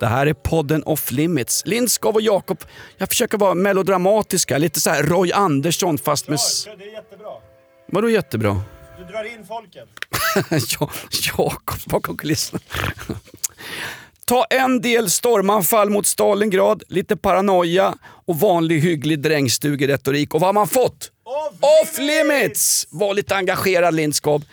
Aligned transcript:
Det 0.00 0.06
här 0.06 0.26
är 0.26 0.34
podden 0.34 0.82
Off 0.82 1.10
Limits. 1.10 1.62
Lindskov 1.66 2.14
och 2.14 2.22
Jakob, 2.22 2.64
jag 2.98 3.08
försöker 3.08 3.38
vara 3.38 3.54
melodramatiska, 3.54 4.58
lite 4.58 4.80
så 4.80 4.90
här 4.90 5.02
Roy 5.02 5.32
Andersson 5.32 5.98
fast 5.98 6.28
med... 6.28 6.38
Det 6.78 6.84
är 6.84 6.92
jättebra. 6.92 7.28
Vadå 7.92 8.10
jättebra? 8.10 8.62
Du 8.98 9.04
drar 9.04 9.24
in 9.24 9.46
folket. 9.46 9.88
ja, 10.80 10.90
Jakob 11.36 11.78
bakom 11.86 12.16
kulisserna. 12.16 12.60
Ta 14.24 14.44
en 14.44 14.80
del 14.80 15.10
stormanfall 15.10 15.90
mot 15.90 16.06
Stalingrad, 16.06 16.82
lite 16.88 17.16
paranoia 17.16 17.94
och 18.26 18.40
vanlig 18.40 18.80
hygglig 18.80 19.20
drängstugeretorik. 19.20 20.34
Och 20.34 20.40
vad 20.40 20.48
har 20.48 20.52
man 20.52 20.68
fått? 20.68 21.10
Off 21.60 21.98
limits! 21.98 22.86
Var 22.90 23.14
lite 23.14 23.36
engagerad 23.36 23.94
Lindskov. 23.94 24.44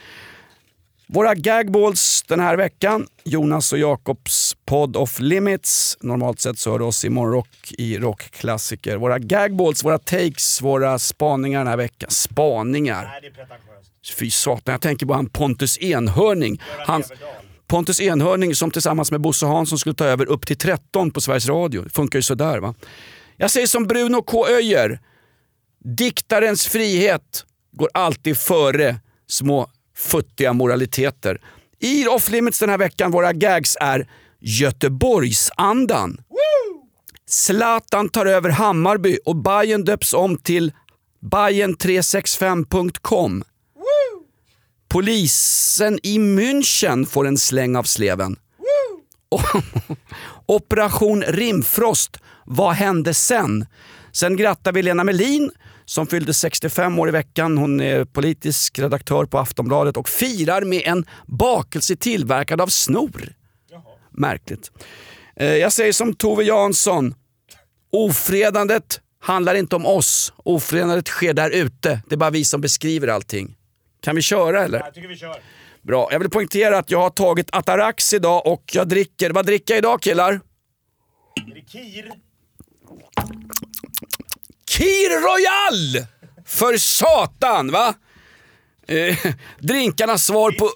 Våra 1.07 1.35
gagballs 1.35 2.23
den 2.27 2.39
här 2.39 2.57
veckan, 2.57 3.07
Jonas 3.23 3.73
och 3.73 3.79
Jakobs 3.79 4.55
podd 4.65 4.97
Off 4.97 5.19
Limits. 5.19 5.97
Normalt 6.01 6.39
sett 6.39 6.59
så 6.59 6.71
hör 6.71 6.79
du 6.79 6.85
oss 6.85 7.05
i 7.05 7.09
morgonrock 7.09 7.71
i 7.77 7.97
rockklassiker. 7.97 8.97
Våra 8.97 9.19
gagballs, 9.19 9.83
våra 9.83 9.97
takes, 9.97 10.61
våra 10.61 10.99
spaningar 10.99 11.59
den 11.59 11.67
här 11.67 11.77
veckan. 11.77 12.09
Spaningar. 12.11 13.03
Nej, 13.03 13.21
det 13.21 13.27
är 13.27 13.31
pretentiöst. 13.31 14.19
Fy 14.19 14.31
satan, 14.31 14.71
jag 14.71 14.81
tänker 14.81 15.05
på 15.05 15.13
han 15.13 15.29
Pontus 15.29 15.77
Enhörning. 15.77 16.61
Han, 16.87 17.03
Everdahl. 17.03 17.29
Pontus 17.67 18.01
Enhörning 18.01 18.55
som 18.55 18.71
tillsammans 18.71 19.11
med 19.11 19.21
Bosse 19.21 19.45
Hansson 19.45 19.77
skulle 19.79 19.95
ta 19.95 20.05
över 20.05 20.25
upp 20.25 20.45
till 20.45 20.57
13 20.57 21.11
på 21.11 21.21
Sveriges 21.21 21.47
Radio. 21.47 21.81
Det 21.81 21.89
funkar 21.89 22.19
ju 22.19 22.23
sådär 22.23 22.59
va. 22.59 22.73
Jag 23.37 23.51
säger 23.51 23.67
som 23.67 23.87
Bruno 23.87 24.21
K. 24.21 24.47
Öijer. 24.47 24.99
Diktarens 25.97 26.67
frihet 26.67 27.45
går 27.71 27.89
alltid 27.93 28.37
före 28.37 28.99
små 29.27 29.69
futtiga 29.97 30.53
moraliteter. 30.53 31.41
I 31.79 32.07
Off 32.07 32.29
Limits 32.29 32.59
den 32.59 32.69
här 32.69 32.77
veckan, 32.77 33.11
våra 33.11 33.33
gags 33.33 33.77
är 33.79 34.09
Göteborgsandan. 34.39 36.17
Zlatan 37.27 38.09
tar 38.09 38.25
över 38.25 38.49
Hammarby 38.49 39.17
och 39.25 39.35
Bayern 39.35 39.83
döps 39.83 40.13
om 40.13 40.37
till 40.37 40.71
Bayern365.com. 41.21 43.43
Polisen 44.87 45.99
i 46.03 46.19
München 46.19 47.05
får 47.05 47.27
en 47.27 47.37
släng 47.37 47.75
av 47.75 47.83
sleven. 47.83 48.35
Operation 50.45 51.23
Rimfrost, 51.23 52.17
vad 52.45 52.73
hände 52.73 53.13
sen? 53.13 53.65
Sen 54.11 54.37
grattar 54.37 54.71
vi 54.71 54.81
Lena 54.81 55.03
Melin 55.03 55.51
som 55.85 56.07
fyllde 56.07 56.33
65 56.33 56.99
år 56.99 57.07
i 57.09 57.11
veckan. 57.11 57.57
Hon 57.57 57.81
är 57.81 58.05
politisk 58.05 58.79
redaktör 58.79 59.25
på 59.25 59.37
Aftonbladet 59.39 59.97
och 59.97 60.09
firar 60.09 60.61
med 60.61 60.81
en 60.85 61.05
bakelse 61.27 61.95
tillverkad 61.95 62.61
av 62.61 62.67
snor. 62.67 63.33
Märkligt. 64.11 64.71
Eh, 65.35 65.47
Jag 65.53 65.71
säger 65.73 65.93
som 65.93 66.13
Tove 66.13 66.43
Jansson. 66.43 67.15
Ofredandet 67.91 69.01
handlar 69.21 69.55
inte 69.55 69.75
om 69.75 69.85
oss. 69.85 70.33
Ofredandet 70.37 71.07
sker 71.07 71.33
där 71.33 71.49
ute. 71.49 71.99
Det 72.09 72.15
är 72.15 72.17
bara 72.17 72.29
vi 72.29 72.45
som 72.45 72.61
beskriver 72.61 73.07
allting. 73.07 73.55
Kan 74.01 74.15
vi 74.15 74.21
köra 74.21 74.63
eller? 74.63 74.79
Jag 74.79 74.93
tycker 74.93 75.07
vi 75.07 75.17
kör. 75.17 75.35
Bra. 75.81 76.09
Jag 76.11 76.19
vill 76.19 76.29
poängtera 76.29 76.77
att 76.77 76.91
jag 76.91 77.01
har 77.01 77.09
tagit 77.09 77.49
Atarax 77.55 78.13
idag 78.13 78.47
och 78.47 78.63
jag 78.73 78.87
dricker... 78.87 79.29
Vad 79.31 79.45
dricker 79.45 79.73
jag 79.73 79.77
idag 79.77 80.01
killar? 80.01 80.39
Det 84.05 84.24
Kir? 84.77 85.09
Royal! 85.09 86.05
För 86.45 86.77
satan 86.77 87.71
va? 87.71 87.93
Eh, 88.87 89.17
drinkarnas 89.59 90.25
svar 90.25 90.51
på... 90.51 90.71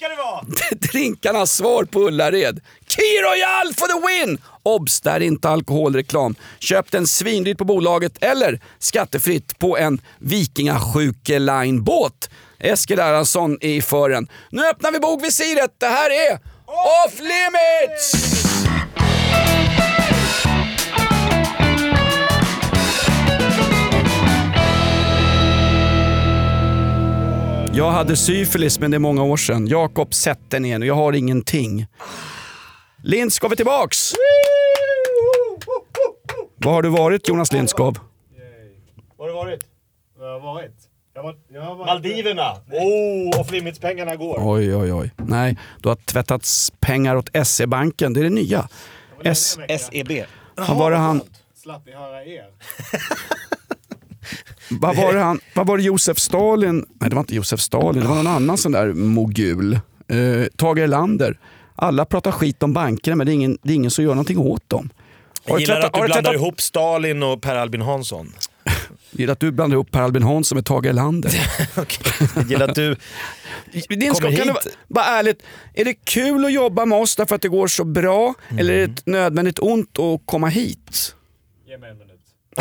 drinkarnas 0.91 1.51
svar 1.51 1.83
på 1.83 1.99
Ullared. 1.99 2.59
Kir 2.87 3.23
Royal 3.23 3.73
for 3.73 3.87
the 3.87 4.07
win! 4.07 4.37
Obs! 4.63 5.01
Det 5.01 5.09
här 5.09 5.21
är 5.21 5.25
inte 5.25 5.49
alkoholreklam. 5.49 6.35
Köp 6.59 6.91
den 6.91 7.07
svindyrt 7.07 7.57
på 7.57 7.65
bolaget 7.65 8.23
eller 8.23 8.59
skattefritt 8.79 9.59
på 9.59 9.77
en 9.77 10.01
Vikingasjuke 10.19 11.39
Line-båt. 11.39 12.29
Eskil 12.59 12.99
Erlandsson 12.99 13.57
är 13.61 13.69
i 13.69 13.81
fören. 13.81 14.27
Nu 14.49 14.67
öppnar 14.67 14.91
vi 14.91 14.99
bogvisiret. 14.99 15.75
Det 15.77 15.87
här 15.87 16.09
är 16.09 16.39
Off 16.65 17.19
Limits! 17.19 18.38
Jag 27.79 27.91
hade 27.91 28.15
syfilis 28.15 28.79
men 28.79 28.91
det 28.91 28.97
är 28.97 28.99
många 28.99 29.23
år 29.23 29.37
sedan. 29.37 29.67
Jakob, 29.67 30.13
sätt 30.13 30.39
dig 30.49 30.59
ner 30.59 30.79
nu. 30.79 30.85
Jag 30.85 30.95
har 30.95 31.13
ingenting. 31.13 31.87
Lindskov 33.03 33.51
är 33.51 33.55
tillbaks! 33.55 34.13
Var 36.57 36.71
har 36.71 36.81
du 36.81 36.89
varit 36.89 37.27
Jonas 37.27 37.53
Lindskov? 37.53 37.99
Var 39.17 39.25
har 39.25 39.27
du 39.27 39.33
varit? 39.33 39.63
Jag 40.19 40.25
har 40.25 40.39
varit. 40.39 40.75
Jag 41.13 41.23
har, 41.23 41.35
jag 41.53 41.61
har 41.61 41.75
varit 41.75 41.85
Maldiverna! 41.87 42.51
Oh, 42.71 43.39
off 43.41 43.51
limits-pengarna 43.51 44.15
går. 44.15 44.37
Oj, 44.39 44.75
oj, 44.75 44.93
oj. 44.93 45.11
Nej, 45.17 45.57
du 45.81 45.89
har 45.89 45.95
tvättats 45.95 46.71
pengar 46.79 47.15
åt 47.15 47.29
SE-banken. 47.47 48.13
Det 48.13 48.19
är 48.19 48.23
det 48.23 48.29
nya. 48.29 48.69
S- 49.23 49.57
SEB. 49.79 50.11
vad 50.55 50.77
var 50.77 50.91
det 50.91 50.97
han... 50.97 51.21
Slapp 51.55 51.85
ni 51.85 51.91
höra 51.93 52.23
er. 52.23 52.45
Vad 54.69 54.95
var 54.95 55.13
det, 55.13 55.19
han, 55.19 55.39
vad 55.55 55.67
var 55.67 55.77
det 55.77 55.83
Josef 55.83 56.17
Stalin... 56.19 56.85
Nej, 56.99 57.09
det 57.09 57.15
var 57.15 57.21
inte 57.21 57.35
Josef 57.35 57.59
Stalin. 57.59 58.01
Det 58.01 58.07
var 58.07 58.15
någon 58.15 58.27
annan 58.27 58.57
sån 58.57 58.71
där 58.71 58.93
mogul. 58.93 59.73
Eh, 59.73 59.79
Tage 60.57 60.77
Erlander. 60.79 61.39
Alla 61.75 62.05
pratar 62.05 62.31
skit 62.31 62.63
om 62.63 62.73
bankerna 62.73 63.15
men 63.15 63.25
det 63.27 63.31
är 63.31 63.33
ingen, 63.33 63.57
det 63.61 63.71
är 63.71 63.75
ingen 63.75 63.91
som 63.91 64.03
gör 64.03 64.11
någonting 64.11 64.37
åt 64.37 64.69
dem. 64.69 64.89
Har 65.47 65.51
Jag 65.53 65.57
du 65.57 65.61
gillar 65.61 65.75
tvättat- 65.75 65.85
att 65.87 65.93
du 65.93 65.99
du 66.01 66.05
blandar 66.05 66.21
tvättat- 66.31 66.35
ihop 66.41 66.61
Stalin 66.61 67.23
och 67.23 67.41
Per 67.41 67.55
Albin 67.55 67.81
Hansson. 67.81 68.33
Jag 69.11 69.19
gillar 69.19 69.31
att 69.31 69.39
du 69.39 69.51
blandar 69.51 69.75
ihop 69.75 69.91
Per 69.91 70.01
Albin 70.01 70.23
Hansson 70.23 70.55
med 70.55 70.65
Tage 70.65 70.85
Erlander. 70.85 71.31
Jag 72.35 72.45
gillar 72.49 72.67
att 72.67 72.75
du... 72.75 72.95
Din 73.89 74.15
ska, 74.15 74.25
Kommer 74.25 74.37
kan 74.37 74.47
du 74.47 74.53
hit. 74.53 74.65
vara- 74.65 74.75
bara 74.87 75.05
ärligt, 75.05 75.43
är 75.73 75.85
det 75.85 75.93
kul 75.93 76.45
att 76.45 76.53
jobba 76.53 76.85
med 76.85 76.97
oss 77.01 77.15
därför 77.15 77.35
att 77.35 77.41
det 77.41 77.47
går 77.49 77.67
så 77.67 77.83
bra? 77.83 78.33
Eller 78.57 78.73
är 78.73 78.77
det 78.87 78.93
ett 78.93 79.05
nödvändigt 79.05 79.59
ont 79.59 79.99
att 79.99 80.21
komma 80.25 80.47
hit? 80.47 81.15
Ge 81.67 81.77
mig 81.77 81.89
en. 81.91 81.97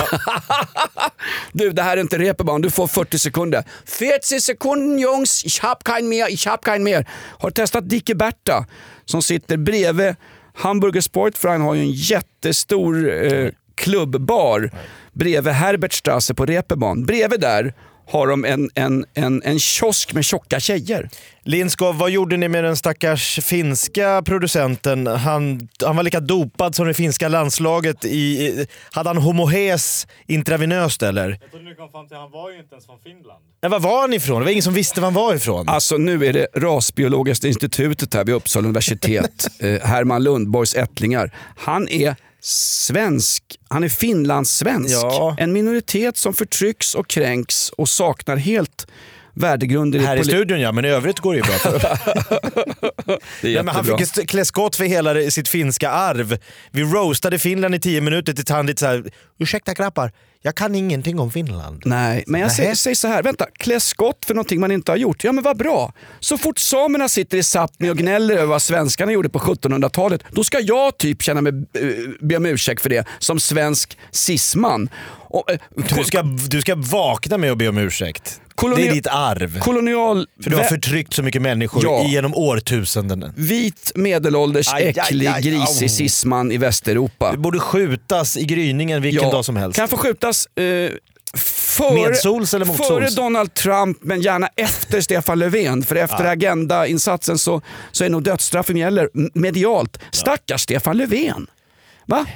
Du, 1.52 1.70
det 1.70 1.82
här 1.82 1.96
är 1.96 2.00
inte 2.00 2.18
reeperbahn, 2.18 2.62
du 2.62 2.70
får 2.70 2.86
40 2.86 3.18
sekunder. 3.18 3.64
40 3.86 4.40
sekunder 4.40 5.02
Jungs, 5.02 5.44
ich 5.44 5.60
hab 5.60 5.88
kein 5.88 6.08
mer, 6.08 6.28
ich 6.28 6.46
hab 6.46 6.64
kein 6.64 6.82
mer. 6.84 7.08
Har 7.38 7.50
du 7.50 7.54
testat 7.54 7.88
Dicke 7.88 8.14
Berta 8.14 8.66
som 9.04 9.22
sitter 9.22 9.56
bredvid 9.56 10.14
Hamburger 10.54 11.00
Sportverein 11.00 11.60
har 11.60 11.74
ju 11.74 11.80
en 11.80 11.90
jättestor 11.90 13.10
eh, 13.24 13.50
klubbbar 13.74 14.70
bredvid 15.12 15.52
Herbertstrasse 15.52 16.34
på 16.34 16.46
reeperbahn. 16.46 17.06
Bredvid 17.06 17.40
där 17.40 17.74
har 18.10 18.26
de 18.26 18.44
en, 18.44 18.70
en, 18.74 19.04
en, 19.14 19.42
en 19.44 19.58
kiosk 19.58 20.12
med 20.12 20.24
tjocka 20.24 20.60
tjejer. 20.60 21.08
Lindskov, 21.44 21.98
vad 21.98 22.10
gjorde 22.10 22.36
ni 22.36 22.48
med 22.48 22.64
den 22.64 22.76
stackars 22.76 23.38
finska 23.42 24.22
producenten? 24.24 25.06
Han, 25.06 25.68
han 25.84 25.96
var 25.96 26.02
lika 26.02 26.20
dopad 26.20 26.74
som 26.74 26.86
det 26.86 26.94
finska 26.94 27.28
landslaget. 27.28 28.04
I, 28.04 28.08
i- 28.18 28.66
hade 28.92 29.08
han 29.08 29.16
homohes 29.16 30.06
intravenöst 30.26 31.02
eller? 31.02 31.28
Jag 31.42 31.50
trodde 31.50 31.64
ni 31.64 31.74
kom 31.74 31.90
fram 31.90 32.08
till 32.08 32.16
han 32.16 32.30
var 32.30 32.50
ju 32.50 32.58
inte 32.58 32.74
ens 32.74 32.86
från 32.86 32.98
Finland. 33.00 33.44
Nej, 33.62 33.70
var 33.70 33.80
var 33.80 34.00
han 34.00 34.12
ifrån? 34.12 34.38
Det 34.38 34.44
var 34.44 34.52
ingen 34.52 34.62
som 34.62 34.74
visste 34.74 35.00
var 35.00 35.06
han 35.06 35.14
var 35.14 35.34
ifrån. 35.34 35.68
Alltså 35.68 35.96
nu 35.96 36.26
är 36.26 36.32
det 36.32 36.46
Rasbiologiska 36.56 37.48
institutet 37.48 38.14
här 38.14 38.24
vid 38.24 38.34
Uppsala 38.34 38.64
universitet. 38.64 39.48
eh, 39.60 39.80
Herman 39.88 40.22
Lundborgs 40.24 40.74
ättlingar. 40.74 41.34
Han 41.56 41.88
är 41.88 42.16
svensk, 42.48 43.42
han 43.68 43.84
är 43.84 43.88
finlandssvensk. 43.88 44.94
Ja. 44.94 45.36
En 45.38 45.52
minoritet 45.52 46.16
som 46.16 46.34
förtrycks 46.34 46.94
och 46.94 47.08
kränks 47.08 47.70
och 47.70 47.88
saknar 47.88 48.36
helt 48.36 48.86
värdegrunder. 49.34 49.98
i 49.98 50.02
Här 50.06 50.16
i 50.16 50.20
poli- 50.20 50.24
studion 50.28 50.60
ja, 50.60 50.72
men 50.72 50.84
i 50.84 50.88
övrigt 50.88 51.18
går 51.20 51.32
det 51.32 51.36
ju 51.38 51.42
bra. 51.42 51.52
För. 51.52 51.78
Det 51.82 53.18
Nej, 53.42 53.62
men 53.62 53.74
han 53.74 53.84
fick 53.84 54.28
klä 54.28 54.44
skott 54.44 54.76
för 54.76 54.84
hela 54.84 55.30
sitt 55.30 55.48
finska 55.48 55.90
arv. 55.90 56.38
Vi 56.70 56.82
roastade 56.82 57.38
Finland 57.38 57.74
i 57.74 57.80
tio 57.80 58.00
minuter 58.00 58.32
tills 58.32 58.50
han 58.50 58.66
lite 58.66 58.80
såhär, 58.80 59.04
ursäkta 59.38 59.74
grabbar, 59.74 60.12
jag 60.42 60.54
kan 60.54 60.74
ingenting 60.74 61.18
om 61.18 61.30
Finland. 61.30 61.82
Nej, 61.84 62.24
men 62.26 62.40
jag 62.40 62.52
säger, 62.52 62.74
säger 62.74 62.94
så 62.94 63.08
här, 63.08 63.22
vänta, 63.22 63.46
klä 63.58 63.80
skott 63.80 64.24
för 64.26 64.34
någonting 64.34 64.60
man 64.60 64.70
inte 64.70 64.92
har 64.92 64.96
gjort. 64.96 65.24
Ja 65.24 65.32
men 65.32 65.44
vad 65.44 65.56
bra. 65.56 65.92
Så 66.20 66.38
fort 66.38 66.58
samerna 66.58 67.08
sitter 67.08 67.38
i 67.38 67.40
Sápmi 67.42 67.90
och 67.90 67.96
gnäller 67.96 68.34
över 68.34 68.46
vad 68.46 68.62
svenskarna 68.62 69.12
gjorde 69.12 69.28
på 69.28 69.38
1700-talet, 69.38 70.22
då 70.30 70.44
ska 70.44 70.60
jag 70.60 70.98
typ 70.98 71.22
känna 71.22 71.40
mig, 71.40 71.52
eh, 71.52 71.88
be 72.20 72.36
om 72.36 72.46
ursäkt 72.46 72.82
för 72.82 72.88
det 72.90 73.06
som 73.18 73.40
svensk 73.40 73.98
cisman. 74.10 74.88
Och, 75.30 75.50
eh, 75.50 75.58
Du 75.96 76.04
ska, 76.04 76.22
du 76.22 76.60
ska 76.60 76.74
vakna 76.74 77.38
med 77.38 77.52
att 77.52 77.58
be 77.58 77.68
om 77.68 77.78
ursäkt. 77.78 78.40
Koloni- 78.58 78.76
Det 78.82 78.88
är 78.88 78.92
ditt 78.94 79.06
arv. 79.06 79.60
kolonial... 79.60 80.26
För 80.42 80.50
du 80.50 80.56
har 80.56 80.64
förtryckt 80.64 81.14
så 81.14 81.22
mycket 81.22 81.42
människor 81.42 81.84
Ja. 81.84 82.04
genom 82.08 82.34
årtusenden. 82.34 83.32
Vit, 83.36 83.92
medelålders, 83.94 84.68
Aj, 84.72 84.82
aj, 84.82 84.88
äcklig, 84.88 85.26
aj, 85.26 85.42
grisig 85.42 85.84
au. 85.86 85.88
cisman 85.88 86.52
i 86.52 86.56
Västeuropa. 86.56 87.32
Du 87.32 87.38
borde 87.38 87.58
skjutas 87.58 88.36
i 88.36 88.44
gryningen 88.44 89.02
vilken 89.02 89.30
dag 89.30 89.44
som 89.44 89.56
helst. 89.56 89.76
Kan 89.76 89.88
få 89.88 89.96
skjutas 89.96 90.46
eh, 90.56 90.90
före, 91.36 92.14
före 92.76 93.10
Donald 93.10 93.54
Trump 93.54 93.98
men 94.02 94.20
gärna 94.20 94.48
efter 94.56 95.00
Stefan 95.00 95.38
Löfven. 95.38 95.82
För 95.82 95.96
efter 95.96 96.24
Agenda-insatsen 96.24 97.38
så, 97.38 97.62
så 97.92 98.04
är 98.04 98.08
nog 98.10 98.22
dödsstraffen 98.22 98.76
gäller 98.76 99.08
medialt. 99.38 99.98
Stackars 100.10 100.60
Stefan 100.62 100.96
Löfven. 100.96 101.46
Va? 102.06 102.26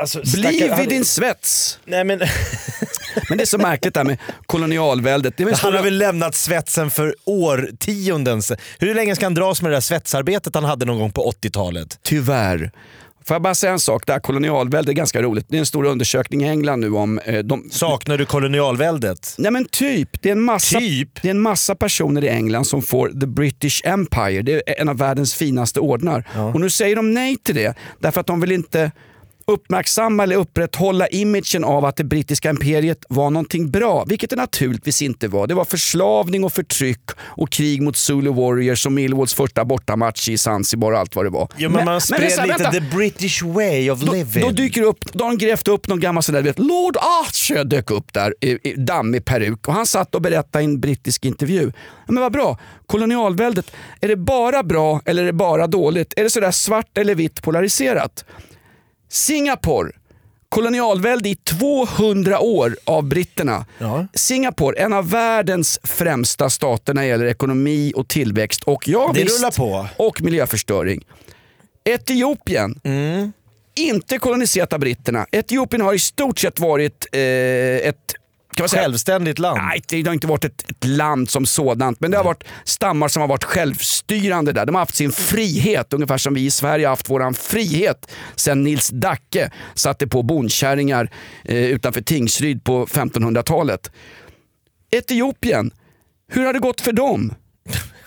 Alltså, 0.00 0.20
Bli 0.34 0.72
vid 0.78 0.88
din 0.88 1.04
svets. 1.04 1.78
Nej, 1.84 2.04
men, 2.04 2.18
Men 3.28 3.38
det 3.38 3.44
är 3.44 3.46
så 3.46 3.58
märkligt 3.58 3.94
det 3.94 4.00
här 4.00 4.04
med 4.04 4.18
kolonialväldet. 4.46 5.34
Det 5.36 5.42
han 5.44 5.52
har 5.52 5.56
stora- 5.58 5.82
väl 5.82 5.98
lämnat 5.98 6.34
svetsen 6.34 6.90
för 6.90 7.14
årtionden. 7.24 8.42
Hur 8.78 8.94
länge 8.94 9.16
ska 9.16 9.26
han 9.26 9.34
dras 9.34 9.62
med 9.62 9.70
det 9.70 9.76
där 9.76 9.80
svetsarbetet 9.80 10.54
han 10.54 10.64
hade 10.64 10.84
någon 10.86 10.98
gång 10.98 11.12
på 11.12 11.32
80-talet? 11.42 11.98
Tyvärr. 12.02 12.70
Får 13.24 13.34
jag 13.34 13.42
bara 13.42 13.54
säga 13.54 13.72
en 13.72 13.80
sak? 13.80 14.02
Det 14.06 14.12
här 14.12 14.20
kolonialväldet 14.20 14.88
är 14.88 14.92
ganska 14.96 15.22
roligt. 15.22 15.46
Det 15.48 15.56
är 15.56 15.58
en 15.58 15.66
stor 15.66 15.84
undersökning 15.84 16.42
i 16.44 16.48
England 16.48 16.80
nu 16.80 16.90
om... 16.92 17.18
Eh, 17.18 17.38
de, 17.38 17.68
Saknar 17.70 18.18
du 18.18 18.26
kolonialväldet? 18.26 19.34
Nej 19.38 19.50
men 19.50 19.64
typ. 19.64 20.22
Det 20.22 20.28
är, 20.28 20.32
en 20.32 20.42
massa, 20.42 20.78
Typ? 20.78 21.22
det 21.22 21.28
är 21.28 21.30
en 21.30 21.40
massa 21.40 21.74
personer 21.74 22.24
i 22.24 22.28
England 22.28 22.64
som 22.64 22.82
får 22.82 23.08
the 23.20 23.26
British 23.26 23.80
Empire. 23.84 24.42
Det 24.42 24.52
är 24.70 24.80
en 24.80 24.88
av 24.88 24.96
världens 24.98 25.34
finaste 25.34 25.80
ordnar. 25.80 26.24
Och 26.54 26.60
nu 26.60 26.70
säger 26.70 26.96
de 26.96 27.14
nej 27.14 27.36
till 27.36 27.54
det 27.54 27.74
därför 27.98 28.20
att 28.20 28.26
de 28.26 28.40
vill 28.40 28.52
inte 28.52 28.90
uppmärksamma 29.50 30.22
eller 30.22 30.36
upprätthålla 30.36 31.08
imagen 31.08 31.64
av 31.64 31.84
att 31.84 31.96
det 31.96 32.04
brittiska 32.04 32.50
imperiet 32.50 33.04
var 33.08 33.30
någonting 33.30 33.70
bra, 33.70 34.04
vilket 34.04 34.30
det 34.30 34.36
naturligtvis 34.36 35.02
inte 35.02 35.28
var. 35.28 35.46
Det 35.46 35.54
var 35.54 35.64
förslavning 35.64 36.44
och 36.44 36.52
förtryck 36.52 37.10
och 37.20 37.50
krig 37.50 37.82
mot 37.82 37.96
Zulu 37.96 38.30
Warriors 38.30 38.86
och 38.86 38.92
Millwalls 38.92 39.34
första 39.34 39.64
bortamatch 39.64 40.28
i 40.28 40.38
Zanzibar 40.38 40.92
och 40.92 40.98
allt 40.98 41.16
vad 41.16 41.24
det 41.24 41.30
var. 41.30 41.48
Jo, 41.56 41.70
men, 41.70 41.84
man 41.84 41.86
det 41.86 41.96
är 41.96 42.00
spred 42.00 42.32
så 42.32 42.40
här, 42.40 42.46
lite 42.46 42.62
vänta. 42.62 42.80
the 42.80 42.96
British 42.96 43.42
way 43.42 43.90
of 43.90 44.00
Då, 44.00 44.12
living. 44.12 44.42
då 44.42 44.50
dyker 44.50 44.82
upp, 44.82 45.12
då 45.12 45.24
har 45.24 45.30
de 45.30 45.38
grävt 45.46 45.68
upp 45.68 45.88
någon 45.88 46.00
gammal 46.00 46.22
sån 46.22 46.34
där, 46.34 46.42
vet, 46.42 46.58
Lord 46.58 46.96
Archer 46.96 47.64
dök 47.64 47.90
upp 47.90 48.12
där 48.12 48.34
i, 48.40 48.58
i 48.68 48.74
dammig 48.76 49.24
peruk 49.24 49.68
och 49.68 49.74
han 49.74 49.86
satt 49.86 50.14
och 50.14 50.22
berättade 50.22 50.62
i 50.62 50.64
en 50.64 50.80
brittisk 50.80 51.24
intervju. 51.24 51.72
Ja, 52.06 52.12
men 52.12 52.22
vad 52.22 52.32
bra, 52.32 52.58
kolonialväldet, 52.86 53.70
är 54.00 54.08
det 54.08 54.16
bara 54.16 54.62
bra 54.62 55.00
eller 55.04 55.22
är 55.22 55.26
det 55.26 55.32
bara 55.32 55.66
dåligt? 55.66 56.14
Är 56.16 56.22
det 56.22 56.30
sådär 56.30 56.50
svart 56.50 56.98
eller 56.98 57.14
vitt 57.14 57.42
polariserat? 57.42 58.24
Singapore, 59.10 59.90
kolonialvälde 60.48 61.28
i 61.28 61.34
200 61.34 62.40
år 62.40 62.76
av 62.84 63.04
britterna. 63.04 63.66
Ja. 63.78 64.06
Singapore, 64.14 64.78
en 64.78 64.92
av 64.92 65.10
världens 65.10 65.80
främsta 65.82 66.50
stater 66.50 66.94
när 66.94 67.02
det 67.02 67.08
gäller 67.08 67.26
ekonomi 67.26 67.92
och 67.96 68.08
tillväxt 68.08 68.62
och 68.64 68.88
ja, 68.88 69.10
Det 69.14 69.22
visst, 69.22 69.38
rullar 69.38 69.50
på. 69.50 69.86
och 69.96 70.22
miljöförstöring. 70.22 71.04
Etiopien, 71.84 72.80
Mm. 72.84 73.32
inte 73.74 74.18
koloniserat 74.18 74.72
av 74.72 74.78
britterna. 74.80 75.26
Etiopien 75.32 75.80
har 75.82 75.94
i 75.94 75.98
stort 75.98 76.38
sett 76.38 76.60
varit 76.60 77.06
eh, 77.12 77.20
ett 77.20 78.14
kan 78.60 78.64
man 78.64 78.68
säga, 78.68 78.82
Självständigt 78.82 79.38
land. 79.38 79.60
Nej, 79.62 79.82
det 79.88 80.06
har 80.06 80.14
inte 80.14 80.26
varit 80.26 80.44
ett, 80.44 80.70
ett 80.70 80.84
land 80.84 81.30
som 81.30 81.46
sådant, 81.46 82.00
men 82.00 82.10
det 82.10 82.16
har 82.16 82.24
varit 82.24 82.44
stammar 82.64 83.08
som 83.08 83.20
har 83.20 83.28
varit 83.28 83.44
självstyrande 83.44 84.52
där. 84.52 84.66
De 84.66 84.74
har 84.74 84.82
haft 84.82 84.94
sin 84.94 85.12
frihet, 85.12 85.92
ungefär 85.92 86.18
som 86.18 86.34
vi 86.34 86.44
i 86.44 86.50
Sverige 86.50 86.86
har 86.86 86.90
haft 86.90 87.10
vår 87.10 87.32
frihet 87.32 88.10
sen 88.36 88.62
Nils 88.62 88.88
Dacke 88.88 89.50
satte 89.74 90.06
på 90.06 90.22
bondkärringar 90.22 91.10
eh, 91.44 91.56
utanför 91.56 92.00
Tingsryd 92.00 92.64
på 92.64 92.86
1500-talet. 92.86 93.90
Etiopien, 94.90 95.70
hur 96.28 96.46
har 96.46 96.52
det 96.52 96.58
gått 96.58 96.80
för 96.80 96.92
dem? 96.92 97.34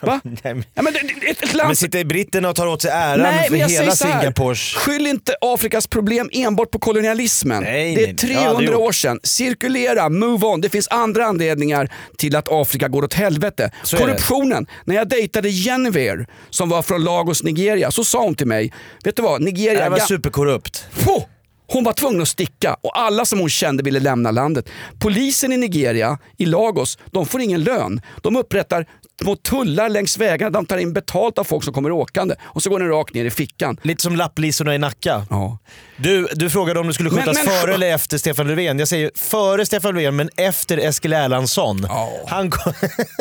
Va? 0.05 0.21
Nej, 0.44 0.53
men- 0.53 0.63
Ja, 0.73 0.81
men 0.81 0.95
ett, 0.95 1.44
ett 1.44 1.53
land 1.53 1.67
Men 1.67 1.75
sitter 1.75 2.05
britterna 2.05 2.50
och 2.50 2.55
tar 2.55 2.67
åt 2.67 2.81
sig 2.81 2.91
äran 2.91 3.19
Nej, 3.19 3.50
för 3.50 3.55
hela. 3.55 3.91
Singapores... 3.91 4.59
Skyll 4.59 5.07
inte 5.07 5.35
Afrikas 5.41 5.88
problem 5.88 6.29
enbart 6.33 6.71
på 6.71 6.79
kolonialismen. 6.79 7.63
Nej, 7.63 7.95
det 7.95 8.03
är 8.03 8.07
nej, 8.07 8.15
300 8.15 8.63
ja, 8.63 8.71
det 8.71 8.75
år 8.75 8.91
sedan. 8.91 9.19
Cirkulera, 9.23 10.09
move 10.09 10.47
on. 10.47 10.61
Det 10.61 10.69
finns 10.69 10.88
andra 10.88 11.25
anledningar 11.25 11.89
till 12.17 12.35
att 12.35 12.47
Afrika 12.51 12.88
går 12.88 13.03
åt 13.03 13.13
helvete. 13.13 13.71
Så. 13.83 13.97
Korruptionen. 13.97 14.67
När 14.85 14.95
jag 14.95 15.09
dejtade 15.09 15.50
Genevieve 15.50 16.25
som 16.50 16.69
var 16.69 16.81
från 16.81 17.03
Lagos, 17.03 17.44
Nigeria, 17.44 17.91
så 17.91 18.03
sa 18.03 18.23
hon 18.23 18.35
till 18.35 18.47
mig, 18.47 18.73
vet 19.03 19.15
du 19.15 19.21
vad, 19.21 19.41
Nigeria... 19.41 19.83
Det 19.83 19.89
var 19.89 20.00
superkorrupt. 20.00 20.85
Få! 20.91 21.27
Hon 21.67 21.83
var 21.83 21.94
tvungen 21.94 22.21
att 22.21 22.27
sticka 22.27 22.77
och 22.81 23.00
alla 23.00 23.25
som 23.25 23.39
hon 23.39 23.50
kände 23.50 23.83
ville 23.83 24.00
lämna 24.00 24.31
landet. 24.31 24.69
Polisen 25.00 25.53
i 25.53 25.57
Nigeria, 25.57 26.17
i 26.38 26.45
Lagos, 26.45 26.97
de 27.11 27.25
får 27.25 27.41
ingen 27.41 27.63
lön. 27.63 28.01
De 28.21 28.35
upprättar 28.35 28.85
små 29.24 29.36
tullar 29.36 29.90
längs 29.90 30.18
vägarna, 30.18 30.50
de 30.50 30.66
tar 30.66 30.78
in 30.78 30.94
betalt 30.94 31.38
av 31.38 31.44
folk 31.44 31.64
som 31.64 31.74
kommer 31.74 31.92
åkande 31.92 32.36
och 32.44 32.64
så 32.64 32.70
går 32.70 32.80
den 32.80 32.90
rakt 32.90 33.14
ner 33.14 33.25
i 33.25 33.31
fickan. 33.31 33.78
Lite 33.81 34.04
som 34.04 34.16
lapplisorna 34.16 34.75
i 34.75 34.78
Nacka. 34.78 35.25
Ja. 35.30 35.58
Du, 35.98 36.28
du 36.34 36.50
frågade 36.50 36.80
om 36.80 36.88
du 36.88 36.94
skulle 36.94 37.10
Men- 37.10 37.20
skjutas 37.24 37.46
men- 37.46 37.54
före 37.60 37.74
eller 37.74 37.94
efter 37.94 38.18
Stefan 38.18 38.48
Löfven. 38.48 38.80
Jag 38.80 38.88
säger 38.88 39.12
före 39.16 39.66
Stefan 39.66 39.96
Löfven 39.96 40.16
men 40.16 40.30
efter 40.38 40.78
Eskil 40.78 41.14
Erlandsson. 41.14 41.88
Han 42.28 42.52
kom- 42.52 42.74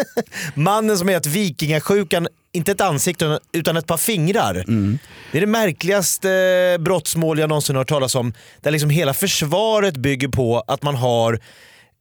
Mannen 0.55 0.99
som 0.99 1.09
är 1.09 1.17
ett 1.17 1.27
vikingasjukan, 1.27 2.29
inte 2.53 2.73
ett 2.73 2.81
ansikte 2.81 3.39
utan 3.53 3.77
ett 3.77 3.87
par 3.87 3.97
fingrar. 3.97 4.55
Mm. 4.55 4.99
Det 5.33 5.39
är 5.39 5.41
det 5.41 5.47
märkligaste 5.47 6.77
brottsmål 6.81 7.39
jag 7.39 7.49
någonsin 7.49 7.77
har 7.77 7.81
hört 7.81 7.89
talas 7.89 8.15
om. 8.15 8.33
Där 8.61 8.71
liksom 8.71 8.91
hela 8.91 9.15
försvaret 9.15 9.97
bygger 9.97 10.29
på 10.29 10.65
att 10.67 10.83
man 10.83 10.95
har 10.95 11.39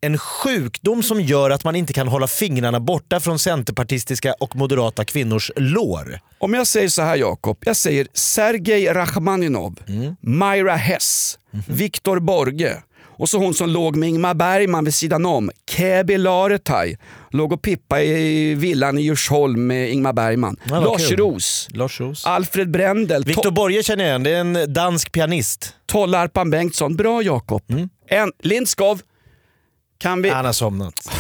en 0.02 0.18
sjukdom 0.18 1.04
som 1.04 1.22
gör 1.22 1.50
att 1.50 1.64
man 1.64 1.76
inte 1.76 1.94
kan 1.94 2.08
hålla 2.08 2.28
fingrarna 2.28 2.80
borta 2.80 3.20
från 3.20 3.40
centerpartistiska 3.40 4.34
och 4.40 4.56
moderata 4.56 5.06
kvinnors 5.06 5.52
lår. 5.56 6.20
Om 6.40 6.54
jag 6.54 6.68
säger 6.68 6.90
så 6.90 7.02
här 7.02 7.16
Jakob, 7.16 7.58
jag 7.66 7.76
säger 7.76 8.08
Sergej 8.14 8.86
Rachmaninov, 8.94 9.76
Myra 10.20 10.76
Hess, 10.76 11.40
Viktor 11.68 12.20
Borge 12.20 12.78
och 13.04 13.30
så 13.30 13.38
hon 13.38 13.54
som 13.54 13.70
låg 13.70 13.96
med 13.96 14.10
Ingmar 14.10 14.34
Bergman 14.34 14.86
vid 14.86 14.94
sidan 14.94 15.26
om, 15.26 15.52
Käbi 15.72 16.18
Laretaj, 16.18 16.98
låg 17.32 17.54
och 17.54 17.62
pippa 17.62 18.02
i 18.02 18.54
villan 18.54 18.98
i 18.98 19.02
Djursholm 19.02 19.68
med 19.68 19.92
Ingmar 19.92 20.14
Bergman. 20.14 20.58
Ja, 20.70 20.80
Lars. 20.80 21.12
Roos, 21.12 21.68
Lars 21.72 22.00
Roos. 22.00 22.26
Alfred 22.26 22.72
Brendel, 22.72 23.24
Viktor 23.24 23.44
to- 23.44 23.54
Borge 23.54 23.84
känner 23.84 24.04
jag 24.04 24.10
igen, 24.10 24.24
det 24.24 24.32
är 24.32 24.40
en 24.40 24.74
dansk 24.74 25.12
pianist. 25.12 25.74
Tollarpan 25.86 26.50
Bengtsson. 26.50 26.96
Bra 26.96 27.22
Jakob. 27.24 27.64
En, 28.10 28.32
Lindskov, 28.44 29.02
kan 30.02 30.22
vi... 30.22 30.30
Han 30.30 30.46
har 30.46 30.54
somnat. 30.54 31.12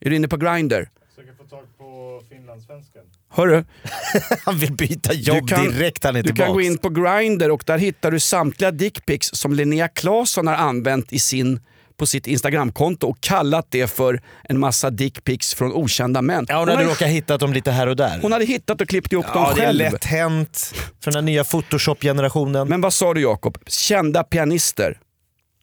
Är 0.00 0.10
du 0.10 0.16
inne 0.16 0.28
på 0.28 0.36
Grindr? 0.36 0.88
Försöker 1.08 1.32
få 1.38 1.44
tag 1.44 1.64
på 1.78 2.20
finlandssvenskan. 2.30 3.02
Hörru, 3.30 3.64
Han 4.44 4.58
vill 4.58 4.72
byta 4.72 5.12
jobb 5.12 5.48
direkt 5.48 6.04
han 6.04 6.16
är 6.16 6.22
du 6.22 6.26
tillbaks. 6.28 6.46
kan 6.46 6.54
gå 6.54 6.60
in 6.60 6.78
på 6.78 6.88
Grindr 6.88 7.50
och 7.50 7.62
där 7.66 7.78
hittar 7.78 8.10
du 8.10 8.20
samtliga 8.20 8.70
dickpics 8.70 9.30
som 9.32 9.52
Linnea 9.52 9.88
Claesson 9.88 10.46
har 10.46 10.54
använt 10.54 11.12
i 11.12 11.18
sin, 11.18 11.60
på 11.96 12.06
sitt 12.06 12.26
Instagramkonto 12.26 13.08
och 13.08 13.20
kallat 13.20 13.66
det 13.70 13.86
för 13.90 14.22
en 14.44 14.58
massa 14.58 14.90
dickpics 14.90 15.54
från 15.54 15.72
okända 15.72 16.22
män. 16.22 16.46
Ja, 16.48 16.58
hon 16.58 16.68
hon, 16.68 16.76
hade 16.76 16.90
råkat 16.90 17.08
hittat 17.08 17.40
dem 17.40 17.52
lite 17.52 17.70
här 17.70 17.86
och 17.86 17.96
där. 17.96 18.18
hon 18.22 18.32
hade 18.32 18.44
hittat 18.44 18.80
och 18.80 18.88
klippt 18.88 19.12
ihop 19.12 19.26
ja, 19.28 19.34
dem 19.34 19.52
det 19.54 19.60
är 19.62 19.66
själv. 19.66 19.78
lätt 19.78 20.04
hänt 20.04 20.74
för 21.04 21.10
den 21.12 21.24
nya 21.24 21.44
photoshop-generationen. 21.44 22.68
Men 22.68 22.80
vad 22.80 22.92
sa 22.92 23.14
du 23.14 23.20
Jakob? 23.20 23.58
Kända 23.66 24.24
pianister? 24.24 24.98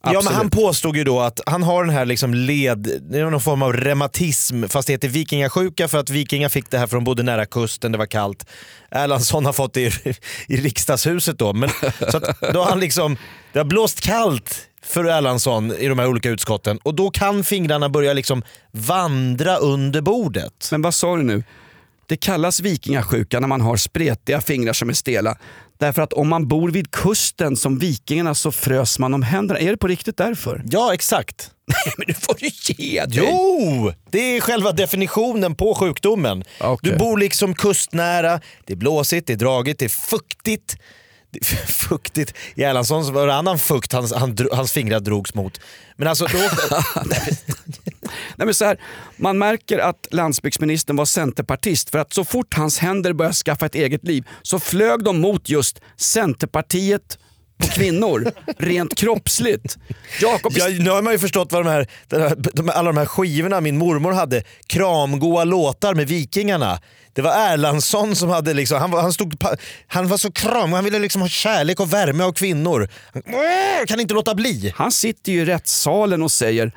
Ja, 0.05 0.11
men 0.11 0.17
Absolut. 0.17 0.37
han 0.37 0.49
påstod 0.49 0.97
ju 0.97 1.03
då 1.03 1.19
att 1.19 1.41
han 1.45 1.63
har 1.63 1.83
den 1.83 1.93
här 1.93 2.05
liksom 2.05 2.33
led, 2.33 3.11
någon 3.11 3.41
form 3.41 3.61
av 3.61 3.73
reumatism 3.73 4.63
fast 4.67 4.87
det 4.87 4.93
heter 4.93 5.07
vikingasjuka 5.07 5.87
för 5.87 5.99
att 5.99 6.09
vikingar 6.09 6.49
fick 6.49 6.71
det 6.71 6.77
här 6.77 6.87
från 6.87 7.03
bodde 7.03 7.23
nära 7.23 7.45
kusten, 7.45 7.91
det 7.91 7.97
var 7.97 8.05
kallt. 8.05 8.45
Erlandsson 8.91 9.45
har 9.45 9.53
fått 9.53 9.73
det 9.73 9.81
i, 9.81 10.15
i 10.47 10.57
riksdagshuset 10.57 11.39
då. 11.39 11.53
Men, 11.53 11.69
så 12.11 12.17
att 12.17 12.41
då 12.53 12.59
har 12.59 12.69
han 12.69 12.79
liksom, 12.79 13.17
det 13.53 13.59
har 13.59 13.65
blåst 13.65 14.01
kallt 14.01 14.67
för 14.83 15.05
Erlandsson 15.05 15.71
i 15.71 15.87
de 15.87 15.99
här 15.99 16.07
olika 16.07 16.29
utskotten 16.29 16.77
och 16.83 16.95
då 16.95 17.09
kan 17.09 17.43
fingrarna 17.43 17.89
börja 17.89 18.13
liksom 18.13 18.43
vandra 18.71 19.55
under 19.55 20.01
bordet. 20.01 20.67
Men 20.71 20.81
vad 20.81 20.93
sa 20.93 21.15
du 21.15 21.23
nu? 21.23 21.43
Det 22.07 22.17
kallas 22.17 22.59
vikingasjuka 22.59 23.39
när 23.39 23.47
man 23.47 23.61
har 23.61 23.77
spretiga 23.77 24.41
fingrar 24.41 24.73
som 24.73 24.89
är 24.89 24.93
stela. 24.93 25.37
Därför 25.77 26.01
att 26.01 26.13
om 26.13 26.29
man 26.29 26.47
bor 26.47 26.71
vid 26.71 26.91
kusten 26.91 27.55
som 27.55 27.79
vikingarna 27.79 28.35
så 28.35 28.51
frös 28.51 28.99
man 28.99 29.13
om 29.13 29.23
händerna. 29.23 29.59
Är 29.59 29.71
det 29.71 29.77
på 29.77 29.87
riktigt 29.87 30.17
därför? 30.17 30.63
Ja, 30.65 30.93
exakt. 30.93 31.51
Nej 31.67 31.93
men 31.97 32.05
nu 32.07 32.13
får 32.13 32.35
du 32.39 32.73
ge 32.73 33.05
dig! 33.05 33.29
Jo! 33.31 33.91
Det 34.11 34.37
är 34.37 34.41
själva 34.41 34.71
definitionen 34.71 35.55
på 35.55 35.75
sjukdomen. 35.75 36.43
Okej. 36.61 36.91
Du 36.91 36.97
bor 36.97 37.17
liksom 37.17 37.53
kustnära, 37.53 38.41
det 38.65 38.73
är 38.73 38.77
blåsigt, 38.77 39.27
det 39.27 39.33
är 39.33 39.37
dragigt, 39.37 39.79
det 39.79 39.85
är 39.85 39.89
fuktigt. 39.89 40.77
Fuktigt. 41.67 42.33
I 42.55 42.63
Erlandssons 42.63 43.09
var 43.09 43.27
det 43.27 43.35
annan 43.35 43.59
fukt 43.59 43.93
hans, 43.93 44.13
han, 44.13 44.37
hans 44.51 44.71
fingrar 44.71 44.99
drogs 44.99 45.33
mot. 45.33 45.61
Men 45.95 46.07
alltså, 46.07 46.25
då, 46.25 46.37
Nej, 48.35 48.45
men 48.45 48.53
så 48.53 48.65
här, 48.65 48.79
man 49.17 49.37
märker 49.37 49.79
att 49.79 50.07
landsbygdsministern 50.11 50.95
var 50.95 51.05
centerpartist 51.05 51.89
för 51.89 51.97
att 51.97 52.13
så 52.13 52.25
fort 52.25 52.53
hans 52.53 52.79
händer 52.79 53.13
började 53.13 53.35
skaffa 53.35 53.65
ett 53.65 53.75
eget 53.75 54.03
liv 54.03 54.27
så 54.41 54.59
flög 54.59 55.03
de 55.03 55.21
mot 55.21 55.49
just 55.49 55.81
Centerpartiet 55.97 57.17
på 57.57 57.67
kvinnor, 57.67 58.31
rent 58.57 58.95
kroppsligt. 58.95 59.77
Jakob, 60.21 60.53
ja, 60.55 60.67
nu 60.67 60.89
har 60.89 61.01
man 61.01 61.13
ju 61.13 61.19
förstått 61.19 61.51
vad 61.51 61.65
de 61.65 61.69
här, 61.69 61.87
den 62.07 62.21
här, 62.21 62.35
de, 62.53 62.69
alla 62.69 62.91
de 62.91 62.97
här 62.97 63.05
skivorna 63.05 63.61
min 63.61 63.77
mormor 63.77 64.11
hade, 64.11 64.43
kramgoa 64.67 65.43
låtar 65.43 65.93
med 65.93 66.07
Vikingarna. 66.07 66.79
Det 67.15 67.21
var 67.21 67.31
Erlandsson 67.31 68.15
som 68.15 68.29
hade 68.29 68.53
liksom, 68.53 68.79
han 68.79 68.91
var, 68.91 69.01
han 69.01 69.13
stod, 69.13 69.43
han 69.87 70.07
var 70.07 70.17
så 70.17 70.31
kram, 70.31 70.73
han 70.73 70.83
ville 70.83 70.99
liksom 70.99 71.21
ha 71.21 71.29
kärlek 71.29 71.79
och 71.79 71.93
värme 71.93 72.23
av 72.23 72.31
kvinnor. 72.31 72.89
Han 73.77 73.87
kan 73.87 73.99
inte 73.99 74.13
låta 74.13 74.35
bli. 74.35 74.73
han 74.75 74.91
sitter 74.91 75.31
ju 75.31 75.41
i 75.41 75.45
rättssalen 75.45 76.23
och 76.23 76.31
säger 76.31 76.71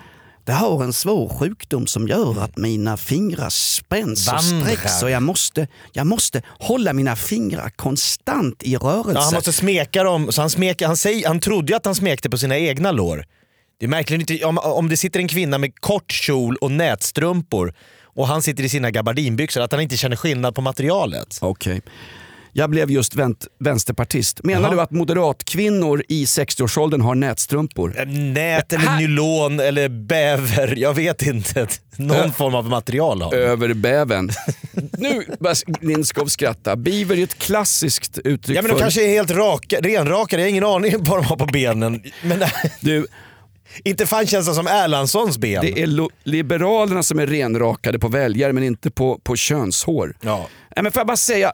det 0.48 0.52
har 0.52 0.84
en 0.84 0.92
svår 0.92 1.28
sjukdom 1.28 1.86
som 1.86 2.08
gör 2.08 2.42
att 2.42 2.56
mina 2.56 2.96
fingrar 2.96 3.50
spänns 3.50 4.32
och 4.32 4.44
sträcks 4.44 5.02
och 5.02 5.10
jag 5.10 5.22
måste, 5.22 5.68
jag 5.92 6.06
måste 6.06 6.42
hålla 6.58 6.92
mina 6.92 7.16
fingrar 7.16 7.70
konstant 7.76 8.62
i 8.62 8.76
rörelse. 8.76 9.12
Ja, 9.14 9.20
han 9.20 9.34
måste 9.34 9.52
smeka 9.52 10.02
dem, 10.02 10.32
så 10.32 10.40
han, 10.40 10.50
smek, 10.50 10.82
han, 10.82 10.96
säger, 10.96 11.28
han 11.28 11.40
trodde 11.40 11.76
att 11.76 11.84
han 11.84 11.94
smekte 11.94 12.30
på 12.30 12.38
sina 12.38 12.58
egna 12.58 12.92
lår. 12.92 13.24
Det 13.80 13.86
är 13.86 13.88
märkligt 13.88 14.30
inte, 14.30 14.44
om, 14.44 14.58
om 14.58 14.88
det 14.88 14.96
sitter 14.96 15.20
en 15.20 15.28
kvinna 15.28 15.58
med 15.58 15.80
kort 15.80 16.12
kjol 16.12 16.56
och 16.56 16.70
nätstrumpor 16.70 17.74
och 18.04 18.26
han 18.28 18.42
sitter 18.42 18.64
i 18.64 18.68
sina 18.68 18.90
gabardinbyxor, 18.90 19.60
att 19.60 19.72
han 19.72 19.80
inte 19.80 19.96
känner 19.96 20.16
skillnad 20.16 20.54
på 20.54 20.60
materialet. 20.60 21.38
Okej. 21.40 21.80
Jag 22.52 22.70
blev 22.70 22.90
just 22.90 23.14
vänt, 23.14 23.46
vänsterpartist. 23.60 24.44
Menar 24.44 24.62
Jaha. 24.62 24.70
du 24.74 24.80
att 24.80 24.90
moderatkvinnor 24.90 26.02
i 26.08 26.24
60-årsåldern 26.24 27.00
har 27.00 27.14
nätstrumpor? 27.14 28.04
Nät 28.34 28.72
eller 28.72 28.84
Här- 28.84 28.98
nylon 29.00 29.60
eller 29.60 29.88
bäver, 29.88 30.74
jag 30.76 30.94
vet 30.94 31.22
inte. 31.22 31.66
Någon 31.96 32.32
form 32.32 32.54
av 32.54 32.68
material 32.68 33.22
har. 33.22 33.34
Över 33.34 33.74
bäven. 33.74 34.30
nu 34.98 35.24
börjar 35.40 35.84
Lindskov 35.86 36.26
skratta. 36.26 36.76
Beaver 36.76 37.18
är 37.18 37.22
ett 37.24 37.38
klassiskt 37.38 38.18
uttryck 38.18 38.58
Ja 38.58 38.62
men 38.62 38.68
de 38.68 38.74
för... 38.74 38.80
kanske 38.82 39.04
är 39.04 39.08
helt 39.08 39.30
raka, 39.30 39.76
renrakade, 39.80 40.42
jag 40.42 40.46
har 40.46 40.50
ingen 40.50 40.64
aning 40.64 40.94
vad 40.98 41.18
de 41.18 41.24
har 41.24 41.36
på 41.36 41.46
benen. 41.46 42.02
Men 42.22 42.42
Du, 42.80 43.06
inte 43.84 44.06
fan 44.06 44.26
känns 44.26 44.46
det 44.46 44.54
som 44.54 44.66
Erlandssons 44.66 45.38
ben. 45.38 45.60
det 45.62 45.82
är 45.82 46.08
Liberalerna 46.28 47.02
som 47.02 47.18
är 47.18 47.26
renrakade 47.26 47.98
på 47.98 48.08
väljare 48.08 48.52
men 48.52 48.64
inte 48.64 48.90
på, 48.90 49.18
på 49.22 49.36
könshår. 49.36 50.16
Ja. 50.20 50.48
Nej, 50.76 50.82
men 50.82 50.92
får 50.92 51.00
jag 51.00 51.06
bara 51.06 51.16
säga, 51.16 51.52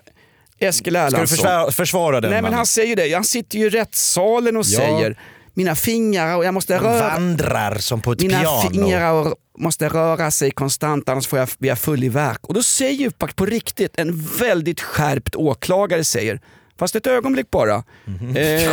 Eskil 0.59 0.73
Ska 0.75 0.91
du 0.91 0.99
Erlandsson. 1.07 1.27
försvara, 1.37 1.71
försvara 1.71 2.21
den 2.21 2.31
Nej 2.31 2.43
men 2.43 2.53
han 2.53 2.67
säger 2.67 2.97
det, 2.97 3.15
han 3.15 3.25
sitter 3.25 3.59
ju 3.59 3.67
i 3.67 3.69
rättssalen 3.71 4.57
och 4.57 4.65
Ja. 4.67 4.79
säger 4.79 5.19
mina 5.55 5.75
fingrar 5.77 6.37
och 6.37 6.45
jag 6.45 6.55
måste 6.55 6.79
röra 6.79 7.09
Vandrar 7.09 7.75
som 7.79 8.01
på 8.01 8.13
ett 8.13 8.21
Mina 8.21 8.41
piano. 8.41 8.71
fingrar 8.71 9.35
måste 9.59 9.89
röra 9.89 10.31
sig 10.31 10.51
konstant 10.51 11.09
annars 11.09 11.27
får 11.27 11.39
jag, 11.39 11.49
blir 11.59 11.69
jag 11.71 11.79
full 11.79 12.05
i 12.05 12.09
verk. 12.09 12.39
Och 12.43 12.55
då 12.55 12.63
säger 12.63 12.99
ju 12.99 13.11
på 13.11 13.47
riktigt 13.47 13.99
en 13.99 14.27
väldigt 14.39 14.81
skärpt 14.81 15.37
åklagare 15.37 16.05
säger, 16.05 16.41
fast 16.79 16.97
ett 16.97 17.07
ögonblick 17.07 17.51
bara. 17.51 17.85
Mhm. 18.05 18.37
Eh, 18.37 18.73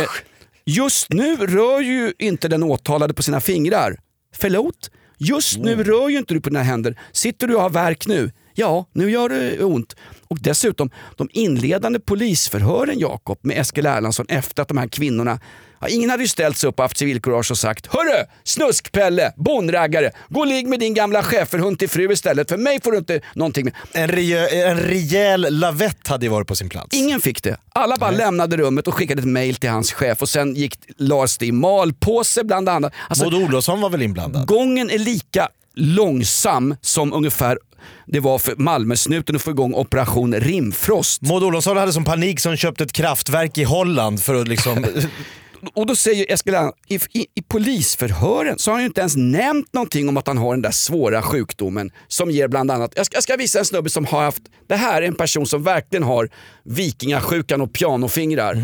just 0.66 1.12
nu 1.12 1.36
rör 1.36 1.80
ju 1.80 2.12
inte 2.18 2.48
den 2.48 2.62
åtalade 2.62 3.14
på 3.14 3.22
sina 3.22 3.40
fingrar. 3.40 3.96
Förlåt? 4.36 4.90
Just 5.18 5.58
nu 5.58 5.72
Mm. 5.72 5.84
rör 5.84 6.08
ju 6.08 6.18
inte 6.18 6.34
du 6.34 6.40
på 6.40 6.48
dina 6.50 6.62
händer. 6.62 7.00
Sitter 7.12 7.46
du 7.46 7.54
och 7.54 7.62
har 7.62 7.70
verk 7.70 8.06
nu? 8.06 8.32
Ja, 8.54 8.86
nu 8.92 9.10
gör 9.10 9.28
det 9.28 9.64
ont. 9.64 9.96
Och 10.28 10.38
dessutom, 10.40 10.90
de 11.16 11.28
inledande 11.32 12.00
polisförhören 12.00 12.98
Jakob 12.98 13.38
med 13.42 13.58
Eskil 13.58 13.86
Erlandsson 13.86 14.26
efter 14.28 14.62
att 14.62 14.68
de 14.68 14.78
här 14.78 14.88
kvinnorna 14.88 15.40
Ja, 15.82 15.88
ingen 15.88 16.10
hade 16.10 16.22
ju 16.22 16.28
ställt 16.28 16.56
sig 16.56 16.68
upp 16.68 16.78
och 16.78 16.84
haft 16.84 16.96
civilkurage 16.96 17.50
och 17.50 17.58
sagt 17.58 17.86
Hörru, 17.86 18.24
snuskpelle, 18.44 19.32
bonraggare, 19.36 20.10
gå 20.28 20.40
och 20.40 20.46
ligg 20.46 20.66
med 20.66 20.80
din 20.80 20.94
gamla 20.94 21.22
schäferhund 21.22 21.78
till 21.78 21.88
fru 21.88 22.12
istället. 22.12 22.48
För 22.48 22.56
mig 22.56 22.80
får 22.82 22.92
du 22.92 22.98
inte 22.98 23.20
någonting 23.34 23.64
med. 23.64 23.74
En, 23.92 24.08
rejäl, 24.08 24.48
en 24.52 24.76
rejäl 24.76 25.46
lavett 25.50 26.08
hade 26.08 26.26
ju 26.26 26.30
varit 26.30 26.48
på 26.48 26.56
sin 26.56 26.68
plats. 26.68 26.88
Ingen 26.96 27.20
fick 27.20 27.42
det. 27.42 27.56
Alla 27.72 27.96
bara 27.96 28.10
lämnade 28.10 28.56
rummet 28.56 28.88
och 28.88 28.94
skickade 28.94 29.20
ett 29.20 29.28
mail 29.28 29.54
till 29.54 29.70
hans 29.70 29.92
chef 29.92 30.22
och 30.22 30.28
sen 30.28 30.54
gick, 30.54 30.78
lades 30.96 31.38
det 31.38 31.46
i 31.46 31.52
malpåse 31.52 32.44
bland 32.44 32.68
annat. 32.68 32.92
Alltså, 33.08 33.30
Maud 33.30 33.44
Olofsson 33.44 33.80
var 33.80 33.90
väl 33.90 34.02
inblandad? 34.02 34.46
gången 34.46 34.90
är 34.90 34.98
lika 34.98 35.48
långsam 35.74 36.76
som 36.80 37.12
ungefär 37.12 37.58
det 38.06 38.20
var 38.20 38.38
för 38.38 38.56
Malmösnuten 38.56 39.36
att 39.36 39.42
få 39.42 39.50
igång 39.50 39.74
operation 39.74 40.34
Rimfrost. 40.34 41.22
Maud 41.22 41.42
Olofsson 41.42 41.76
hade 41.76 41.92
som 41.92 42.04
panik 42.04 42.40
som 42.40 42.56
köpte 42.56 42.84
ett 42.84 42.92
kraftverk 42.92 43.58
i 43.58 43.64
Holland 43.64 44.22
för 44.22 44.34
att 44.34 44.48
liksom... 44.48 44.86
Och 45.74 45.86
då 45.86 45.96
säger 45.96 46.32
Eskil 46.32 46.54
i, 46.88 46.94
i, 46.94 47.26
i 47.34 47.42
polisförhören 47.48 48.58
så 48.58 48.70
har 48.70 48.74
han 48.74 48.82
ju 48.82 48.86
inte 48.86 49.00
ens 49.00 49.16
nämnt 49.16 49.72
någonting 49.72 50.08
om 50.08 50.16
att 50.16 50.26
han 50.26 50.38
har 50.38 50.54
den 50.54 50.62
där 50.62 50.70
svåra 50.70 51.22
sjukdomen 51.22 51.90
som 52.08 52.30
ger 52.30 52.48
bland 52.48 52.70
annat, 52.70 52.92
jag 52.96 53.06
ska, 53.06 53.16
jag 53.16 53.22
ska 53.22 53.36
visa 53.36 53.58
en 53.58 53.64
snubbe 53.64 53.90
som 53.90 54.04
har 54.06 54.22
haft, 54.22 54.42
det 54.68 54.76
här 54.76 55.02
är 55.02 55.06
en 55.06 55.14
person 55.14 55.46
som 55.46 55.62
verkligen 55.62 56.02
har 56.02 56.28
vikingasjukan 56.64 57.60
och 57.60 57.72
pianofingrar. 57.72 58.54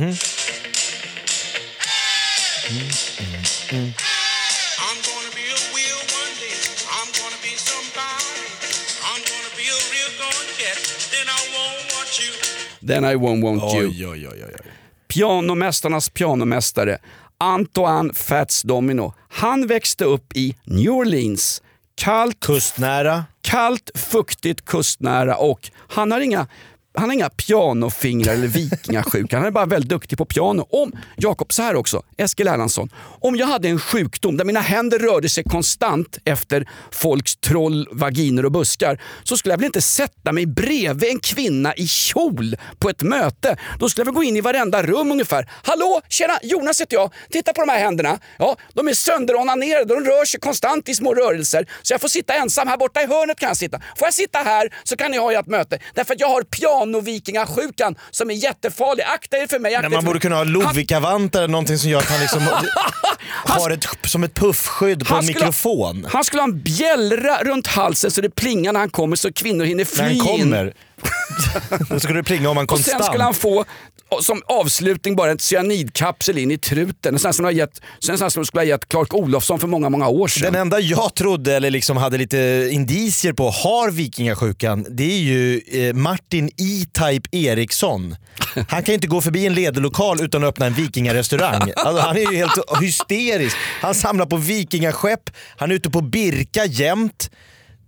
You. 2.70 3.92
Then 12.88 13.04
I 13.04 13.16
won't 13.16 13.42
want 13.42 13.74
you. 13.74 13.88
oj, 13.88 14.06
oj, 14.06 14.28
oj, 14.28 14.44
oj. 14.44 14.77
Pianomästarnas 15.14 16.10
pianomästare, 16.10 16.98
Antoine 17.38 18.14
Fats 18.14 18.62
Domino. 18.62 19.14
Han 19.28 19.66
växte 19.66 20.04
upp 20.04 20.36
i 20.36 20.56
New 20.64 20.92
Orleans. 20.92 21.62
Kallt, 21.94 22.40
Kustnära. 22.40 23.24
kallt, 23.42 23.90
fuktigt, 23.94 24.64
kustnära 24.64 25.36
och 25.36 25.70
han 25.88 26.12
har 26.12 26.20
inga 26.20 26.46
han 26.98 27.08
har 27.08 27.14
inga 27.14 27.30
pianofingrar 27.30 28.32
eller 28.32 28.46
vikingasjuka, 28.46 29.36
han 29.38 29.46
är 29.46 29.50
bara 29.50 29.66
väldigt 29.66 29.90
duktig 29.90 30.18
på 30.18 30.24
piano. 30.24 30.66
Om, 30.70 30.92
Jakob, 31.16 31.52
så 31.52 31.62
här 31.62 31.76
också, 31.76 32.02
Eskil 32.16 32.48
Erlandsson. 32.48 32.88
Om 33.20 33.36
jag 33.36 33.46
hade 33.46 33.68
en 33.68 33.78
sjukdom 33.78 34.36
där 34.36 34.44
mina 34.44 34.60
händer 34.60 34.98
rörde 34.98 35.28
sig 35.28 35.44
konstant 35.44 36.18
efter 36.24 36.68
folks 36.90 37.36
troll, 37.36 37.88
vaginer 37.92 38.44
och 38.44 38.52
buskar 38.52 39.02
så 39.24 39.36
skulle 39.36 39.52
jag 39.52 39.58
väl 39.58 39.66
inte 39.66 39.82
sätta 39.82 40.32
mig 40.32 40.46
bredvid 40.46 41.10
en 41.10 41.18
kvinna 41.18 41.74
i 41.74 41.86
kjol 41.86 42.56
på 42.78 42.90
ett 42.90 43.02
möte. 43.02 43.56
Då 43.78 43.88
skulle 43.88 44.00
jag 44.00 44.06
väl 44.06 44.14
gå 44.14 44.22
in 44.22 44.36
i 44.36 44.40
varenda 44.40 44.82
rum 44.82 45.12
ungefär. 45.12 45.50
Hallå, 45.64 46.00
tjena, 46.08 46.38
Jonas 46.42 46.80
heter 46.80 46.96
jag. 46.96 47.12
Titta 47.30 47.52
på 47.52 47.60
de 47.60 47.68
här 47.68 47.78
händerna. 47.78 48.18
Ja, 48.38 48.56
de 48.74 48.88
är 48.88 48.92
sönderonanerade, 48.92 49.84
de 49.84 50.04
rör 50.04 50.24
sig 50.24 50.40
konstant 50.40 50.88
i 50.88 50.94
små 50.94 51.14
rörelser. 51.14 51.66
Så 51.82 51.94
jag 51.94 52.00
får 52.00 52.08
sitta 52.08 52.34
ensam 52.34 52.68
här 52.68 52.76
borta 52.76 53.02
i 53.02 53.06
hörnet 53.06 53.38
kan 53.38 53.48
jag 53.48 53.56
sitta. 53.56 53.78
Får 53.96 54.06
jag 54.06 54.14
sitta 54.14 54.38
här 54.38 54.74
så 54.84 54.96
kan 54.96 55.10
ni 55.10 55.18
ha 55.18 55.32
ert 55.32 55.46
möte. 55.46 55.78
Därför 55.94 56.14
att 56.14 56.20
jag 56.20 56.28
har 56.28 56.42
piano 56.42 56.87
pianovikingasjukan 56.92 57.96
som 58.10 58.30
är 58.30 58.34
jättefarlig. 58.34 59.04
Akta 59.04 59.36
er 59.36 59.46
för 59.46 59.58
mig. 59.58 59.74
Akta 59.74 59.88
Nej, 59.88 59.96
man 59.98 60.04
borde 60.04 60.20
kunna 60.20 60.34
ha 60.36 60.44
Han- 60.44 60.52
Lovikkavantar 60.52 61.38
eller 61.38 61.48
någonting 61.48 61.78
som 61.78 61.90
gör 61.90 61.98
att 61.98 62.10
han 62.10 62.20
liksom 62.20 62.42
har 63.34 63.70
ett, 63.70 63.86
som 64.04 64.24
ett 64.24 64.34
puffskydd 64.34 65.06
på 65.08 65.14
en 65.14 65.26
mikrofon. 65.26 66.02
Ha, 66.04 66.10
han 66.12 66.24
skulle 66.24 66.42
ha 66.42 66.48
en 66.48 66.62
bjällra 66.62 67.42
runt 67.44 67.66
halsen 67.66 68.10
så 68.10 68.20
det 68.20 68.30
plingar 68.30 68.72
när 68.72 68.80
han 68.80 68.90
kommer 68.90 69.16
så 69.16 69.32
kvinnor 69.32 69.64
hinner 69.64 69.84
fly 69.84 70.02
När 70.02 70.08
han 70.08 70.14
in. 70.16 70.40
kommer. 70.42 70.74
Då 71.90 72.00
skulle 72.00 72.18
det 72.18 72.24
plinga 72.24 72.50
om 72.50 72.56
han 72.56 72.66
Och 72.66 72.70
sen 72.78 72.84
konstant. 72.84 73.04
skulle 73.04 73.24
han 73.24 73.34
få 73.34 73.64
som 74.20 74.42
avslutning 74.46 75.16
bara 75.16 75.30
en 75.30 75.38
cyanidkapsel 75.38 76.38
in 76.38 76.50
i 76.50 76.58
truten. 76.58 77.18
Här 77.24 77.32
som, 77.32 77.44
de 77.44 77.52
gett, 77.52 77.80
som 77.98 78.16
de 78.34 78.44
skulle 78.44 78.60
ha 78.60 78.64
gett 78.64 78.88
Clark 78.88 79.14
Olofsson 79.14 79.60
för 79.60 79.66
många, 79.66 79.88
många 79.88 80.08
år 80.08 80.28
sedan. 80.28 80.52
Den 80.52 80.62
enda 80.62 80.80
jag 80.80 81.14
trodde, 81.14 81.56
eller 81.56 81.70
liksom 81.70 81.96
hade 81.96 82.18
lite 82.18 82.68
indicier 82.72 83.32
på, 83.32 83.50
har 83.50 83.90
vikingasjukan, 83.90 84.86
det 84.90 85.04
är 85.04 85.18
ju 85.18 85.60
eh, 85.72 85.94
Martin 85.94 86.46
E-Type 86.46 87.28
Eriksson. 87.32 88.16
Han 88.54 88.82
kan 88.82 88.86
ju 88.86 88.94
inte 88.94 89.06
gå 89.06 89.20
förbi 89.20 89.46
en 89.46 89.54
lederlokal 89.54 90.24
utan 90.24 90.44
att 90.44 90.48
öppna 90.48 90.66
en 90.66 90.74
vikingarestaurang. 90.74 91.72
Alltså, 91.76 92.02
han 92.02 92.16
är 92.16 92.32
ju 92.32 92.36
helt 92.36 92.80
hysterisk. 92.80 93.56
Han 93.80 93.94
samlar 93.94 94.26
på 94.26 94.36
vikingaskepp, 94.36 95.30
han 95.56 95.70
är 95.70 95.74
ute 95.74 95.90
på 95.90 96.00
Birka 96.00 96.64
jämt. 96.64 97.30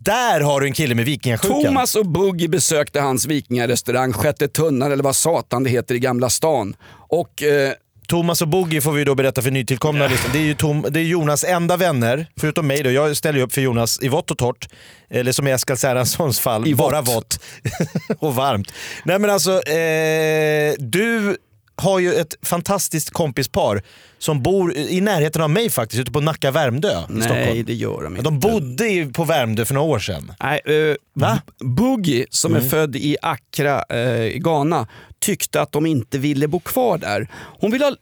Där 0.04 0.40
har 0.40 0.60
du 0.60 0.66
en 0.66 0.72
kille 0.72 0.94
med 0.94 1.04
vikingasjukan. 1.04 1.62
Thomas 1.62 1.94
och 1.94 2.06
Buggy 2.06 2.48
besökte 2.48 3.00
hans 3.00 3.26
vikingarestaurang 3.26 4.12
Sjätte 4.12 4.48
tunnan 4.48 4.92
eller 4.92 5.02
vad 5.02 5.16
satan 5.16 5.64
det 5.64 5.70
heter 5.70 5.94
i 5.94 5.98
Gamla 5.98 6.30
stan. 6.30 6.76
Och 7.08 7.42
eh, 7.42 7.72
Thomas 8.08 8.42
och 8.42 8.48
Boogie 8.48 8.80
får 8.80 8.92
vi 8.92 9.04
då 9.04 9.14
berätta 9.14 9.42
för 9.42 9.50
nytillkomna 9.50 10.08
lyssnare. 10.08 10.32
Det 10.32 10.38
är 10.38 10.42
ju 10.42 10.54
Tom, 10.54 10.86
det 10.90 11.00
är 11.00 11.04
Jonas 11.04 11.44
enda 11.44 11.76
vänner, 11.76 12.26
förutom 12.36 12.66
mig 12.66 12.82
då. 12.82 12.90
Jag 12.90 13.16
ställer 13.16 13.38
ju 13.38 13.44
upp 13.44 13.52
för 13.52 13.60
Jonas 13.60 13.98
i 14.02 14.08
vått 14.08 14.30
och 14.30 14.38
torrt. 14.38 14.68
Eller 15.10 15.32
som 15.32 15.46
i 15.46 15.50
Eskil 15.50 15.76
Erlandssons 15.84 16.40
fall, 16.40 16.66
I 16.66 16.74
bara 16.74 17.00
vått 17.00 17.40
och 18.18 18.34
varmt. 18.34 18.72
Nej 19.04 19.18
men 19.18 19.30
alltså, 19.30 19.62
eh, 19.62 20.74
du 20.78 21.36
har 21.80 21.98
ju 21.98 22.14
ett 22.14 22.34
fantastiskt 22.42 23.10
kompispar 23.10 23.82
som 24.18 24.42
bor 24.42 24.76
i 24.76 25.00
närheten 25.00 25.42
av 25.42 25.50
mig 25.50 25.70
faktiskt, 25.70 26.00
ute 26.00 26.12
på 26.12 26.20
Nacka 26.20 26.50
Värmdö 26.50 26.90
i 26.92 26.94
Nej, 27.08 27.22
Stockholm. 27.22 27.64
det 27.66 27.74
gör 27.74 28.02
de 28.02 28.12
inte. 28.12 28.22
De 28.22 28.38
bodde 28.40 28.88
i- 28.88 29.06
på 29.06 29.24
Värmdö 29.24 29.64
för 29.64 29.74
några 29.74 29.86
år 29.88 29.98
sedan. 29.98 30.32
Nej, 30.40 30.60
uh, 30.68 30.94
Va? 31.14 31.40
Boogie 31.60 32.26
som 32.30 32.54
är 32.54 32.60
född 32.60 32.96
i 32.96 33.16
Accra 33.22 33.84
eh, 33.90 34.22
i 34.24 34.38
Ghana 34.38 34.86
tyckte 35.18 35.60
att 35.60 35.72
de 35.72 35.86
inte 35.86 36.18
ville 36.18 36.48
bo 36.48 36.60
kvar 36.60 36.98
där. 36.98 37.28
Hon 37.60 37.70
ville 37.70 37.84
ha... 37.84 37.96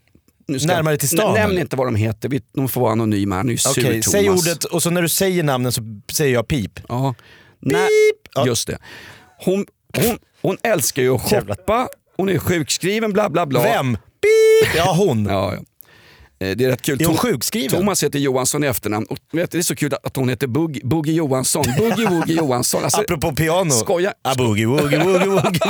Nu 0.51 0.59
Närmare 0.59 0.97
till 0.97 1.09
stan, 1.09 1.35
Nämn 1.35 1.59
inte 1.59 1.77
vad 1.77 1.87
de 1.87 1.95
heter, 1.97 2.41
de 2.55 2.69
får 2.69 2.81
vara 2.81 2.93
anonyma. 2.93 3.37
Han 3.37 3.47
är 3.49 3.53
ju 3.53 3.59
sur 3.59 3.71
Okej, 3.71 3.85
Thomas. 4.03 4.05
säg 4.13 4.31
ordet 4.31 4.65
och 4.65 4.83
så 4.83 4.91
när 4.91 5.03
du 5.03 5.09
säger 5.09 5.43
namnen 5.43 5.73
så 5.73 5.83
säger 6.13 6.35
jag 6.35 6.49
pip. 6.49 6.81
Ja. 6.89 7.15
Nej, 7.61 7.89
Ja. 8.35 8.47
just 8.47 8.67
det. 8.67 8.79
Hon, 9.39 9.67
hon, 9.97 10.19
hon 10.43 10.57
älskar 10.63 11.03
ju 11.03 11.15
att 11.15 11.23
shoppa, 11.23 11.89
hon 12.19 12.29
är 12.29 12.39
sjukskriven, 12.39 13.13
bla 13.13 13.31
bla 13.31 13.47
bla. 13.47 13.63
Vem? 13.63 13.93
Pip! 13.95 14.75
Ja, 14.77 14.95
hon. 14.99 15.25
Ja, 15.25 15.55
ja. 15.55 15.61
Eh, 16.41 16.57
Det 16.57 16.65
är 16.65 16.69
rätt 16.69 16.83
kul. 16.83 17.03
Är 17.03 17.07
hon 17.07 17.17
sjukskriven? 17.17 17.69
Thomas 17.79 18.05
heter 18.05 18.19
Johansson 18.19 18.65
i 18.65 18.67
efternamn. 18.67 19.07
Och 19.07 19.19
vet, 19.33 19.51
det 19.51 19.59
är 19.59 19.63
så 19.63 19.77
kul 19.77 19.93
att 20.03 20.17
hon 20.17 20.29
heter 20.29 20.47
Boogie, 20.47 20.81
Boogie 20.85 21.15
Johansson. 21.15 21.65
Boogie 21.79 22.07
Woogie 22.09 22.37
Johansson. 22.37 22.85
Alltså, 22.85 23.01
Apropå 23.01 23.33
piano. 23.35 23.71
Skoja. 23.71 24.13
A 24.25 24.35
boogie 24.39 24.67
woogie 24.67 24.99
woogie 25.05 25.27
woogie. 25.27 25.61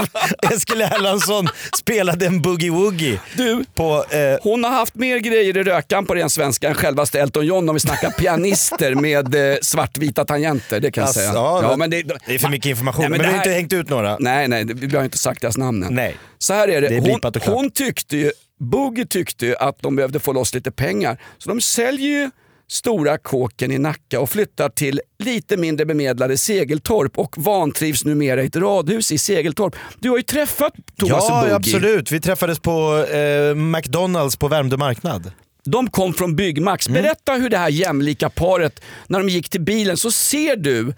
Eskil 0.54 0.80
Erlandsson 0.80 1.48
spelade 1.78 2.26
en 2.26 2.42
boogie 2.42 2.70
woogie. 2.70 3.20
Du, 3.36 3.64
På, 3.74 4.04
eh, 4.10 4.18
hon 4.42 4.64
har 4.64 4.70
haft 4.70 4.94
mer 4.94 5.18
grejer 5.18 5.56
i 5.56 5.62
rökan 5.62 6.06
på 6.06 6.14
ren 6.14 6.30
svenska 6.30 6.68
än 6.68 6.74
självaste 6.74 7.20
Elton 7.20 7.46
John 7.46 7.68
om 7.68 7.74
vi 7.74 7.80
snackar 7.80 8.10
pianister 8.10 8.94
med 8.94 9.34
eh, 9.52 9.56
svartvita 9.62 10.24
tangenter. 10.24 10.80
Det 10.80 10.90
kan 10.90 11.04
jag 11.04 11.14
säga. 11.14 11.32
ja, 11.34 11.74
men 11.78 11.90
det 11.90 11.96
är 12.26 12.38
för 12.38 12.48
mycket 12.48 12.70
information, 12.70 13.02
men 13.02 13.12
vi 13.12 13.18
det 13.18 13.26
har 13.26 13.36
inte 13.36 13.50
hängt 13.50 13.72
ut 13.72 13.88
några. 13.90 14.16
Nej, 14.18 14.48
nej, 14.48 14.64
det- 14.64 14.74
vi 14.74 14.96
har 14.96 15.04
inte 15.04 15.18
sagt 15.18 15.40
deras 15.40 15.56
namn 15.56 15.82
än. 15.82 15.94
Nej. 15.94 16.16
Så 16.38 16.52
här 16.54 16.68
är 16.68 16.80
det. 16.80 16.88
Det 16.88 16.96
är 16.96 17.50
hon 17.50 17.70
tyckte 17.70 18.16
ju, 18.16 18.32
Boogie 18.58 19.06
tyckte 19.06 19.56
att 19.60 19.82
de 19.82 19.96
behövde 19.96 20.18
få 20.20 20.32
loss 20.32 20.54
lite 20.54 20.70
pengar. 20.70 21.20
Så 21.38 21.48
de 21.48 21.60
säljer 21.60 22.08
ju 22.08 22.30
stora 22.70 23.18
kåken 23.18 23.72
i 23.72 23.78
Nacka 23.78 24.20
och 24.20 24.30
flyttar 24.30 24.68
till 24.68 25.00
lite 25.18 25.56
mindre 25.56 25.86
bemedlade 25.86 26.38
Segeltorp 26.38 27.18
och 27.18 27.34
vantrivs 27.38 28.04
numera 28.04 28.42
i 28.42 28.46
ett 28.46 28.56
radhus 28.56 29.12
i 29.12 29.18
Segeltorp. 29.18 29.76
Du 30.00 30.10
har 30.10 30.16
ju 30.16 30.22
träffat 30.22 30.72
Thomas 30.98 31.24
Ja, 31.28 31.40
Boogie. 31.40 31.54
absolut. 31.56 32.12
Vi 32.12 32.20
träffades 32.20 32.58
på 32.58 33.04
eh, 33.10 33.54
McDonalds 33.54 34.36
på 34.36 34.48
Värmdö 34.48 34.76
marknad. 34.76 35.32
De 35.64 35.90
kom 35.90 36.14
från 36.14 36.36
Byggmax. 36.36 36.88
Mm. 36.88 37.02
Berätta 37.02 37.32
hur 37.32 37.48
det 37.50 37.58
här 37.58 37.68
jämlika 37.68 38.30
paret, 38.30 38.80
när 39.06 39.18
de 39.18 39.28
gick 39.28 39.48
till 39.48 39.60
bilen 39.60 39.96
så 39.96 40.10
ser 40.10 40.56
du 40.56 40.92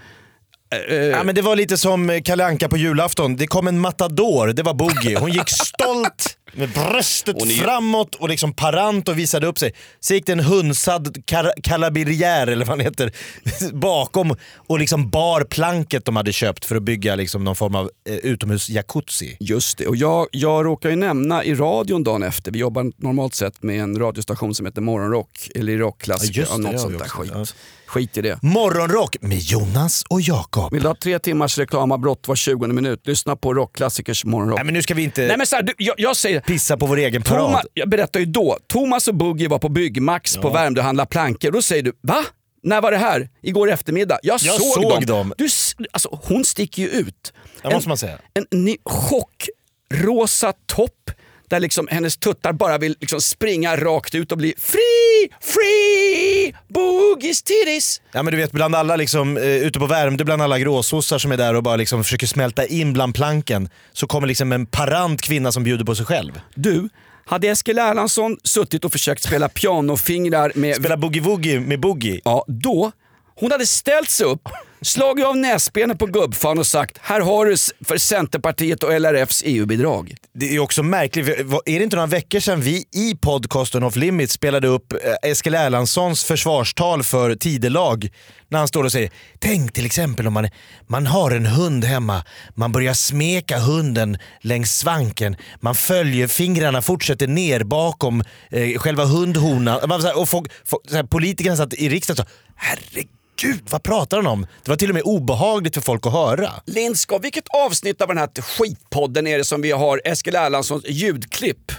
eh, 0.89 0.95
Ja, 0.97 1.23
men 1.25 1.35
det 1.35 1.43
var 1.43 1.57
lite 1.57 1.77
som 1.79 2.11
eh, 2.11 2.23
Kalle 2.23 2.45
Anka 2.45 2.69
på 2.69 2.77
julafton. 2.77 3.37
Det 3.37 3.47
kom 3.47 3.67
en 3.67 3.81
matador, 3.81 4.49
det 4.49 4.63
var 4.63 4.75
Boogie. 4.75 5.19
Hon 5.19 5.33
gick 5.33 5.49
stolt 5.49 6.37
med 6.53 6.69
bröstet 6.69 7.37
är- 7.43 7.63
framåt 7.63 8.15
och 8.15 8.29
liksom 8.29 8.53
parant 8.53 9.09
och 9.09 9.19
visade 9.19 9.47
upp 9.47 9.59
sig. 9.59 9.73
Så 10.01 10.15
gick 10.15 10.27
det 10.27 10.33
en 10.33 10.41
hunsad 10.41 11.17
kar- 11.27 11.53
kalabirjär 11.63 12.47
eller 12.47 12.65
vad 12.67 12.69
han 12.79 12.81
heter 12.81 13.13
bakom 13.73 14.37
och 14.57 14.79
liksom 14.79 15.11
bar 15.11 15.41
planket 15.45 16.05
de 16.05 16.17
hade 16.17 16.33
köpt 16.33 16.65
för 16.65 16.77
att 16.77 16.83
bygga 16.83 17.15
liksom 17.15 17.45
någon 17.45 17.57
form 17.57 17.75
av 17.75 17.91
eh, 18.09 18.15
utomhus-jacuzzi. 18.15 19.37
Just 19.41 19.79
det, 19.79 19.87
och 19.87 19.97
jag, 19.97 20.27
jag 20.33 20.65
råkar 20.67 20.91
ju 20.91 20.97
nämna 20.97 21.45
i 21.45 21.55
radion 21.55 22.05
dagen 22.05 22.23
efter, 22.23 22.53
vi 22.53 22.59
jobbar 22.59 22.93
normalt 22.97 23.35
sett 23.35 23.63
med 23.63 23.81
en 23.81 23.99
radiostation 23.99 24.55
som 24.55 24.67
heter 24.67 24.81
Morgonrock, 24.81 25.49
eller 25.55 25.79
rockklassiker, 25.79 26.47
Ja, 26.51 26.57
det, 26.57 26.63
något 26.63 26.81
sånt 26.81 26.99
där 26.99 27.09
skit. 27.09 27.31
ja. 27.35 27.45
Skit 27.91 28.19
i 28.19 28.23
det. 28.23 28.39
Morgonrock 28.43 29.17
med 29.21 29.39
Jonas 29.39 30.05
och 30.11 30.21
Jakob. 30.21 30.73
Vill 30.73 30.83
du 30.83 30.89
ha 30.89 30.95
tre 30.95 31.19
timmars 31.19 31.59
reklamavbrott 31.59 32.29
var 32.29 32.37
20 32.37 32.67
minut? 32.67 33.07
Lyssna 33.07 33.37
på 33.37 33.55
rockklassikers 33.55 34.25
morgonrock. 34.25 34.59
Nej 34.59 34.65
men 34.65 34.75
nu 34.75 34.83
ska 34.83 34.95
vi 34.95 35.03
inte 35.03 35.27
Nej, 35.27 35.37
men 35.37 35.47
så 35.47 35.57
här, 35.57 35.63
du, 35.63 35.73
jag, 35.79 35.95
jag 35.99 36.17
säger, 36.17 36.41
pissa 36.41 36.77
på 36.77 36.87
vår 36.87 36.97
egen 36.97 37.23
parad. 37.23 37.41
Thomas, 37.41 37.67
jag 37.75 37.89
berättar 37.89 38.21
ju 38.21 38.27
då, 38.27 38.59
Thomas 38.67 39.09
och 39.09 39.15
Boogie 39.15 39.49
var 39.49 39.59
på 39.59 39.69
Byggmax 39.69 40.37
på 40.37 40.51
Värmdö 40.51 40.81
och 40.81 40.85
handlade 40.85 41.09
plankor. 41.09 41.51
Då 41.51 41.63
säger 41.63 41.83
du, 41.83 41.93
va? 42.03 42.25
När 42.63 42.81
var 42.81 42.91
det 42.93 42.99
här? 42.99 43.29
Igår 43.43 43.71
eftermiddag? 43.71 44.19
Jag, 44.23 44.41
Jag 44.43 44.61
såg, 44.61 44.83
såg 44.83 44.91
dem. 44.91 45.07
dem. 45.07 45.33
Du, 45.39 45.49
alltså, 45.93 46.19
hon 46.23 46.45
sticker 46.45 46.83
ju 46.83 46.89
ut. 46.89 47.33
Ja, 47.63 47.71
måste 47.71 47.89
man 47.89 47.99
säga. 47.99 48.19
En, 48.35 48.47
ny 48.65 48.77
chockrosa 48.85 50.53
topp 50.67 51.11
där 51.51 51.61
liksom 51.61 51.89
hennes 51.91 52.17
tuttar 52.17 52.53
bara 52.53 52.79
vill 52.79 52.97
liksom 53.01 53.21
springa 53.21 53.77
rakt 53.77 54.15
ut 54.15 54.33
och 54.33 54.39
bli 54.39 54.55
free, 54.59 55.29
free, 55.41 56.55
boogies 56.69 57.43
titties. 57.43 58.01
Ja 58.13 58.23
men 58.23 58.33
du 58.33 58.37
vet 58.37 58.53
bland 58.53 58.75
alla 58.75 58.97
liksom, 58.97 59.37
eh, 59.37 59.45
ute 59.45 59.79
på 59.79 59.87
Värmdö, 59.87 60.25
bland 60.25 60.43
alla 60.43 60.59
gråsossar 60.59 61.19
som 61.19 61.33
är 61.33 61.37
där 61.37 61.55
och 61.55 61.63
bara 61.63 61.77
liksom 61.77 62.05
försöker 62.05 62.27
smälta 62.27 62.67
in 62.67 62.93
bland 62.93 63.15
planken, 63.15 63.69
så 63.93 64.07
kommer 64.07 64.29
liksom 64.29 64.53
en 64.53 64.67
parant 64.67 65.23
kvinna 65.23 65.53
som 65.53 65.65
bjuder 65.65 65.85
på 65.85 65.95
sig 65.95 66.07
själv. 66.07 66.41
Du, 66.55 66.89
hade 67.25 67.49
Eskil 67.49 67.79
Erlandsson 67.79 68.37
suttit 68.45 68.85
och 68.85 68.93
försökt 68.93 69.23
spela 69.23 69.49
pianofingrar 69.49 70.53
med 70.55 70.77
Spela 70.77 70.97
boogie-woogie 70.97 71.61
med 71.61 71.81
Boogie. 71.81 72.21
Ja, 72.25 72.45
då. 72.49 72.93
Hon 73.35 73.53
hade 73.53 73.67
ställt 73.67 74.11
sig 74.11 74.27
upp, 74.27 74.49
slagit 74.83 75.27
av 75.27 75.37
näsbenet 75.37 75.99
på 75.99 76.07
gubbfan 76.07 76.59
och 76.59 76.67
sagt 76.67 76.99
här 77.03 77.21
har 77.21 77.47
du 77.47 77.57
för 77.85 77.99
Centerpartiet 77.99 78.83
och 78.83 79.01
LRFs 79.01 79.43
EU-bidrag. 79.47 80.15
Det 80.33 80.57
är 80.57 80.59
också 80.59 80.83
märkligt, 80.83 81.29
är 81.29 81.79
det 81.79 81.83
inte 81.83 81.97
några 81.97 82.07
veckor 82.07 82.41
sedan 82.41 82.61
vi 82.61 82.85
i 82.93 83.17
podcasten 83.21 83.83
Off 83.83 83.97
Limits 83.97 84.33
spelade 84.33 84.69
upp 84.69 84.93
eh, 84.93 85.31
Eskil 85.31 85.55
Erlandssons 85.55 86.25
försvarstal 86.25 87.03
för 87.03 87.35
tidelag 87.35 88.09
när 88.49 88.59
han 88.59 88.69
står 88.69 88.85
och 88.85 88.93
säger 88.93 89.11
Tänk 89.39 89.73
till 89.73 89.87
exempel 89.87 90.27
om 90.27 90.33
man, 90.33 90.49
man 90.87 91.07
har 91.07 91.31
en 91.31 91.47
hund 91.47 91.85
hemma, 91.85 92.25
man 92.55 92.73
börjar 92.73 92.95
smeka 92.95 93.59
hunden 93.59 94.19
längs 94.41 94.79
svanken, 94.79 95.37
man 95.61 95.75
följer 95.75 96.27
fingrarna, 96.27 96.83
fortsätter 96.83 97.27
ner 97.27 97.65
bakom 97.65 98.23
eh, 98.51 98.79
själva 98.79 99.05
hundhonan. 99.05 99.93
Och 100.15 100.29
folk, 100.29 100.53
folk, 100.65 100.83
så 100.89 100.97
här, 100.97 101.03
politikerna 101.03 101.57
satt 101.57 101.75
i 101.75 101.89
riksdagen 101.89 102.23
och 102.23 102.29
sa 102.29 102.35
herregud 102.57 103.20
vad 103.71 103.83
pratar 103.83 104.17
han 104.17 104.27
om? 104.27 104.47
Det 104.65 104.71
var 104.71 104.77
till 104.77 104.89
och 104.91 104.95
med 104.95 105.03
obehagligt 105.03 105.75
för 105.75 105.81
folk 105.81 106.07
att 106.07 106.13
höra. 106.13 106.51
Lindskov, 106.67 107.23
vilket 107.23 107.49
avsnitt 107.49 108.01
av 108.03 108.09
den 108.09 108.19
här 108.19 108.43
skitpodden 108.43 109.27
är 109.27 109.39
det 109.39 109.45
som 109.45 109.63
vi 109.63 109.71
har 109.71 110.01
Eskil 110.05 110.35
Erlandssons 110.35 110.85
ljudklipp? 110.89 111.73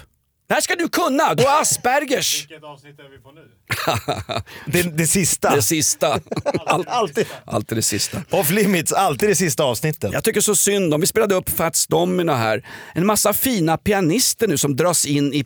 Det 0.48 0.54
här 0.54 0.60
ska 0.60 0.74
du 0.74 0.88
kunna, 0.88 1.34
du 1.34 1.44
har 1.44 1.60
Aspergers. 1.60 2.46
Vilket 2.50 2.64
avsnitt 2.64 2.98
är 2.98 3.08
vi 3.10 3.18
på 3.18 3.32
nu? 3.32 3.40
Det, 4.66 4.82
det 4.98 5.06
sista. 5.06 5.56
Det 5.56 5.62
sista. 5.62 6.20
Allt, 6.66 6.88
Alltid. 6.88 7.26
alltid 7.44 7.78
det 7.78 7.82
sista. 7.82 8.22
Off 8.30 8.50
Limits, 8.50 8.92
alltid 8.92 9.28
det 9.28 9.34
sista 9.34 9.64
avsnittet. 9.64 10.12
Jag 10.12 10.24
tycker 10.24 10.40
så 10.40 10.56
synd 10.56 10.94
om, 10.94 11.00
vi 11.00 11.06
spelade 11.06 11.34
upp 11.34 11.50
Fats 11.50 11.86
Domino 11.86 12.32
här. 12.32 12.66
En 12.94 13.06
massa 13.06 13.32
fina 13.32 13.76
pianister 13.76 14.48
nu 14.48 14.58
som 14.58 14.76
dras 14.76 15.06
in 15.06 15.34
i 15.34 15.44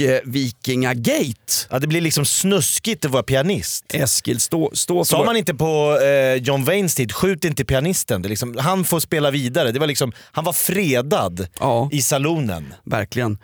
eh, 0.00 0.20
vikingagate. 0.24 1.52
Ja, 1.70 1.78
det 1.78 1.86
blir 1.86 2.00
liksom 2.00 2.24
snuskigt 2.24 3.04
att 3.04 3.10
vara 3.10 3.22
pianist. 3.22 3.84
Eskil, 3.94 4.40
stå, 4.40 4.70
stå 4.74 5.04
Sa 5.04 5.24
man 5.24 5.36
inte 5.36 5.54
på 5.54 5.98
eh, 6.02 6.34
John 6.42 6.64
Waynes 6.64 6.94
tid, 6.94 7.12
skjut 7.12 7.44
inte 7.44 7.64
pianisten. 7.64 8.22
Det 8.22 8.28
liksom, 8.28 8.56
han 8.58 8.84
får 8.84 9.00
spela 9.00 9.30
vidare. 9.30 9.72
Det 9.72 9.78
var 9.78 9.86
liksom, 9.86 10.12
han 10.32 10.44
var 10.44 10.52
fredad 10.52 11.46
Ja. 11.60 11.88
i 11.92 12.02
salonen. 12.02 12.74
Verkligen. 12.84 13.38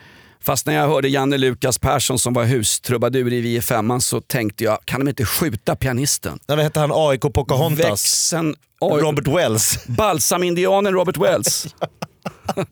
Fast 0.46 0.66
när 0.66 0.74
jag 0.74 0.88
hörde 0.88 1.09
Janne 1.09 1.38
Lukas 1.38 1.78
Persson 1.78 2.18
som 2.18 2.33
var 2.33 2.44
hustrubadur 2.44 3.33
i 3.33 3.40
Vi 3.40 3.57
i 3.57 3.61
femman 3.61 4.00
så 4.00 4.20
tänkte 4.20 4.64
jag, 4.64 4.78
kan 4.85 5.00
de 5.00 5.09
inte 5.09 5.24
skjuta 5.24 5.76
pianisten? 5.76 6.38
När 6.46 6.57
hette 6.57 6.80
han 6.80 6.90
AIK 6.94 7.20
Pocahontas? 7.20 7.90
Växeln, 7.90 8.54
oj, 8.80 9.02
Robert 9.02 9.26
Wells. 9.28 9.87
Balsamindianen 9.87 10.92
Robert 10.92 11.16
Wells. 11.16 11.74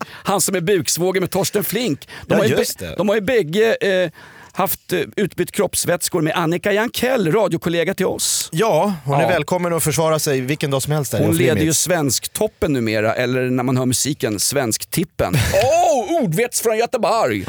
Han 0.09 0.41
som 0.41 0.55
är 0.55 0.61
buksvåger 0.61 1.21
med 1.21 1.31
Torsten 1.31 1.63
Flink. 1.63 2.07
De, 2.27 2.33
Ja, 2.33 2.37
har, 2.37 2.45
ju 2.45 2.55
de 2.97 3.09
har 3.09 3.15
ju 3.15 3.21
bägge 3.21 3.75
eh, 3.75 4.11
haft 4.55 4.93
eh, 4.93 4.99
utbytt 5.15 5.51
kroppsvätskor 5.51 6.21
med 6.21 6.33
Annika 6.35 6.71
Jankell, 6.73 7.31
radiokollega 7.31 7.93
till 7.93 8.05
oss. 8.05 8.49
Ja, 8.51 8.93
hon 9.05 9.15
är 9.17 9.21
Ja. 9.21 9.27
välkommen 9.27 9.73
att 9.73 9.83
försvara 9.83 10.19
sig 10.19 10.41
vilken 10.41 10.71
dag 10.71 10.81
som 10.81 10.93
helst. 10.93 11.11
Där 11.11 11.19
Hon 11.25 11.35
leder 11.37 11.61
ju. 11.61 11.73
Svensktoppen 11.73 12.73
numera, 12.73 13.13
eller 13.15 13.49
när 13.49 13.63
man 13.63 13.77
hör 13.77 13.85
musiken, 13.85 14.39
Svensktippen. 14.39 15.33
Åh, 15.53 16.17
oh, 16.17 16.23
ordvets 16.23 16.61
från 16.61 16.77
Göteborg! 16.77 17.45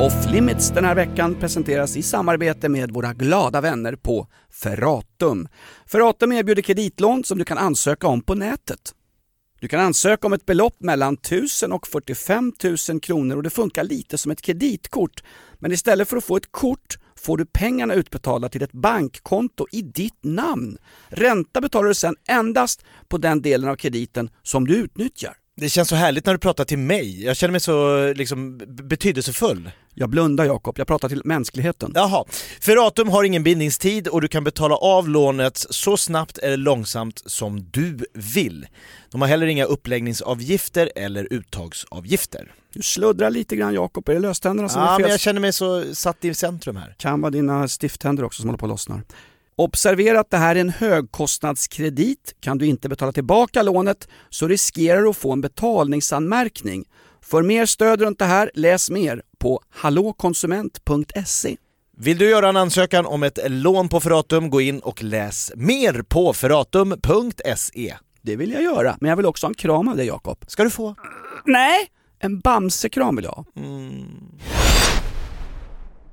Off 0.00 0.32
Limits 0.32 0.70
den 0.70 0.84
här 0.84 0.94
veckan 0.94 1.34
presenteras 1.34 1.96
i 1.96 2.02
samarbete 2.02 2.68
med 2.68 2.90
våra 2.90 3.12
glada 3.12 3.60
vänner 3.60 3.96
på 3.96 4.26
Ferratum. 4.62 5.48
Ferratum 5.86 6.32
erbjuder 6.32 6.62
kreditlån 6.62 7.24
som 7.24 7.38
du 7.38 7.44
kan 7.44 7.58
ansöka 7.58 8.06
om 8.06 8.20
på 8.22 8.34
nätet. 8.34 8.78
Du 9.60 9.68
kan 9.68 9.80
ansöka 9.80 10.26
om 10.26 10.32
ett 10.32 10.46
belopp 10.46 10.76
mellan 10.80 11.14
1000 11.14 11.72
och 11.72 11.86
45 11.86 12.52
000 12.88 13.00
kronor 13.00 13.36
och 13.36 13.42
det 13.42 13.50
funkar 13.50 13.84
lite 13.84 14.18
som 14.18 14.32
ett 14.32 14.42
kreditkort. 14.42 15.22
Men 15.58 15.72
istället 15.72 16.08
för 16.08 16.16
att 16.16 16.24
få 16.24 16.36
ett 16.36 16.52
kort 16.52 16.98
får 17.16 17.36
du 17.36 17.46
pengarna 17.46 17.94
utbetalda 17.94 18.48
till 18.48 18.62
ett 18.62 18.72
bankkonto 18.72 19.66
i 19.72 19.82
ditt 19.82 20.24
namn. 20.24 20.78
Ränta 21.08 21.60
betalar 21.60 21.88
du 21.88 21.94
sedan 21.94 22.16
endast 22.28 22.84
på 23.08 23.18
den 23.18 23.42
delen 23.42 23.70
av 23.70 23.76
krediten 23.76 24.30
som 24.42 24.66
du 24.66 24.76
utnyttjar. 24.76 25.37
Det 25.60 25.68
känns 25.68 25.88
så 25.88 25.94
härligt 25.96 26.26
när 26.26 26.32
du 26.32 26.38
pratar 26.38 26.64
till 26.64 26.78
mig. 26.78 27.24
Jag 27.24 27.36
känner 27.36 27.52
mig 27.52 27.60
så 27.60 28.12
liksom, 28.12 28.58
betydelsefull. 28.68 29.70
Jag 29.94 30.10
blundar 30.10 30.44
Jakob, 30.44 30.78
jag 30.78 30.86
pratar 30.86 31.08
till 31.08 31.22
mänskligheten. 31.24 31.92
Jaha. 31.94 32.24
Ferratum 32.60 33.08
har 33.08 33.24
ingen 33.24 33.42
bindningstid 33.42 34.08
och 34.08 34.20
du 34.20 34.28
kan 34.28 34.44
betala 34.44 34.74
av 34.76 35.08
lånet 35.08 35.56
så 35.70 35.96
snabbt 35.96 36.38
eller 36.38 36.56
långsamt 36.56 37.22
som 37.26 37.66
du 37.70 37.98
vill. 38.14 38.66
De 39.10 39.20
har 39.20 39.28
heller 39.28 39.46
inga 39.46 39.64
uppläggningsavgifter 39.64 40.90
eller 40.96 41.32
uttagsavgifter. 41.32 42.52
Du 42.72 42.82
sluddrar 42.82 43.30
lite 43.30 43.56
grann 43.56 43.74
Jakob, 43.74 44.08
är 44.08 44.14
det 44.14 44.20
löständerna 44.20 44.68
som 44.68 44.82
Ja, 44.82 44.88
är 44.88 44.98
men 44.98 45.04
fel? 45.04 45.10
jag 45.10 45.20
känner 45.20 45.40
mig 45.40 45.52
så 45.52 45.94
satt 45.94 46.24
i 46.24 46.34
centrum 46.34 46.76
här. 46.76 46.94
kan 46.98 47.20
vara 47.20 47.30
dina 47.30 47.68
stifttänder 47.68 48.24
också 48.24 48.40
som 48.42 48.48
håller 48.48 48.58
på 48.58 48.66
att 48.66 48.70
lossna. 48.70 49.02
Observera 49.58 50.20
att 50.20 50.30
det 50.30 50.36
här 50.36 50.56
är 50.56 50.60
en 50.60 50.70
högkostnadskredit. 50.70 52.34
Kan 52.40 52.58
du 52.58 52.66
inte 52.66 52.88
betala 52.88 53.12
tillbaka 53.12 53.62
lånet 53.62 54.08
så 54.30 54.48
riskerar 54.48 55.02
du 55.02 55.08
att 55.08 55.16
få 55.16 55.32
en 55.32 55.40
betalningsanmärkning. 55.40 56.84
För 57.22 57.42
mer 57.42 57.66
stöd 57.66 58.00
runt 58.00 58.18
det 58.18 58.24
här, 58.24 58.50
läs 58.54 58.90
mer 58.90 59.22
på 59.38 59.60
hallåkonsument.se. 59.70 61.56
Vill 61.96 62.18
du 62.18 62.30
göra 62.30 62.48
en 62.48 62.56
ansökan 62.56 63.06
om 63.06 63.22
ett 63.22 63.38
lån 63.46 63.88
på 63.88 64.00
Ferratum, 64.00 64.50
gå 64.50 64.60
in 64.60 64.80
och 64.80 65.02
läs 65.02 65.52
mer 65.56 66.02
på 66.08 66.32
ferratum.se. 66.32 67.94
Det 68.22 68.36
vill 68.36 68.52
jag 68.52 68.62
göra, 68.62 68.96
men 69.00 69.08
jag 69.08 69.16
vill 69.16 69.26
också 69.26 69.46
ha 69.46 69.50
en 69.50 69.54
kram 69.54 69.88
av 69.88 69.96
dig 69.96 70.06
Jakob. 70.06 70.44
Ska 70.46 70.64
du 70.64 70.70
få. 70.70 70.94
Nej, 71.44 71.86
en 72.18 72.40
Bamse-kram 72.40 73.16
vill 73.16 73.24
jag 73.24 73.32
ha. 73.32 73.44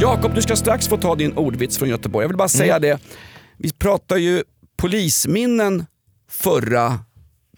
Jakob, 0.00 0.34
du 0.34 0.42
ska 0.42 0.56
strax 0.56 0.88
få 0.88 0.96
ta 0.96 1.14
din 1.14 1.32
ordvits 1.32 1.78
från 1.78 1.88
Göteborg. 1.88 2.24
Jag 2.24 2.28
vill 2.28 2.36
bara 2.36 2.48
säga 2.48 2.78
det, 2.78 2.98
vi 3.56 3.72
pratade 3.72 4.20
ju 4.20 4.42
polisminnen 4.76 5.86
förra 6.30 6.98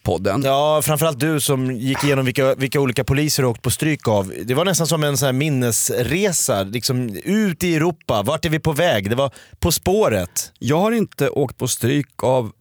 podden. 0.03 0.42
Ja, 0.44 0.81
framförallt 0.85 1.20
du 1.20 1.40
som 1.40 1.70
gick 1.70 2.05
igenom 2.05 2.24
vilka, 2.24 2.55
vilka 2.55 2.81
olika 2.81 3.05
poliser 3.05 3.42
du 3.42 3.48
åkt 3.48 3.62
på 3.62 3.70
stryk 3.70 4.09
av. 4.09 4.33
Det 4.44 4.55
var 4.55 4.64
nästan 4.64 4.87
som 4.87 5.05
en 5.05 5.16
sån 5.16 5.27
här 5.27 5.33
minnesresa, 5.33 6.62
liksom 6.62 7.09
ut 7.24 7.64
i 7.64 7.77
Europa. 7.77 8.22
Vart 8.22 8.44
är 8.44 8.51
vi 8.51 8.59
på 8.59 8.72
väg? 8.72 9.11
Det 9.11 9.16
var 9.16 9.31
På 9.59 9.72
spåret. 9.72 10.53
Jag 10.59 10.81
har 10.81 10.92
inte 10.92 11.29
åkt 11.29 11.59
på 11.59 11.68
stryk 11.68 12.22
av 12.22 12.53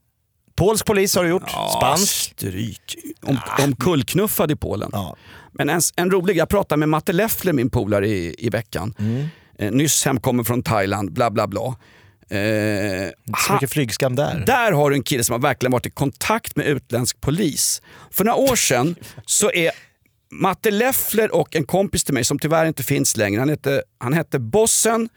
Polsk 0.55 0.85
polis 0.85 1.15
har 1.15 1.23
du 1.23 1.29
gjort, 1.29 1.49
spansk. 1.77 2.07
stryk. 2.09 2.95
Om, 3.21 3.39
om 3.63 3.75
kullknuffad 3.75 4.51
i 4.51 4.55
Polen. 4.55 4.89
Ja. 4.93 5.15
Men 5.51 5.69
en, 5.69 5.81
en 5.95 6.11
rolig, 6.11 6.37
jag 6.37 6.49
pratade 6.49 6.79
med 6.79 6.89
Matte 6.89 7.13
Leffler, 7.13 7.53
min 7.53 7.69
polare 7.69 8.07
i, 8.07 8.35
i 8.37 8.49
veckan. 8.49 8.93
Eh, 9.57 9.71
nyss 9.71 10.05
hemkommen 10.05 10.45
från 10.45 10.63
Thailand, 10.63 11.13
bla 11.13 11.31
bla 11.31 11.47
bla. 11.47 11.75
Eh, 12.29 13.09
så 13.47 13.53
mycket 13.53 13.71
flygskam 13.71 14.15
där. 14.15 14.43
Där 14.45 14.71
har 14.71 14.89
du 14.89 14.95
en 14.95 15.03
kille 15.03 15.23
som 15.23 15.33
har 15.33 15.39
verkligen 15.39 15.71
varit 15.71 15.85
i 15.85 15.89
kontakt 15.89 16.55
med 16.55 16.65
utländsk 16.65 17.21
polis. 17.21 17.81
För 18.11 18.25
några 18.25 18.37
år 18.37 18.55
sedan 18.55 18.95
så 19.25 19.51
är 19.51 19.71
Matte 20.31 20.71
Leffler 20.71 21.35
och 21.35 21.55
en 21.55 21.63
kompis 21.63 22.03
till 22.03 22.13
mig 22.13 22.23
som 22.23 22.39
tyvärr 22.39 22.65
inte 22.65 22.83
finns 22.83 23.17
längre, 23.17 23.39
han 23.39 23.49
hette, 23.49 23.83
han 23.97 24.13
hette 24.13 24.39
Bossen. 24.39 25.09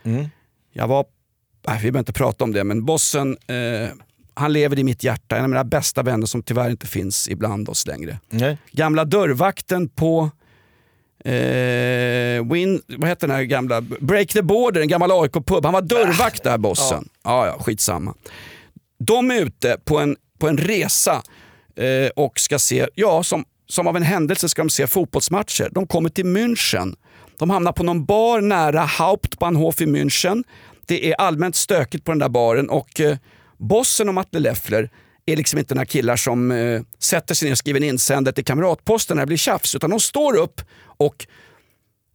Jag 0.72 0.88
var, 0.88 1.04
nej, 1.66 1.76
vi 1.76 1.82
behöver 1.82 1.98
inte 1.98 2.12
prata 2.12 2.44
om 2.44 2.52
det, 2.52 2.64
men 2.64 2.84
Bossen, 2.84 3.36
eh, 3.46 3.88
han 4.34 4.52
lever 4.52 4.78
i 4.78 4.84
mitt 4.84 5.04
hjärta. 5.04 5.36
En 5.36 5.42
av 5.42 5.50
mina 5.50 5.64
bästa 5.64 6.02
vänner 6.02 6.26
som 6.26 6.42
tyvärr 6.42 6.70
inte 6.70 6.86
finns 6.86 7.28
ibland 7.28 7.68
oss 7.68 7.86
längre. 7.86 8.18
Nej. 8.30 8.58
Gamla 8.72 9.04
dörrvakten 9.04 9.88
på 9.88 10.30
Eh, 11.24 12.52
Win, 12.52 12.82
vad 12.86 13.08
heter 13.08 13.26
den 13.26 13.36
här 13.36 13.42
gamla? 13.42 13.80
Break 13.80 14.28
the 14.28 14.42
Border, 14.42 14.80
en 14.80 14.88
gammal 14.88 15.10
AIK-pub. 15.10 15.64
Han 15.64 15.72
var 15.72 15.82
dörrvakt 15.82 16.42
där 16.42 16.58
bossen. 16.58 17.08
Ja. 17.24 17.46
Ja, 17.46 17.56
skitsamma. 17.60 18.14
De 18.98 19.30
är 19.30 19.40
ute 19.40 19.76
på 19.84 19.98
en, 19.98 20.16
på 20.38 20.48
en 20.48 20.58
resa 20.58 21.22
eh, 21.76 22.10
och 22.16 22.40
ska 22.40 22.58
se, 22.58 22.86
ja 22.94 23.22
som, 23.22 23.44
som 23.68 23.86
av 23.86 23.96
en 23.96 24.02
händelse 24.02 24.48
ska 24.48 24.62
de 24.62 24.70
se 24.70 24.86
fotbollsmatcher. 24.86 25.68
De 25.72 25.86
kommer 25.86 26.08
till 26.08 26.26
München. 26.26 26.96
De 27.38 27.50
hamnar 27.50 27.72
på 27.72 27.82
någon 27.82 28.04
bar 28.04 28.40
nära 28.40 28.84
Hauptbahnhof 28.84 29.80
i 29.80 29.86
München. 29.86 30.44
Det 30.86 31.10
är 31.10 31.14
allmänt 31.14 31.56
stökigt 31.56 32.04
på 32.04 32.12
den 32.12 32.18
där 32.18 32.28
baren 32.28 32.70
och 32.70 33.00
eh, 33.00 33.16
bossen 33.58 34.08
och 34.08 34.14
Matte 34.14 34.38
Leffler 34.38 34.90
är 35.32 35.36
liksom 35.36 35.58
inte 35.58 35.74
några 35.74 35.86
killar 35.86 36.16
som 36.16 36.50
eh, 36.50 36.80
sätter 36.98 37.34
sig 37.34 37.46
ner 37.46 37.52
och 37.52 37.58
skriver 37.58 37.80
en 37.80 37.86
insändare 37.88 38.34
till 38.34 38.44
kamratposten 38.44 39.16
när 39.16 39.22
det 39.22 39.26
blir 39.26 39.36
tjafs. 39.36 39.74
Utan 39.74 39.90
de 39.90 40.00
står 40.00 40.36
upp 40.36 40.60
och 40.86 41.26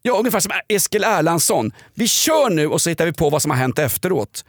Ja, 0.02 0.18
ungefär 0.18 0.40
som 0.40 0.52
Eskil 0.70 1.04
Erlandsson. 1.04 1.72
Vi 1.94 2.08
kör 2.08 2.50
nu 2.50 2.68
och 2.68 2.82
så 2.82 2.90
hittar 2.90 3.06
vi 3.06 3.14
på 3.14 3.30
vad 3.30 3.42
som 3.42 3.52
har 3.52 3.58
hänt 3.58 3.80
efteråt. 3.80 4.46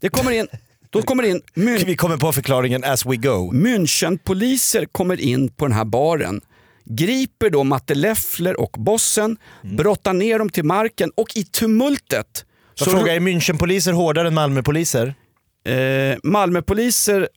Det 0.00 0.08
kommer 0.08 0.30
in, 0.32 0.46
då 0.90 1.02
kommer 1.02 1.22
in 1.22 1.42
Mün- 1.54 1.84
Vi 1.86 1.96
kommer 1.96 2.16
på 2.16 2.32
förklaringen 2.32 2.84
as 2.84 3.06
we 3.06 3.16
go. 3.16 3.52
Münchenpoliser 3.52 4.86
kommer 4.92 5.20
in 5.20 5.48
på 5.48 5.64
den 5.64 5.72
här 5.76 5.84
baren. 5.84 6.40
Griper 6.84 7.50
då 7.50 7.64
Matte 7.64 7.94
Leffler 7.94 8.60
och 8.60 8.70
bossen, 8.78 9.36
brottar 9.62 10.12
ner 10.12 10.38
dem 10.38 10.50
till 10.50 10.64
marken 10.64 11.10
och 11.14 11.36
i 11.36 11.44
tumultet 11.44 12.44
Så 12.74 12.84
fråga, 12.84 13.14
är 13.14 13.20
Münchenpoliser 13.20 13.92
hårdare 13.92 14.28
än 14.28 14.34
Malmöpoliser? 14.34 15.14
eh, 15.66 16.16
Malmöpoliser, 16.22 17.28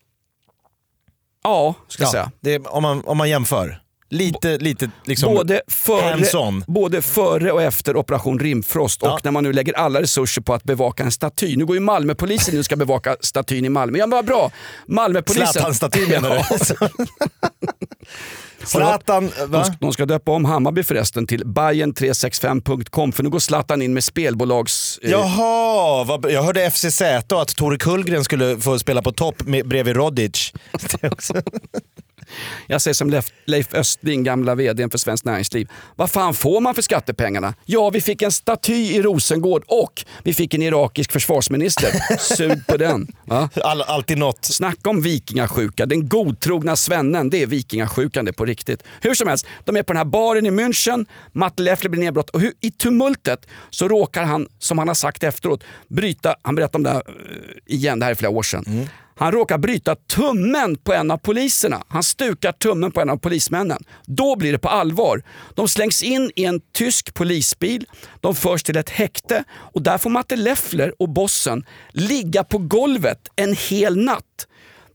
ja 1.48 1.76
ska 1.88 2.04
jag 2.04 2.12
säga. 2.12 2.32
det 2.42 2.54
är, 2.54 2.76
om, 2.76 2.84
man, 2.84 3.04
om 3.06 3.18
man 3.18 3.30
jämför. 3.30 3.82
Lite, 4.10 4.58
lite 4.58 4.90
liksom 5.06 5.36
både, 5.36 5.62
före, 5.68 6.62
både 6.68 7.02
före 7.02 7.52
och 7.52 7.62
efter 7.62 7.98
operation 7.98 8.40
Rimfrost 8.40 9.04
och 9.04 9.20
när 9.24 9.32
man 9.32 9.44
nu 9.44 9.54
lägger 9.54 9.74
alla 9.74 10.02
resurser 10.02 10.42
på 10.42 10.54
att 10.54 10.64
bevaka 10.64 11.04
en 11.04 11.12
staty. 11.12 11.56
Nu 11.58 11.66
går 11.66 11.76
ju 11.76 11.80
Malmöpolisen 11.80 12.56
nu 12.56 12.64
ska 12.64 12.76
bevaka 12.76 13.16
statyn 13.20 13.66
i 13.66 13.70
Malmö. 13.70 13.98
Ja 13.98 14.08
men 14.08 14.18
vad 14.18 14.26
bra! 14.26 14.52
Malmöpolisen... 14.88 15.48
Zlatan-statyn 15.48 16.10
menar 16.10 16.30
du? 16.30 16.88
Zlatan, 18.64 19.32
de, 19.38 19.46
va? 19.46 19.66
de 19.80 19.94
ska 19.94 20.06
döpa 20.06 20.32
om 20.32 20.46
Hammarby 20.46 20.84
förresten 20.84 21.28
till 21.28 21.44
Bayern365.com 21.46 23.12
för 23.12 23.24
nu 23.24 23.30
går 23.30 23.40
Zlatan 23.40 23.82
in 23.82 23.94
med 23.94 24.04
spelbolags... 24.04 25.00
eh, 25.02 25.12
Jaha, 25.12 26.04
vad, 26.04 26.32
jag 26.32 26.44
hörde 26.44 26.72
FCZ 26.72 27.02
och 27.32 27.42
att 27.42 27.56
Tore 27.56 27.78
Kullgren 27.78 28.24
skulle 28.24 28.58
få 28.58 28.80
spela 28.80 29.02
på 29.02 29.12
topp 29.12 29.44
med, 29.46 29.68
bredvid 29.68 29.96
Rodic. 29.96 30.54
Jag 32.68 32.82
säger 32.82 32.94
som 32.94 33.10
Leif, 33.10 33.32
Leif 33.46 33.74
Östling, 33.74 34.24
gamla 34.24 34.56
vdn 34.56 34.90
för 34.90 34.98
Svenskt 34.98 35.26
Näringsliv. 35.26 35.70
Vad 35.96 36.12
fan 36.12 36.34
får 36.34 36.62
man 36.62 36.76
för 36.76 36.82
skattepengarna? 36.82 37.54
Ja, 37.66 37.90
vi 37.90 38.02
fick 38.02 38.22
en 38.22 38.32
staty 38.32 38.74
i 38.74 39.02
Rosengård 39.02 39.64
och 39.68 40.06
vi 40.24 40.34
fick 40.34 40.54
en 40.54 40.62
irakisk 40.62 41.12
försvarsminister. 41.12 42.18
Sug 42.20 42.68
på 42.68 42.78
den. 42.78 43.08
Va? 43.26 43.50
All, 43.64 43.82
alltid 43.82 44.18
något. 44.18 44.46
Snacka 44.46 44.90
om 44.90 45.02
vikingasjuka. 45.02 45.86
Den 45.86 46.10
godtrogna 46.10 46.76
svennen, 46.76 47.30
det 47.30 47.42
är 47.42 47.48
vikingasjukan 47.48 48.26
det 48.26 48.34
på 48.34 48.46
riktigt. 48.48 48.84
Hur 49.02 49.14
som 49.14 49.28
helst, 49.28 49.46
de 49.66 49.78
är 49.78 49.84
på 49.84 49.94
den 49.94 49.98
här 49.98 50.06
baren 50.06 50.46
i 50.46 50.52
München, 50.52 51.06
Matte 51.32 51.64
Leffler 51.64 51.90
blir 51.90 52.02
nedbrott 52.02 52.30
och 52.30 52.42
i 52.62 52.72
tumultet 52.72 53.48
så 53.70 53.88
råkar 53.88 54.24
han, 54.24 54.48
som 54.60 54.78
han 54.78 54.88
har 54.88 54.96
sagt 54.96 55.24
efteråt, 55.24 55.64
bryta, 55.88 56.36
han 56.42 56.56
berättade 56.56 56.78
om 56.78 56.84
det 56.84 56.90
här 56.90 57.04
eh, 57.08 57.76
igen, 57.76 58.00
det 58.00 58.06
här 58.06 58.12
är 58.12 58.16
flera 58.16 58.32
år 58.32 58.44
sedan. 58.44 58.90
Han 59.20 59.32
råkar 59.32 59.58
bryta 59.58 59.96
tummen 59.96 60.76
på 60.78 60.94
en 60.94 61.12
av 61.12 61.18
poliserna. 61.18 61.84
Han 61.88 62.04
stukar 62.04 62.52
tummen 62.52 62.92
på 62.92 63.02
en 63.02 63.10
av 63.10 63.18
polismännen. 63.18 63.84
Då 64.06 64.36
blir 64.36 64.52
det 64.52 64.60
på 64.60 64.70
allvar. 64.70 65.24
De 65.56 65.68
slängs 65.68 66.04
in 66.04 66.32
i 66.36 66.46
en 66.46 66.62
tysk 66.74 67.14
polisbil. 67.14 67.86
De 68.22 68.36
förs 68.36 68.64
till 68.64 68.78
ett 68.78 68.90
häkte 68.90 69.44
och 69.52 69.82
där 69.82 69.98
får 69.98 70.10
Matte 70.10 70.36
Leffler 70.36 70.94
och 71.00 71.10
bossen 71.10 71.66
ligga 71.92 72.44
på 72.44 72.58
golvet 72.58 73.30
en 73.36 73.56
hel 73.56 73.98
natt. 73.98 74.48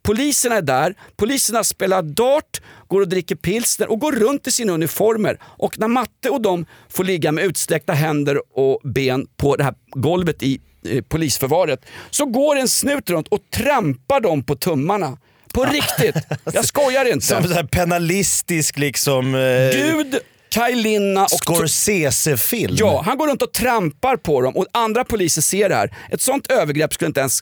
Poliserna 0.03 0.57
är 0.57 0.63
där, 0.63 0.95
poliserna 1.17 1.65
spelar 1.65 2.03
dart, 2.03 2.61
går 2.89 3.01
och 3.01 3.09
dricker 3.09 3.35
pilsner 3.35 3.91
och 3.91 4.01
går 4.01 4.13
runt 4.13 4.47
i 4.47 4.51
sina 4.51 4.73
uniformer. 4.73 5.39
Och 5.43 5.79
när 5.79 5.89
Matte 5.89 6.31
och 6.31 6.43
de 6.43 6.67
får 6.89 7.05
ligga 7.05 7.33
med 7.33 7.45
utsträckta 7.45 7.93
händer 7.93 8.59
och 8.59 8.81
ben 8.85 9.27
på 9.37 9.57
det 9.57 9.65
här 9.65 9.75
golvet 9.91 10.43
i 10.43 10.61
eh, 10.89 11.03
polisförvaret 11.03 11.81
så 12.11 12.27
går 12.27 12.57
en 12.57 12.69
snut 12.69 13.11
runt 13.11 13.29
och 13.29 13.41
trampar 13.51 14.21
dem 14.21 14.45
på 14.45 14.57
tummarna. 14.57 15.19
På 15.55 15.65
riktigt! 15.65 16.17
Jag 16.53 16.65
skojar 16.65 17.13
inte. 17.13 17.27
Som 17.27 17.43
så 17.43 17.55
här 17.55 17.65
penalistisk 17.65 18.79
liksom... 18.79 19.35
Eh, 19.35 19.41
Gud, 19.73 20.19
Kaj 20.49 20.75
Linna 20.75 21.25
och... 21.25 21.31
Scorsese-film. 21.31 22.75
Ja, 22.79 23.03
han 23.07 23.19
går 23.19 23.29
runt 23.29 23.43
och 23.43 23.53
trampar 23.53 24.17
på 24.17 24.41
dem 24.41 24.57
och 24.57 24.67
andra 24.73 25.05
poliser 25.05 25.43
ser 25.43 25.69
det 25.69 25.75
här. 25.75 25.97
Ett 26.11 26.21
sånt 26.21 26.51
övergrepp 26.51 26.95
skulle 26.95 27.07
inte 27.07 27.21
ens 27.21 27.41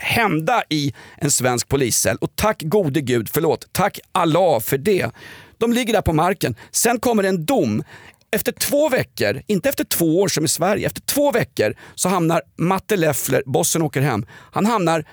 hända 0.00 0.62
i 0.68 0.94
en 1.16 1.30
svensk 1.30 1.68
poliscell. 1.68 2.16
Och 2.16 2.36
tack 2.36 2.62
gode 2.62 3.00
gud, 3.00 3.28
förlåt, 3.32 3.72
tack 3.72 3.98
Allah 4.12 4.60
för 4.60 4.78
det. 4.78 5.10
De 5.58 5.72
ligger 5.72 5.92
där 5.92 6.02
på 6.02 6.12
marken. 6.12 6.56
Sen 6.70 7.00
kommer 7.00 7.24
en 7.24 7.44
dom. 7.44 7.84
Efter 8.32 8.52
två 8.52 8.88
veckor, 8.88 9.42
inte 9.46 9.68
efter 9.68 9.84
två 9.84 10.20
år 10.20 10.28
som 10.28 10.44
i 10.44 10.48
Sverige, 10.48 10.86
efter 10.86 11.00
två 11.00 11.32
veckor 11.32 11.74
så 11.94 12.08
hamnar 12.08 12.42
Matte 12.56 12.96
Leffler, 12.96 13.42
bossen 13.46 13.82
åker 13.82 14.00
hem, 14.00 14.26
han 14.52 14.66
hamnar 14.66 15.04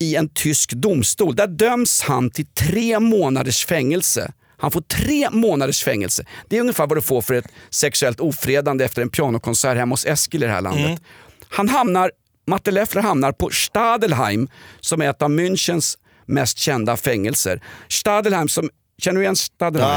i 0.00 0.16
en 0.16 0.28
tysk 0.28 0.70
domstol. 0.72 1.36
Där 1.36 1.46
döms 1.46 2.02
han 2.02 2.30
till 2.30 2.46
tre 2.46 3.00
månaders 3.00 3.66
fängelse. 3.66 4.32
Han 4.56 4.70
får 4.70 4.80
tre 4.80 5.30
månaders 5.30 5.84
fängelse. 5.84 6.24
Det 6.48 6.56
är 6.56 6.60
ungefär 6.60 6.86
vad 6.86 6.96
du 6.96 7.02
får 7.02 7.22
för 7.22 7.34
ett 7.34 7.46
sexuellt 7.70 8.20
ofredande 8.20 8.84
efter 8.84 9.02
en 9.02 9.08
pianokonsert 9.08 9.76
hemma 9.76 9.92
hos 9.92 10.06
Eskil 10.06 10.42
i 10.42 10.46
det 10.46 10.52
här 10.52 10.60
landet. 10.60 11.02
Han 11.48 11.68
hamnar, 11.68 12.10
Matte 12.46 12.70
Leffler 12.70 13.02
hamnar 13.02 13.32
på 13.32 13.50
Stadelheim 13.50 14.48
som 14.80 15.02
är 15.02 15.10
ett 15.10 15.22
av 15.22 15.30
Münchens 15.30 15.98
mest 16.26 16.58
kända 16.58 16.96
fängelser. 16.96 17.60
Stadelheim 17.88 18.48
som 18.48 18.70
Känner 18.98 19.16
du 19.18 19.22
igen 19.22 19.36
Stadelheim? 19.36 19.90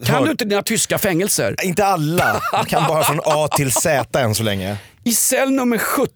Ja, 0.00 0.06
kan 0.06 0.14
hör- 0.14 0.24
du 0.24 0.30
inte 0.30 0.44
dina 0.44 0.62
tyska 0.62 0.98
fängelser? 0.98 1.54
Inte 1.64 1.86
alla. 1.86 2.42
Jag 2.52 2.68
kan 2.68 2.88
bara 2.88 3.04
från 3.04 3.20
A 3.24 3.48
till 3.56 3.72
Z 3.72 4.20
än 4.20 4.34
så 4.34 4.42
länge. 4.42 4.76
I 5.04 5.12
cell 5.14 5.50
nummer 5.50 5.78
70 5.78 6.12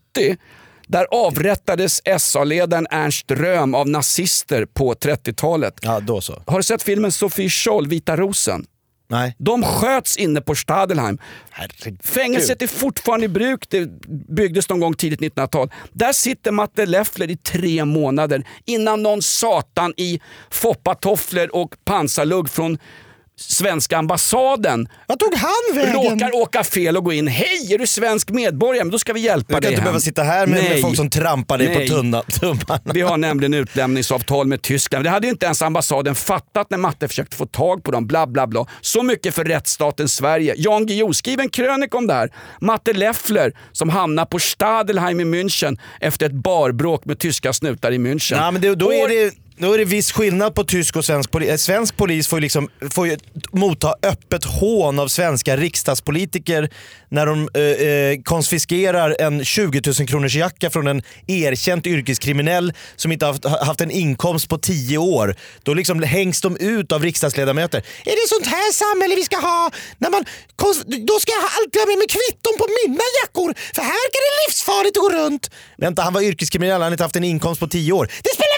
där 0.87 1.07
avrättades 1.11 2.01
SA-ledaren 2.19 2.87
Ernst 2.90 3.31
Röhm 3.31 3.75
av 3.75 3.88
nazister 3.88 4.64
på 4.66 4.95
30-talet. 4.95 5.75
Ja, 5.81 6.01
då 6.01 6.21
så. 6.21 6.43
Har 6.47 6.57
du 6.57 6.62
sett 6.62 6.83
filmen 6.83 7.12
Sofie 7.12 7.51
Scholl, 7.51 7.87
Vita 7.88 8.16
rosen? 8.16 8.66
Nej. 9.11 9.35
De 9.38 9.62
sköts 9.62 10.16
inne 10.16 10.40
på 10.40 10.55
Stadelheim. 10.55 11.18
Fängelset 12.03 12.62
är 12.62 12.66
fortfarande 12.66 13.27
i 13.27 13.29
bruk, 13.29 13.64
det 13.68 13.88
byggdes 14.29 14.68
någon 14.68 14.81
gång 14.81 14.94
tidigt 14.94 15.20
1900-tal. 15.20 15.70
Där 15.92 16.12
sitter 16.12 16.51
Matte 16.51 16.87
Leffler 16.87 17.31
i 17.31 17.37
tre 17.37 17.85
månader 17.85 18.44
innan 18.64 19.03
någon 19.03 19.23
satan 19.23 19.94
i 19.96 20.20
foppatofflor 20.51 21.57
och 21.57 21.75
pansarlugg 21.85 22.51
från 22.51 22.79
svenska 23.40 23.98
ambassaden 23.98 24.88
Vad 25.07 25.18
tog 25.18 25.35
han 25.35 25.50
vägen? 25.74 25.94
råkar 25.94 26.35
åka 26.35 26.64
fel 26.64 26.96
och 26.96 27.05
gå 27.05 27.12
in. 27.12 27.26
Hej, 27.29 27.74
är 27.74 27.79
du 27.79 27.87
svensk 27.87 28.31
medborgare? 28.31 28.85
Men 28.85 28.90
då 28.92 28.98
ska 28.98 29.12
vi 29.12 29.20
hjälpa 29.20 29.46
Du 29.48 29.55
kan 29.55 29.61
dig 29.61 29.70
inte 29.70 29.81
hem. 29.81 29.85
behöva 29.85 30.00
sitta 30.00 30.22
här 30.22 30.46
med, 30.46 30.62
med 30.62 30.70
Nej. 30.70 30.83
folk 30.83 30.96
som 30.96 31.11
trampar 31.11 31.59
dig 31.59 31.68
Nej. 31.68 31.88
på 31.88 31.94
tunna, 31.94 32.22
tummarna. 32.22 32.81
Vi 32.94 33.00
har 33.00 33.16
nämligen 33.16 33.55
utlämningsavtal 33.55 34.46
med 34.46 34.62
Tyskland. 34.62 35.05
Det 35.05 35.11
hade 35.11 35.26
ju 35.26 35.31
inte 35.31 35.46
ens 35.46 35.62
ambassaden 35.62 36.14
fattat 36.14 36.70
när 36.70 36.79
Matte 36.79 37.09
försökte 37.09 37.37
få 37.37 37.46
tag 37.46 37.83
på 37.85 37.90
dem. 37.90 38.07
Bla, 38.07 38.26
bla, 38.26 38.46
bla. 38.46 38.66
Så 38.81 39.03
mycket 39.03 39.35
för 39.35 39.44
rättsstaten 39.44 40.09
Sverige. 40.09 40.55
Jan 40.57 40.87
Guillou, 40.87 41.12
skriv 41.12 41.40
en 41.40 41.48
krönika 41.48 41.96
om 41.98 42.07
det 42.07 42.14
här. 42.14 42.33
Matte 42.61 42.92
Leffler 42.92 43.53
som 43.72 43.88
hamnar 43.88 44.24
på 44.24 44.38
Stadelheim 44.38 45.20
i 45.20 45.24
München 45.24 45.79
efter 46.00 46.26
ett 46.26 46.33
barbråk 46.33 47.05
med 47.05 47.18
tyska 47.18 47.53
snutar 47.53 47.92
i 47.92 47.98
München. 47.98 48.37
Ja, 48.37 48.50
men 48.50 48.62
det, 48.62 48.74
då, 48.74 48.92
är 48.92 49.09
det, 49.09 49.33
då 49.61 49.73
är 49.73 49.79
det 49.79 49.85
viss 49.85 50.12
skillnad 50.12 50.55
på 50.55 50.64
tysk 50.64 50.96
och 50.96 51.05
svensk 51.05 51.31
polis. 51.31 51.51
Eh, 51.51 51.57
svensk 51.57 51.96
polis 51.96 52.29
får 52.29 52.38
ju, 52.38 52.40
liksom, 52.40 52.68
får 52.90 53.07
ju 53.07 53.18
motta 53.53 53.94
öppet 54.03 54.44
hån 54.44 54.99
av 54.99 55.09
svenska 55.09 55.57
riksdagspolitiker 55.57 56.70
när 57.09 57.27
de 57.27 57.49
eh, 57.55 57.62
eh, 57.62 58.23
konfiskerar 58.23 59.16
en 59.20 59.44
20 59.44 59.83
000 59.99 60.09
kronors 60.09 60.35
jacka 60.35 60.70
från 60.70 60.87
en 60.87 61.03
erkänt 61.27 61.87
yrkeskriminell 61.87 62.73
som 62.96 63.12
inte 63.12 63.27
haft, 63.27 63.44
haft 63.44 63.81
en 63.81 63.90
inkomst 63.90 64.49
på 64.49 64.59
10 64.59 64.99
år. 64.99 65.37
Då 65.62 65.75
liksom 65.75 66.03
hängs 66.03 66.40
de 66.40 66.57
ut 66.57 66.92
av 66.92 67.03
riksdagsledamöter. 67.03 67.79
Är 68.05 68.11
det 68.11 68.29
sånt 68.29 68.46
här 68.46 68.73
samhälle 68.73 69.14
vi 69.14 69.23
ska 69.23 69.37
ha? 69.37 69.70
När 69.99 70.11
man, 70.11 70.25
då 71.07 71.18
ska 71.20 71.33
jag 71.33 71.44
alltid 71.59 71.81
ha 71.81 71.87
med 71.87 71.99
mig 71.99 72.09
kvitton 72.16 72.55
på 72.59 72.66
mina 72.81 73.05
jackor 73.23 73.55
för 73.75 73.83
här 73.83 74.01
verkar 74.05 74.20
det 74.27 74.33
livsfarligt 74.44 74.96
att 74.96 75.03
gå 75.03 75.11
runt. 75.20 75.51
Vänta, 75.77 76.03
han 76.03 76.12
var 76.12 76.20
yrkeskriminell, 76.20 76.73
han 76.73 76.83
har 76.83 76.90
inte 76.90 77.05
haft 77.05 77.16
en 77.16 77.25
inkomst 77.25 77.61
på 77.61 77.68
10 77.68 77.92
år. 77.92 78.07
Det 78.07 78.33
spelar? 78.35 78.50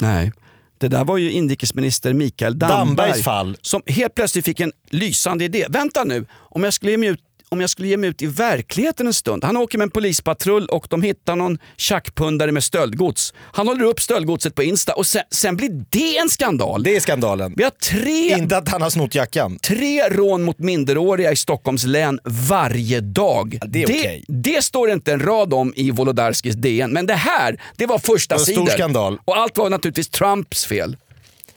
Nej. 0.00 0.32
Det 0.78 0.88
där 0.88 1.04
var 1.04 1.18
ju 1.18 1.30
inrikesminister 1.30 2.12
Mikael 2.12 2.58
Damberg 2.58 2.78
Dambergs 2.78 3.22
fall. 3.22 3.56
som 3.62 3.82
helt 3.86 4.14
plötsligt 4.14 4.44
fick 4.44 4.60
en 4.60 4.72
lysande 4.90 5.44
idé. 5.44 5.66
Vänta 5.68 6.04
nu, 6.04 6.26
om 6.32 6.64
jag 6.64 6.72
skulle 6.74 6.90
ge 6.92 6.98
mig 6.98 7.08
ut 7.08 7.20
om 7.52 7.60
jag 7.60 7.70
skulle 7.70 7.88
ge 7.88 7.96
mig 7.96 8.10
ut 8.10 8.22
i 8.22 8.26
verkligheten 8.26 9.06
en 9.06 9.14
stund. 9.14 9.44
Han 9.44 9.56
åker 9.56 9.78
med 9.78 9.84
en 9.84 9.90
polispatrull 9.90 10.66
och 10.66 10.86
de 10.90 11.02
hittar 11.02 11.36
någon 11.36 11.58
tjackpundare 11.76 12.52
med 12.52 12.64
stöldgods. 12.64 13.34
Han 13.52 13.68
håller 13.68 13.84
upp 13.84 14.00
stöldgodset 14.00 14.54
på 14.54 14.62
Insta 14.62 14.92
och 14.92 15.06
sen, 15.06 15.22
sen 15.30 15.56
blir 15.56 15.84
det 15.90 16.18
en 16.18 16.28
skandal. 16.28 16.82
Det 16.82 16.96
är 16.96 17.00
skandalen. 17.00 17.54
Vi 17.56 17.62
har 17.62 17.70
tre, 17.70 18.38
Inte 18.38 18.56
att 18.56 18.68
han 18.68 18.82
har 18.82 18.90
snott 18.90 19.14
jackan. 19.14 19.58
tre 19.58 20.08
rån 20.08 20.42
mot 20.42 20.58
minderåriga 20.58 21.32
i 21.32 21.36
Stockholms 21.36 21.84
län 21.84 22.18
varje 22.24 23.00
dag. 23.00 23.58
det 23.66 23.82
är 23.82 24.22
det 24.28 24.62
står 24.62 24.86
det 24.86 24.92
inte 24.92 25.12
en 25.12 25.20
rad 25.20 25.54
om 25.54 25.72
i 25.76 25.90
Wolodarskis 25.90 26.54
DN, 26.54 26.92
men 26.92 27.06
det 27.06 27.14
här 27.14 27.60
det 27.76 27.86
var 27.86 27.98
första 27.98 28.34
en 28.34 28.40
stor 28.40 28.66
skandal. 28.66 29.18
Och 29.24 29.36
allt 29.36 29.58
var 29.58 29.70
naturligtvis 29.70 30.08
Trumps 30.08 30.66
fel. 30.66 30.96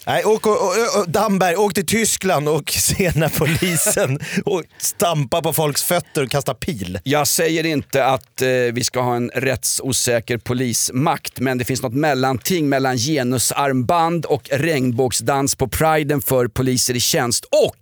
Nej, 0.07 0.25
åk, 0.25 0.45
och, 0.45 0.53
och, 0.53 0.99
och, 0.99 1.09
Damberg, 1.09 1.55
åk 1.55 1.73
till 1.73 1.85
Tyskland 1.85 2.49
och 2.49 2.71
se 2.71 3.11
när 3.15 3.29
polisen 3.29 4.19
och 4.45 4.63
stampa 4.77 5.41
på 5.41 5.53
folks 5.53 5.83
fötter 5.83 6.23
och 6.23 6.31
kasta 6.31 6.53
pil. 6.53 6.99
Jag 7.03 7.27
säger 7.27 7.65
inte 7.65 8.05
att 8.05 8.41
eh, 8.41 8.47
vi 8.47 8.83
ska 8.83 9.01
ha 9.01 9.15
en 9.15 9.29
rättsosäker 9.29 10.37
polismakt, 10.37 11.39
men 11.39 11.57
det 11.57 11.65
finns 11.65 11.81
något 11.81 11.93
mellanting 11.93 12.69
mellan 12.69 12.97
genusarmband 12.97 14.25
och 14.25 14.49
regnbågsdans 14.51 15.55
på 15.55 15.67
priden 15.67 16.21
för 16.21 16.47
poliser 16.47 16.95
i 16.95 16.99
tjänst 16.99 17.45
och 17.45 17.79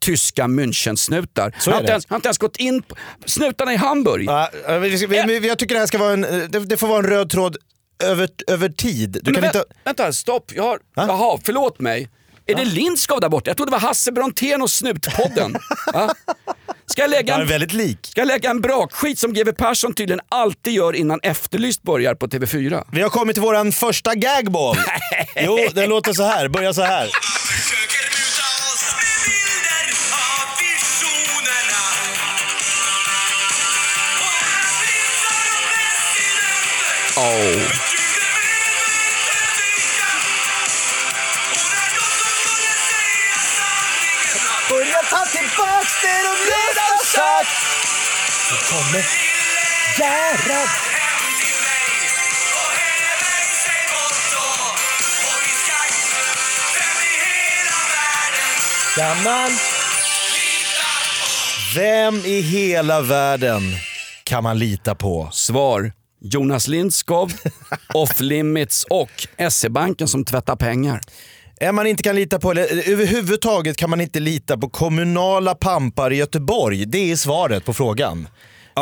tyska 0.00 0.44
Münchensnutar. 0.44 1.52
Jag 1.66 1.72
har 1.72 1.80
inte 1.80 1.92
ens, 1.92 2.04
jag 2.08 2.12
har 2.12 2.16
inte 2.16 2.28
ens 2.28 2.38
gått 2.38 2.56
in 2.56 2.82
på 2.82 2.94
snutarna 3.26 3.72
i 3.72 3.76
Hamburg. 3.76 4.24
Ja, 4.24 4.50
vi, 4.80 4.88
vi, 4.88 5.06
vi, 5.06 5.38
vi, 5.38 5.48
jag 5.48 5.58
tycker 5.58 5.74
det 5.74 5.78
här 5.78 5.86
ska 5.86 5.98
vara 5.98 6.12
en, 6.12 6.20
det, 6.20 6.48
det 6.48 6.76
får 6.76 6.86
vara 6.86 6.98
en 6.98 7.06
röd 7.06 7.30
tråd 7.30 7.56
över, 8.02 8.28
över 8.46 8.68
tid. 8.68 9.18
Du 9.22 9.32
kan 9.32 9.40
vä 9.40 9.46
inte... 9.46 9.64
Vänta, 9.84 10.12
stopp. 10.12 10.52
Jag 10.54 10.62
har... 10.62 10.78
Ha? 10.96 11.06
Jaha, 11.06 11.38
förlåt 11.44 11.80
mig. 11.80 12.08
Är 12.46 12.54
det 12.54 12.64
Lindskov 12.64 13.20
där 13.20 13.28
borta? 13.28 13.50
Jag 13.50 13.56
trodde 13.56 13.70
det 13.70 13.74
var 13.74 13.88
Hasse 13.88 14.12
Brontén 14.12 14.62
och 14.62 14.70
Snutpodden. 14.70 15.56
Ska 16.86 17.02
jag 17.02 17.10
lägga 17.10 17.34
en, 17.34 17.46
väldigt 17.46 17.72
lik. 17.72 17.98
Ska 18.06 18.20
jag 18.20 18.28
lägga 18.28 18.50
en 18.50 18.60
brakskit 18.60 19.18
som 19.18 19.32
GW 19.32 19.52
Persson 19.52 19.94
tydligen 19.94 20.20
alltid 20.28 20.72
gör 20.72 20.92
innan 20.92 21.20
Efterlyst 21.22 21.82
börjar 21.82 22.14
på 22.14 22.26
TV4? 22.26 22.84
Vi 22.92 23.02
har 23.02 23.10
kommit 23.10 23.34
till 23.34 23.42
våran 23.42 23.72
första 23.72 24.14
gagball. 24.14 24.76
jo, 25.36 25.58
den 25.74 25.88
låter 25.88 26.12
så 26.12 26.22
här. 26.22 26.48
Börjar 26.48 26.72
så 26.72 26.82
här. 26.82 27.08
Oh. 37.16 37.79
Nu 48.50 48.56
kommer 48.56 49.06
Gerhard. 49.98 50.68
Kan 58.96 59.22
man... 59.24 59.50
Vem 61.74 62.14
i 62.14 62.40
hela 62.40 63.00
världen 63.00 63.62
kan 64.24 64.42
man 64.42 64.58
lita 64.58 64.94
på? 64.94 65.28
Svar. 65.32 65.92
Jonas 66.20 66.68
Lindskov, 66.68 67.32
Off 67.94 68.20
Limits 68.20 68.84
och 68.90 69.26
SE-banken 69.50 70.08
som 70.08 70.24
tvättar 70.24 70.56
pengar. 70.56 71.00
En 71.62 71.74
man 71.74 71.86
inte 71.86 72.02
kan 72.02 72.16
lita 72.16 72.38
på, 72.38 72.50
eller 72.50 72.90
överhuvudtaget 72.90 73.76
kan 73.76 73.90
man 73.90 74.00
inte 74.00 74.20
lita 74.20 74.58
på 74.58 74.68
kommunala 74.68 75.54
pampar 75.54 76.12
i 76.12 76.16
Göteborg. 76.16 76.84
Det 76.86 77.12
är 77.12 77.16
svaret 77.16 77.64
på 77.64 77.74
frågan. 77.74 78.28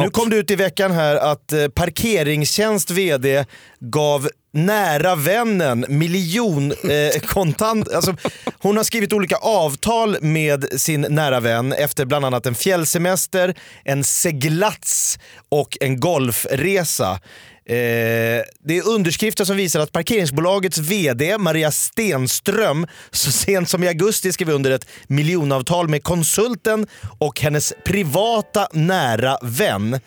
Nu 0.03 0.11
kom 0.11 0.31
det 0.31 0.37
ut 0.37 0.51
i 0.51 0.57
veckan 0.57 0.93
här 0.93 1.17
att 1.17 1.53
eh, 1.53 1.69
Parkeringstjänst 1.69 2.91
VD 2.91 3.45
gav 3.81 4.29
nära 4.67 5.15
vännen 5.15 5.85
miljon 5.89 6.73
eh, 6.73 7.21
kontant... 7.21 7.93
Alltså, 7.93 8.17
hon 8.59 8.77
har 8.77 8.85
skrivit 8.85 9.13
olika 9.13 9.37
avtal 9.37 10.17
med 10.21 10.81
sin 10.81 11.01
nära 11.01 11.41
vän 11.41 11.73
efter 11.73 12.05
bland 12.05 12.25
annat 12.25 12.47
en 12.47 12.55
fjällsemester, 12.55 13.55
en 13.85 14.05
seglats 14.05 15.19
och 15.49 15.79
en 15.81 16.01
golfresa. 16.01 17.21
Eh, 17.69 18.45
det 18.61 18.79
är 18.79 18.89
underskrifter 18.89 19.45
som 19.45 19.57
visar 19.57 19.81
att 19.81 19.93
parkeringsbolagets 19.93 20.79
VD 20.79 21.39
Maria 21.39 21.71
Stenström 21.71 22.87
så 23.11 23.33
sent 23.33 23.69
som 23.69 23.85
i 23.85 23.89
augusti 23.89 24.33
skrev 24.33 24.51
under 24.51 24.71
ett 24.71 24.87
miljonavtal 25.07 25.89
med 25.89 26.03
konsulten 26.03 26.87
och 27.19 27.41
hennes 27.41 27.73
privata 27.85 28.69
nära 28.73 29.39
vän. 29.43 30.01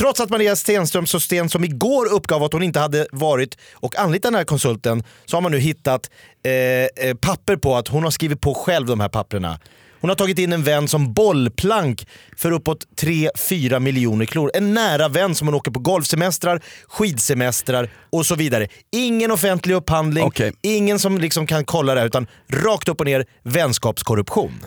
Trots 0.00 0.20
att 0.20 0.30
Maria 0.30 0.56
Stenström 0.56 1.06
så 1.06 1.20
sent 1.20 1.52
som 1.52 1.64
igår 1.64 2.12
uppgav 2.12 2.42
att 2.42 2.52
hon 2.52 2.62
inte 2.62 2.80
hade 2.80 3.06
varit 3.12 3.58
och 3.74 3.98
anlitat 3.98 4.22
den 4.22 4.34
här 4.34 4.44
konsulten 4.44 5.02
så 5.26 5.36
har 5.36 5.40
man 5.40 5.52
nu 5.52 5.58
hittat 5.58 6.10
eh, 6.44 6.52
eh, 6.52 7.16
papper 7.20 7.56
på 7.56 7.76
att 7.76 7.88
hon 7.88 8.02
har 8.02 8.10
skrivit 8.10 8.40
på 8.40 8.54
själv 8.54 8.86
de 8.86 9.00
här 9.00 9.08
papperna. 9.08 9.58
Hon 10.00 10.10
har 10.10 10.16
tagit 10.16 10.38
in 10.38 10.52
en 10.52 10.62
vän 10.62 10.88
som 10.88 11.12
bollplank 11.12 12.06
för 12.36 12.52
uppåt 12.52 12.86
3-4 13.00 13.80
miljoner 13.80 14.24
kronor. 14.24 14.50
En 14.54 14.74
nära 14.74 15.08
vän 15.08 15.34
som 15.34 15.48
hon 15.48 15.54
åker 15.54 15.70
på 15.70 15.80
golfsemestrar, 15.80 16.60
skidsemestrar 16.88 17.90
och 18.10 18.26
så 18.26 18.34
vidare. 18.34 18.68
Ingen 18.92 19.30
offentlig 19.30 19.74
upphandling, 19.74 20.32
ingen 20.62 20.98
som 20.98 21.18
liksom 21.18 21.46
kan 21.46 21.64
kolla 21.64 21.94
det 21.94 22.00
här 22.00 22.06
utan 22.06 22.26
rakt 22.48 22.88
upp 22.88 23.00
och 23.00 23.06
ner 23.06 23.26
vänskapskorruption. 23.42 24.66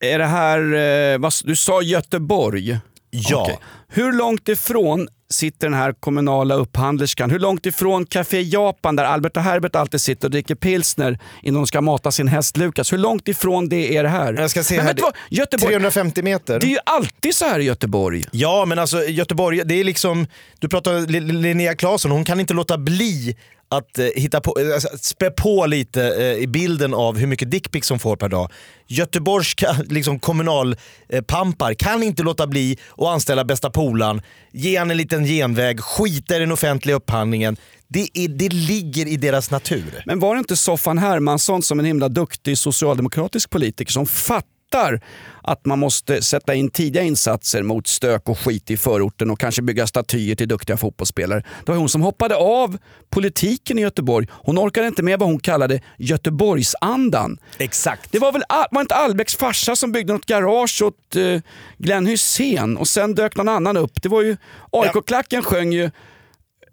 Är 0.00 0.18
det 0.18 0.26
här, 0.26 0.58
eh, 0.74 1.18
vad, 1.18 1.32
du 1.44 1.56
sa 1.56 1.82
Göteborg? 1.82 2.78
Ja. 3.10 3.42
Okej. 3.42 3.58
Hur 3.88 4.12
långt 4.12 4.48
ifrån 4.48 5.08
sitter 5.30 5.66
den 5.66 5.74
här 5.78 5.92
kommunala 5.92 6.54
upphandlerskan? 6.54 7.30
Hur 7.30 7.38
långt 7.38 7.66
ifrån 7.66 8.06
Café 8.06 8.40
Japan 8.42 8.96
där 8.96 9.04
Albert 9.04 9.36
och 9.36 9.42
Herbert 9.42 9.76
alltid 9.76 10.00
sitter 10.00 10.26
och 10.28 10.30
dricker 10.30 10.54
pilsner 10.54 11.18
innan 11.42 11.60
de 11.60 11.66
ska 11.66 11.80
mata 11.80 12.10
sin 12.10 12.28
häst 12.28 12.56
Lukas? 12.56 12.92
Hur 12.92 12.98
långt 12.98 13.28
ifrån 13.28 13.68
det 13.68 13.96
är 13.96 14.02
det 14.02 14.08
här? 14.08 14.34
Jag 14.34 14.50
ska 14.50 14.62
se 14.62 14.76
Men 14.76 14.86
här. 14.86 14.96
vad? 15.02 15.12
Göteborg, 15.30 15.72
350 15.72 16.22
meter. 16.22 16.60
det 16.60 16.66
är 16.66 16.70
ju 16.70 16.78
alltid 16.86 17.34
så 17.34 17.44
här 17.44 17.58
i 17.60 17.64
Göteborg. 17.64 18.26
Ja, 18.32 18.64
men 18.64 18.78
alltså 18.78 19.04
Göteborg, 19.04 19.62
det 19.64 19.80
är 19.80 19.84
liksom... 19.84 20.26
Du 20.58 20.68
pratar 20.68 20.96
om 20.96 21.04
Li- 21.06 21.20
Linnea 21.20 21.74
Claesson, 21.74 22.10
hon 22.10 22.24
kan 22.24 22.40
inte 22.40 22.54
låta 22.54 22.78
bli 22.78 23.36
att 23.68 23.98
eh, 23.98 24.06
hitta 24.14 24.40
på, 24.40 24.60
eh, 24.60 24.74
alltså, 24.74 24.88
att 24.94 25.04
spä 25.04 25.30
på 25.30 25.66
lite 25.66 26.02
eh, 26.02 26.42
i 26.42 26.46
bilden 26.46 26.94
av 26.94 27.18
hur 27.18 27.26
mycket 27.26 27.50
dickpics 27.50 27.88
som 27.88 27.98
får 27.98 28.16
per 28.16 28.28
dag. 28.28 28.52
Göteborgska 28.86 29.76
liksom, 29.88 30.18
kommunalpampar 30.18 31.70
eh, 31.70 31.74
kan 31.74 32.02
inte 32.02 32.22
låta 32.22 32.46
bli 32.46 32.78
att 32.96 33.06
anställa 33.06 33.44
bästa 33.44 33.70
polaren, 33.70 34.22
ge 34.52 34.76
han 34.76 34.90
en 34.90 34.96
liten 34.96 35.24
genväg, 35.24 35.80
skita 35.80 36.36
i 36.36 36.38
den 36.38 36.52
offentliga 36.52 36.96
upphandlingen. 36.96 37.56
Det, 37.88 38.08
är, 38.14 38.28
det 38.28 38.48
ligger 38.48 39.06
i 39.06 39.16
deras 39.16 39.50
natur. 39.50 40.02
Men 40.06 40.20
var 40.20 40.34
det 40.34 40.38
inte 40.38 40.56
Soffan 40.56 40.98
Hermansson 40.98 41.62
som 41.62 41.78
en 41.78 41.84
himla 41.84 42.08
duktig 42.08 42.58
socialdemokratisk 42.58 43.50
politiker 43.50 43.92
som 43.92 44.06
fattade 44.06 44.55
fattar 44.76 45.00
att 45.42 45.66
man 45.66 45.78
måste 45.78 46.22
sätta 46.22 46.54
in 46.54 46.70
tidiga 46.70 47.02
insatser 47.02 47.62
mot 47.62 47.86
stök 47.86 48.28
och 48.28 48.38
skit 48.38 48.70
i 48.70 48.76
förorten 48.76 49.30
och 49.30 49.40
kanske 49.40 49.62
bygga 49.62 49.86
statyer 49.86 50.34
till 50.34 50.48
duktiga 50.48 50.76
fotbollsspelare. 50.76 51.42
Det 51.64 51.72
var 51.72 51.78
hon 51.78 51.88
som 51.88 52.02
hoppade 52.02 52.36
av 52.36 52.78
politiken 53.10 53.78
i 53.78 53.82
Göteborg. 53.82 54.26
Hon 54.30 54.58
orkade 54.58 54.86
inte 54.86 55.02
med 55.02 55.18
vad 55.18 55.28
hon 55.28 55.38
kallade 55.38 55.80
Göteborgsandan. 55.98 57.38
Exakt. 57.58 58.12
Det 58.12 58.18
var 58.18 58.32
väl 58.32 58.42
var 58.70 58.80
inte 58.80 58.94
Albeck 58.94 59.30
farsa 59.30 59.76
som 59.76 59.92
byggde 59.92 60.12
något 60.12 60.26
garage 60.26 60.82
åt 60.82 61.16
eh, 61.16 61.40
Glenn 61.78 62.06
Hussein 62.06 62.76
och 62.76 62.88
sen 62.88 63.14
dök 63.14 63.36
någon 63.36 63.48
annan 63.48 63.76
upp. 63.76 64.02
Det 64.02 64.08
var 64.08 64.22
ju 64.22 64.36
AIK-klacken 64.72 65.42
sjöng 65.42 65.72
ju 65.72 65.90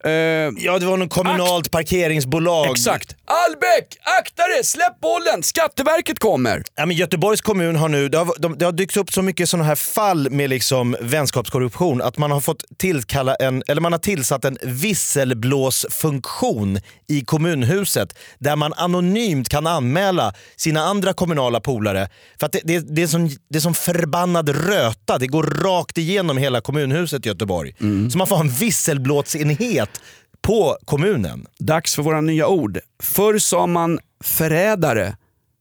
eh, 0.06 0.12
Ja, 0.58 0.80
det 0.80 0.86
var 0.86 0.98
något 0.98 1.10
kommunalt 1.10 1.72
parkeringsbolag. 1.72 2.72
Exakt. 2.72 3.16
Albeck, 3.26 3.98
akta 4.20 4.48
dig, 4.48 4.64
släpp 4.64 5.00
bollen, 5.02 5.44
Skatteverket 5.44 6.20
kommer. 6.20 6.64
Ja, 6.76 6.86
men 6.86 6.98
Göteborgs 6.98 7.42
kommun 7.42 7.76
har 7.76 7.90
nu, 7.90 8.10
det 8.10 8.18
har, 8.18 8.34
de, 8.40 8.58
det 8.58 8.66
har 8.66 8.72
dykt 8.72 8.98
upp 8.98 9.14
så 9.14 9.22
mycket 9.22 9.50
sådana 9.50 9.68
här 9.68 9.76
fall 9.76 10.30
med 10.30 10.50
liksom 10.50 10.96
vänskapskorruption 11.02 12.02
att 12.02 12.18
man 12.18 12.32
har 12.32 12.42
fått 12.42 12.64
tillkalla 12.78 13.36
en, 13.36 13.64
eller 13.68 13.82
man 13.82 13.92
har 13.92 14.00
tillsatt 14.00 14.46
en 14.46 14.58
visselblåsfunktion 14.64 16.80
i 17.08 17.22
kommunhuset 17.26 18.16
där 18.40 18.56
man 18.56 18.74
anonymt 18.74 19.50
kan 19.50 19.68
anmäla 19.68 20.34
sina 20.56 20.82
andra 20.82 21.14
kommunala 21.14 21.60
polare. 21.60 22.10
För 22.40 22.46
att 22.46 22.52
det, 22.52 22.62
det, 22.64 22.96
det, 22.96 23.04
är 23.04 23.08
som, 23.08 23.30
det 23.50 23.58
är 23.58 23.60
som 23.60 23.74
förbannad 23.74 24.50
röta, 24.50 25.18
det 25.18 25.28
går 25.28 25.44
rakt 25.44 25.98
igenom 25.98 26.38
hela 26.38 26.62
kommunhuset 26.62 27.26
i 27.26 27.30
Göteborg. 27.30 27.76
Så 28.12 28.18
man 28.18 28.28
får 28.28 28.36
ha 28.36 28.44
en 28.44 28.52
visselblåsenhet 28.52 29.93
på 30.42 30.78
kommunen. 30.86 31.46
Dags 31.60 31.96
för 31.96 32.04
våra 32.04 32.22
nya 32.22 32.48
ord. 32.48 32.80
Förr 33.04 33.38
sa 33.38 33.68
man 33.68 34.00
förrädare, 34.24 35.16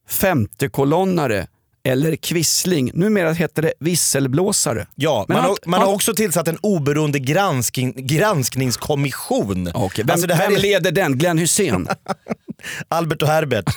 femtekolonnare 0.09 1.47
eller 1.85 2.17
kvissling. 2.17 2.91
Numera 2.95 3.33
heter 3.33 3.63
det 3.63 3.73
visselblåsare. 3.81 4.87
Ja, 4.95 5.25
Men 5.29 5.37
man, 5.37 5.45
har, 5.45 5.57
man 5.67 5.81
har 5.81 5.95
också 5.95 6.15
tillsatt 6.15 6.49
en 6.49 6.59
oberoende 6.61 7.19
gransking, 7.19 7.95
granskningskommission. 7.97 9.71
Okej, 9.75 10.05
vem, 10.05 10.13
Alltså 10.13 10.27
det 10.27 10.35
här 10.35 10.49
vem 10.49 10.57
är 10.57 10.61
leder 10.61 10.93
den? 10.93 11.19
Glenn 11.19 11.39
Hussein? 11.39 11.89
Albert 12.89 13.23
och 13.23 13.29
Herbert. 13.29 13.65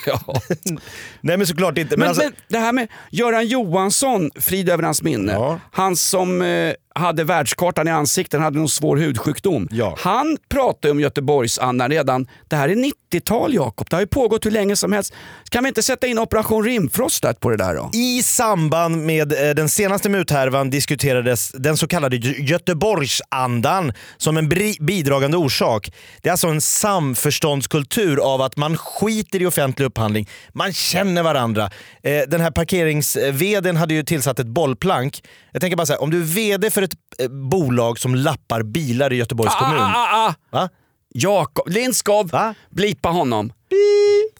Nej 1.20 1.36
men 1.36 1.46
såklart 1.46 1.78
inte. 1.78 1.96
Men, 1.96 2.00
Men, 2.00 2.08
alltså, 2.08 2.22
men 2.24 2.32
det 2.48 2.58
här 2.58 2.72
med 2.72 2.88
Göran 3.10 3.46
Johansson, 3.46 4.30
frid 4.34 4.68
över 4.68 4.82
hans 4.82 5.02
minne. 5.02 5.60
Han 5.72 5.96
som 5.96 6.42
eh, 6.42 6.74
hade 6.96 7.24
världskartan 7.24 7.88
i 7.88 7.90
ansiktet, 7.90 8.32
han 8.38 8.44
hade 8.44 8.58
någon 8.58 8.68
svår 8.68 8.96
hudsjukdom. 8.96 9.68
Han 9.98 10.36
pratade 10.48 10.90
om 10.92 11.00
Göteborgsandan 11.00 11.90
redan, 11.90 12.26
det 12.48 12.56
här 12.56 12.68
är 12.68 12.74
90-tal 12.74 13.54
Jakob, 13.54 13.86
det 13.90 13.96
har 13.96 14.00
ju 14.00 14.06
pågått 14.06 14.46
hur 14.46 14.50
länge 14.50 14.76
som 14.76 14.92
helst. 14.92 15.12
Kan 15.50 15.64
vi 15.64 15.68
inte 15.68 15.82
sätta 15.82 16.06
in 16.06 16.18
Operation 16.18 16.64
Rimfrost 16.64 17.22
där 17.22 17.32
på 17.32 17.50
det 17.50 17.56
där 17.56 17.74
då? 17.74 17.90
I 17.94 18.22
samband 18.22 18.96
med 19.04 19.32
eh, 19.32 19.54
den 19.54 19.68
senaste 19.68 20.08
muthärvan 20.08 20.70
diskuterades 20.70 21.52
den 21.52 21.76
så 21.76 21.86
kallade 21.88 22.16
Gö- 22.16 22.40
Göteborgsandan 22.40 23.92
som 24.16 24.36
en 24.36 24.48
bidragande 24.80 25.36
orsak. 25.36 25.92
Det 26.22 26.28
är 26.28 26.30
alltså 26.32 26.48
en 26.48 26.60
samförståndskultur 26.60 28.16
av 28.34 28.42
att 28.42 28.56
man 28.56 28.76
skiter 28.76 29.42
i 29.42 29.46
offentlig 29.46 29.86
upphandling. 29.86 30.28
Man 30.52 30.72
känner 30.72 31.22
varandra. 31.22 31.70
Eh, 32.02 32.20
Den 32.28 32.40
här 32.40 32.50
parkerings-vdn 32.50 33.76
hade 33.76 33.94
ju 33.94 34.02
tillsatt 34.02 34.38
ett 34.38 34.46
bollplank. 34.46 35.22
Jag 35.52 35.60
tänker 35.60 35.76
bara 35.76 35.86
så 35.86 35.92
här, 35.92 36.02
om 36.02 36.10
du 36.10 36.18
är 36.20 36.24
vd 36.24 36.70
för 36.70 36.82
ett 36.86 37.20
eh, 37.22 37.28
bolag 37.28 37.98
som 37.98 38.14
lappar 38.14 38.62
bilar 38.62 39.12
i 39.12 39.16
Göteborgs 39.16 39.54
kommun. 39.54 39.80
Ah, 39.80 39.92
ah, 39.94 40.26
ah. 40.28 40.34
Va? 40.50 40.68
Jakob, 41.14 41.68
Lindskov, 41.68 42.30
blipa 42.70 43.08
honom. 43.08 43.52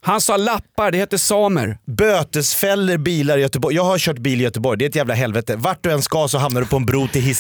Han 0.01 0.21
sa 0.21 0.37
lappar, 0.37 0.91
det 0.91 0.99
heter 0.99 1.17
samer. 1.17 1.79
Bötesfäller 1.87 2.99
bilar 2.99 3.39
i 3.39 3.41
Göteborg. 3.41 3.77
Jag 3.77 3.85
har 3.85 3.99
kört 3.99 4.19
bil 4.19 4.41
i 4.41 4.45
Göteborg, 4.45 4.79
det 4.79 4.85
är 4.85 4.89
ett 4.89 4.95
jävla 4.97 5.15
helvete. 5.15 5.57
Vart 5.57 5.83
du 5.85 5.93
än 5.93 6.03
ska 6.03 6.29
så 6.29 6.39
hamnar 6.39 6.61
du 6.61 6.67
på 6.67 6.77
en 6.77 6.87
bro 6.87 7.09
till. 7.09 7.35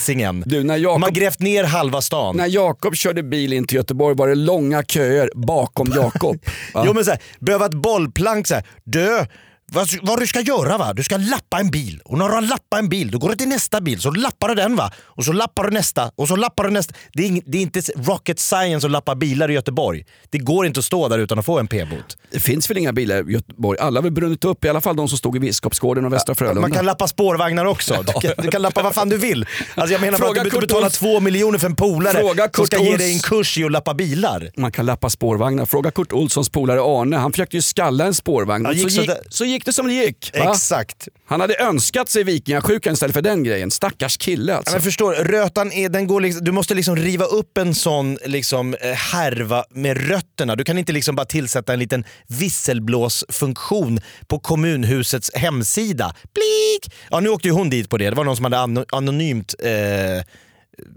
Du, 0.45 0.64
när 0.64 0.83
De 0.83 1.03
har 1.03 1.11
grävt 1.11 1.40
ner 1.40 1.64
halva 1.64 2.01
stan. 2.01 2.37
när 2.37 2.47
Jakob 2.47 2.97
körde 2.97 3.23
bil 3.23 3.53
in 3.53 3.66
till 3.66 3.77
Göteborg 3.77 4.16
var 4.16 4.29
det 4.29 4.35
långa 4.35 4.83
köer 4.83 5.31
bakom 5.35 5.92
Jakob. 5.97 6.37
Jo 6.85 6.92
men 6.92 7.05
så 7.05 7.11
här, 7.11 7.21
behöva 7.38 7.66
ett 7.66 7.75
bollplank 7.75 8.47
så 8.47 8.55
här. 8.55 8.64
Dö, 8.85 9.27
vad, 9.72 9.88
vad 10.02 10.20
du 10.20 10.26
ska 10.26 10.40
göra 10.40 10.79
va? 10.79 10.92
Du 10.92 11.02
ska 11.02 11.16
lappa 11.16 11.61
en 11.61 11.70
bil. 11.70 12.00
Och 12.05 12.18
när 12.18 12.29
du 12.29 12.35
har 12.35 12.40
lappat 12.40 12.79
en 12.79 12.88
bil, 12.88 13.11
då 13.11 13.18
går 13.18 13.29
du 13.29 13.37
till 13.37 13.48
nästa 13.48 13.81
bil. 13.81 14.00
Så 14.00 14.11
lappar 14.11 14.48
du 14.48 14.55
den 14.55 14.76
va. 14.76 14.92
Och 15.05 15.24
så 15.24 15.33
lappar 15.33 15.64
du 15.64 15.70
nästa. 15.70 16.11
Och 16.16 16.29
så 16.29 16.37
lappar 16.37 16.64
du 16.64 16.70
nästa. 16.70 16.94
Det 17.12 17.26
är, 17.26 17.40
det 17.46 17.59
är 17.59 17.62
inte 17.62 17.81
rocket 17.96 18.40
science 18.40 18.87
att 18.87 18.90
lappa 18.90 19.14
bilar 19.14 19.50
i 19.50 19.55
Göteborg. 19.55 20.05
Det 20.31 20.38
går 20.38 20.66
inte 20.66 20.79
att 20.79 20.85
stå 20.85 21.09
där 21.09 21.19
utan 21.19 21.38
att 21.38 21.44
få 21.44 21.58
en 21.58 21.67
p-bot. 21.67 22.17
Det 22.31 22.40
finns 22.40 22.71
väl 22.71 22.79
inga 22.79 22.92
bilar 22.92 23.31
i 23.31 23.33
Göteborg? 23.33 23.79
Alla 23.81 23.98
har 23.98 24.02
väl 24.02 24.12
brunnit 24.12 24.44
upp, 24.44 24.64
i 24.64 24.69
alla 24.69 24.81
fall 24.81 24.96
de 24.96 25.08
som 25.08 25.19
stod 25.19 25.37
i 25.37 25.40
Biskopsgården 25.40 26.04
och 26.04 26.12
Västra 26.12 26.35
Frölunda. 26.35 26.60
Man 26.60 26.73
kan 26.73 26.85
lappa 26.85 27.08
spårvagnar 27.08 27.64
också. 27.64 28.04
Du 28.06 28.12
kan, 28.12 28.33
du 28.38 28.48
kan 28.48 28.62
lappa 28.62 28.83
vad 28.83 28.94
fan 28.94 29.08
du 29.08 29.17
vill. 29.17 29.46
Alltså 29.75 29.92
jag 29.92 30.00
menar 30.00 30.19
bara 30.19 30.31
att 30.31 30.44
du 30.44 30.50
Kurt 30.50 30.60
betala 30.60 30.90
två 30.90 31.21
miljoner 31.21 31.58
för 31.58 31.67
en 31.67 31.77
polare 31.77 32.19
Fråga 32.19 32.42
som 32.42 32.50
Kurt 32.52 32.67
ska 32.67 32.83
ge 32.83 32.96
dig 32.96 33.12
en 33.12 33.19
kurs 33.19 33.58
i 33.58 33.64
att 33.64 33.73
lappa 33.73 33.94
bilar. 33.94 34.50
Man 34.56 34.73
kan 34.73 34.87
lappa 34.87 35.10
spårvagnar. 35.10 35.67
Fråga 35.67 35.90
Kurt 35.90 36.12
Olssons 36.12 36.48
polare 36.48 36.81
Arne. 36.81 37.17
Han 37.17 37.33
försökte 37.33 37.56
ju 37.56 37.62
skalla 37.62 38.04
en 38.04 38.14
spårvagn. 38.14 38.64
Ja, 38.64 38.71
så, 38.71 38.79
gick 38.79 38.92
så 38.92 39.00
gick, 39.00 39.10
så 39.29 39.44
gick 39.57 39.65
det 39.65 39.73
som 39.73 39.87
det 39.87 39.92
gick. 39.94 40.31
Va? 40.38 40.50
Exakt. 40.52 41.09
Han 41.27 41.40
hade 41.40 41.54
önskat 41.57 42.09
sig 42.09 42.25
vikingasjukan 42.25 42.92
istället 42.92 43.15
för 43.15 43.23
den 43.23 43.44
grejen. 43.44 43.71
Stackars 43.71 44.17
kille 44.17 44.52
Ja, 44.52 44.59
alltså. 44.59 44.73
men 44.75 44.83
förstår, 44.83 45.13
rötan 45.15 45.73
är, 45.73 45.88
den 45.88 46.07
går 46.07 46.21
liksom, 46.21 46.44
du 46.44 46.52
måste 46.52 46.75
liksom 46.75 46.96
riva 46.96 47.25
upp 47.25 47.59
en 47.59 47.75
sån 47.75 48.19
liksom, 48.25 48.75
eh, 48.75 48.90
härva 48.92 49.65
med 49.71 50.09
rötterna. 50.09 50.57
Du 50.57 50.65
kan 50.65 50.79
inte 50.79 50.92
liksom 50.92 51.17
bara 51.17 51.27
tillsätta 51.27 51.73
en 51.73 51.79
liten 51.79 52.04
visselblåsfunktion 52.27 54.00
på 54.29 54.38
kommunhusets 54.38 55.31
hemsida. 55.35 56.15
Blik! 56.35 56.94
Ja, 57.11 57.21
nu 57.21 57.29
åkte 57.29 57.48
ju 57.48 57.54
hon 57.54 57.71
dit 57.71 57.90
på 57.90 57.96
det. 57.98 58.11
Det 58.11 58.17
var 58.17 58.25
någon 58.25 58.37
som 58.37 58.44
hade 58.44 58.57
ano- 58.59 58.87
anonymt 58.92 59.54
eh, 59.59 60.25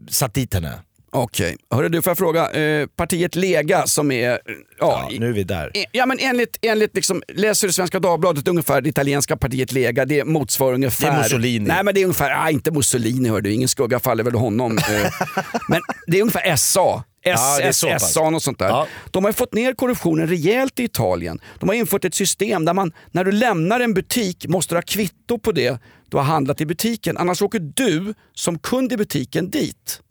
satt 0.10 0.34
dit 0.34 0.54
henne. 0.54 0.80
Okej, 1.12 1.56
hörru 1.72 1.90
du 1.90 2.02
får 2.02 2.12
jag 2.12 2.18
fråga. 2.18 2.52
Eh, 2.52 2.88
partiet 2.88 3.36
Lega 3.36 3.88
som 3.88 4.12
är... 4.12 4.30
Ja, 4.30 4.38
Ja, 4.80 5.10
nu 5.20 5.30
är 5.30 5.34
vi 5.34 5.44
där. 5.44 5.78
i- 5.78 5.86
Ja 5.92 6.06
men 6.06 6.18
enligt, 6.20 6.58
enligt 6.62 6.96
liksom, 6.96 7.24
läser 7.28 7.68
du 7.68 7.74
Svenska 7.74 8.00
Dagbladet 8.00 8.48
ungefär, 8.48 8.82
det 8.82 8.90
italienska 8.90 9.38
partiet 9.38 9.72
Lega, 9.72 10.06
det 10.06 10.26
motsvarar 10.26 10.74
ungefär... 10.74 11.12
Det 11.12 11.18
är 11.18 11.22
Mussolini. 11.24 11.68
Nej 11.68 11.84
men 11.84 11.94
det 11.94 12.00
är 12.02 12.06
ungefär, 12.06 12.32
ah, 12.46 12.50
inte 12.50 12.72
Mussolini 12.72 13.30
hör 13.30 13.42
du, 13.42 13.52
ingen 13.54 13.68
skugga 13.70 14.00
faller 14.00 14.24
väl 14.24 14.34
honom. 14.34 14.78
eh. 14.78 14.84
men 15.68 15.82
det 16.08 16.18
är 16.18 16.22
ungefär 16.22 16.56
SA. 16.56 17.04
Ja, 17.22 17.60
så 17.72 17.88
pass. 17.88 18.14
SA 18.14 18.22
och 18.22 18.42
sånt 18.42 18.60
där. 18.60 18.68
Ja. 18.68 18.88
De 19.12 19.26
har 19.26 19.32
fått 19.32 19.54
ner 19.54 19.74
korruptionen 19.74 20.28
rejält 20.28 20.80
i 20.80 20.84
Italien. 20.84 21.40
De 21.60 21.70
har 21.70 21.76
infört 21.76 22.06
ett 22.06 22.14
system 22.16 22.66
där 22.66 22.74
man, 22.74 22.94
när 23.12 23.24
du 23.24 23.32
lämnar 23.32 23.80
en 23.80 23.94
butik, 23.94 24.48
måste 24.48 24.74
du 24.76 24.78
ha 24.78 24.82
kvitto 24.82 25.40
på 25.40 25.52
det 25.52 25.78
du 26.10 26.18
har 26.18 26.24
handlat 26.24 26.62
i 26.62 26.66
butiken. 26.66 27.18
Annars 27.18 27.42
åker 27.42 27.60
du 27.60 28.14
som 28.34 28.60
kund 28.60 28.94
i 28.94 28.98
butiken 28.98 29.50
dit. 29.50 30.02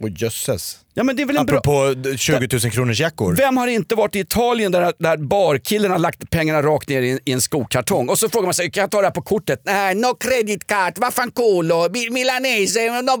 Och 0.00 0.08
jösses. 0.08 0.80
Ja, 0.98 1.04
men 1.04 1.16
det 1.16 1.22
är 1.22 1.26
väl 1.26 1.36
en 1.36 1.46
bra... 1.46 1.58
Apropå 1.58 1.94
20 2.16 2.48
000 2.62 2.70
kronors 2.72 3.00
jackor. 3.00 3.34
Vem 3.36 3.56
har 3.56 3.66
inte 3.66 3.94
varit 3.94 4.16
i 4.16 4.18
Italien 4.18 4.72
där, 4.72 4.92
där 4.98 5.16
barkillen 5.16 5.90
har 5.90 5.98
lagt 5.98 6.30
pengarna 6.30 6.62
rakt 6.62 6.88
ner 6.88 7.02
i, 7.02 7.10
en- 7.10 7.18
i 7.24 7.32
en 7.32 7.40
skokartong 7.40 8.08
och 8.08 8.18
så 8.18 8.28
frågar 8.28 8.44
man 8.46 8.54
sig, 8.54 8.70
kan 8.70 8.80
jag 8.80 8.90
ta 8.90 9.00
det 9.00 9.06
här 9.06 9.10
på 9.12 9.22
kortet? 9.22 9.60
Nej, 9.64 9.94
no 9.94 10.14
credit 10.14 10.66
card, 10.66 10.92
vad 10.96 11.14
fan 11.14 11.30
culo, 11.30 11.88
Mi- 11.88 12.10
milanese, 12.10 12.80
no, 13.02 13.16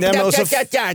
Nej, 0.00 0.20
och, 0.20 0.34
så, 0.34 0.42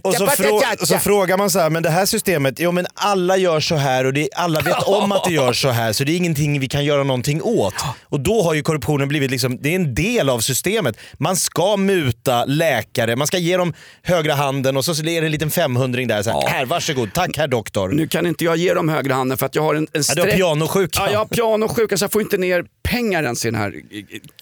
och, 0.04 0.16
så 0.16 0.28
frå, 0.28 0.62
ja. 0.80 0.86
så 0.86 0.98
frågar 0.98 1.38
man 1.38 1.50
så 1.50 1.60
här, 1.60 1.70
men 1.70 1.84
det 1.84 1.90
här 1.90 2.06
systemet, 2.06 2.60
jo 2.60 2.72
men 2.72 2.86
alla 2.94 3.38
gör 3.38 3.60
så 3.60 3.76
här 3.76 4.06
och 4.06 4.14
det, 4.14 4.30
alla 4.36 4.60
vet 4.62 4.84
om 4.88 5.12
att 5.12 5.24
det 5.24 5.32
gör 5.34 5.54
så 5.54 5.70
här 5.70 5.94
så 5.94 6.04
det 6.04 6.12
är 6.12 6.18
ingenting 6.18 6.60
vi 6.60 6.68
kan 6.68 6.86
göra 6.86 7.04
någonting 7.04 7.42
åt. 7.44 7.74
Och 8.04 8.20
då 8.20 8.42
har 8.42 8.54
ju 8.54 8.62
korruptionen 8.62 9.08
blivit 9.08 9.32
liksom, 9.32 9.58
det 9.62 9.70
är 9.70 9.76
en 9.76 9.96
del 9.96 10.30
av 10.30 10.40
systemet. 10.40 10.98
Man 11.14 11.36
ska 11.36 11.78
muta 11.78 12.46
läkare, 12.46 13.16
man 13.16 13.28
ska 13.28 13.38
ge 13.38 13.58
dem 13.58 13.74
högra 14.04 14.34
handen 14.36 14.78
och 14.78 14.86
så 14.86 14.92
är 14.92 15.04
det 15.04 15.18
en 15.28 15.32
liten 15.32 15.52
500 15.52 16.02
där. 16.06 16.21
Så 16.24 16.30
här, 16.32 16.48
här 16.48 16.66
varsågod, 16.66 17.14
tack 17.14 17.38
herr 17.38 17.48
doktor. 17.48 17.90
Nu 17.90 18.08
kan 18.08 18.26
inte 18.26 18.44
jag 18.46 18.58
ge 18.58 18.74
dem 18.74 18.90
högra 18.90 19.14
handen 19.14 19.38
för 19.38 19.46
att 19.46 19.56
jag 19.56 19.64
har 19.64 19.76
en, 19.76 19.88
en 19.94 20.04
Ja, 20.08 20.16
du 20.16 20.22
har 20.22 20.28
streck- 20.28 20.36
pianosjuka. 20.36 21.00
Ja, 21.06 21.12
jag 21.12 21.20
har 21.20 21.26
pianosjuka 21.26 21.98
så 21.98 22.04
jag 22.04 22.12
får 22.12 22.22
inte 22.22 22.38
ner 22.38 22.66
pengar 22.84 23.24
ens 23.24 23.46
i 23.46 23.52
den 23.52 23.60
här 23.60 23.74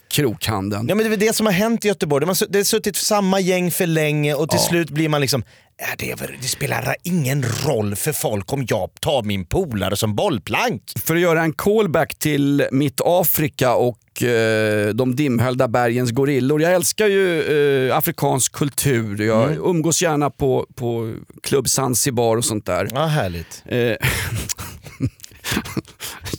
krokhanden. 0.10 0.86
Ja, 0.90 0.96
men 0.96 1.10
det 1.10 1.16
är 1.16 1.18
det 1.28 1.36
som 1.36 1.46
har 1.46 1.54
hänt 1.54 1.86
i 1.86 1.88
Göteborg. 1.88 2.22
De 2.22 2.30
har, 2.30 2.34
su- 2.36 2.48
det 2.50 2.60
har 2.60 2.64
suttit 2.64 2.96
samma 2.96 3.40
gäng 3.40 3.72
för 3.72 3.86
länge 3.88 4.34
och 4.34 4.50
till 4.50 4.60
Ja. 4.62 4.68
slut 4.70 4.90
blir 4.90 5.10
man 5.10 5.22
liksom 5.22 5.42
"Äh, 5.82 5.88
det, 5.98 6.12
är 6.12 6.38
det 6.42 6.48
spelar 6.48 6.96
ingen 7.04 7.46
roll 7.66 7.96
för 7.96 8.12
folk 8.14 8.54
om 8.54 8.66
jag 8.70 8.90
tar 9.02 9.24
min 9.24 9.46
polare 9.46 9.96
som 9.96 10.16
bollplank. 10.16 10.84
För 11.06 11.16
att 11.16 11.22
göra 11.22 11.42
en 11.44 11.54
callback 11.54 12.16
till 12.20 12.68
mitt 12.72 13.02
Afrika 13.06 13.74
och 13.76 14.24
eh, 14.24 14.90
de 14.90 15.16
dimhöljda 15.16 15.68
bergens 15.68 16.12
gorillor. 16.12 16.62
Jag 16.62 16.74
älskar 16.74 17.08
ju 17.08 17.42
eh, 17.90 17.98
afrikansk 17.98 18.52
kultur. 18.52 19.22
Jag 19.22 19.44
Mm. 19.52 19.64
umgås 19.66 20.02
gärna 20.02 20.30
på, 20.30 20.68
på 20.76 21.14
Club 21.44 21.70
Zanzibar 21.70 22.38
och 22.38 22.46
sånt 22.46 22.66
där. 22.66 22.90
Ja, 22.94 23.06
härligt. 23.06 23.64
Eh, 23.66 23.78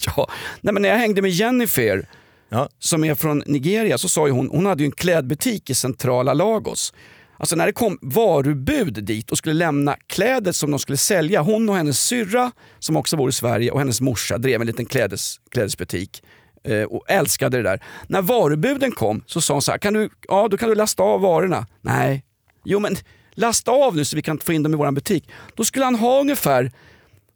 ja. 0.06 0.28
Nej, 0.60 0.72
men 0.74 0.82
när 0.82 0.88
jag 0.88 0.96
hängde 0.98 1.22
med 1.22 1.30
Jennifer 1.30 2.06
Ja. 2.52 2.68
som 2.78 3.04
är 3.04 3.14
från 3.14 3.42
Nigeria 3.46 3.98
så 3.98 4.08
sa 4.08 4.26
ju 4.26 4.32
hon, 4.32 4.48
hon 4.50 4.66
hade 4.66 4.82
ju 4.82 4.86
en 4.86 4.92
klädbutik 4.92 5.70
i 5.70 5.74
centrala 5.74 6.34
Lagos. 6.34 6.92
Alltså 7.38 7.56
när 7.56 7.66
det 7.66 7.72
kom 7.72 7.98
varubud 8.02 9.04
dit 9.04 9.30
och 9.30 9.38
skulle 9.38 9.54
lämna 9.54 9.96
kläder 10.06 10.52
som 10.52 10.70
de 10.70 10.78
skulle 10.78 10.98
sälja. 10.98 11.40
Hon 11.42 11.68
och 11.68 11.76
hennes 11.76 12.00
syrra 12.00 12.52
som 12.78 12.96
också 12.96 13.16
bor 13.16 13.28
i 13.28 13.32
Sverige 13.32 13.70
och 13.70 13.78
hennes 13.78 14.00
morsa 14.00 14.38
drev 14.38 14.60
en 14.60 14.66
liten 14.66 14.86
klädes, 14.86 15.36
klädesbutik. 15.50 16.22
eh, 16.64 16.82
Och 16.82 17.04
älskade 17.10 17.56
det 17.56 17.62
där. 17.62 17.82
När 18.08 18.22
varubuden 18.22 18.92
kom 18.92 19.22
så 19.26 19.40
sa 19.40 19.54
hon 19.54 19.62
så 19.62 19.70
här, 19.70 19.78
kan 19.78 19.94
du, 19.94 20.10
ja 20.28 20.48
då 20.50 20.56
kan 20.56 20.68
du 20.68 20.74
lasta 20.74 21.02
av 21.02 21.20
varorna. 21.20 21.66
Nej, 21.82 22.24
jo 22.64 22.78
men 22.78 22.96
lasta 23.34 23.70
av 23.70 23.96
nu 23.96 24.04
så 24.04 24.16
vi 24.16 24.22
kan 24.22 24.38
få 24.38 24.52
in 24.52 24.62
dem 24.62 24.74
i 24.74 24.76
vår 24.76 24.90
butik. 24.90 25.28
Då 25.54 25.64
skulle 25.64 25.84
han 25.84 25.94
ha 25.94 26.20
ungefär 26.20 26.72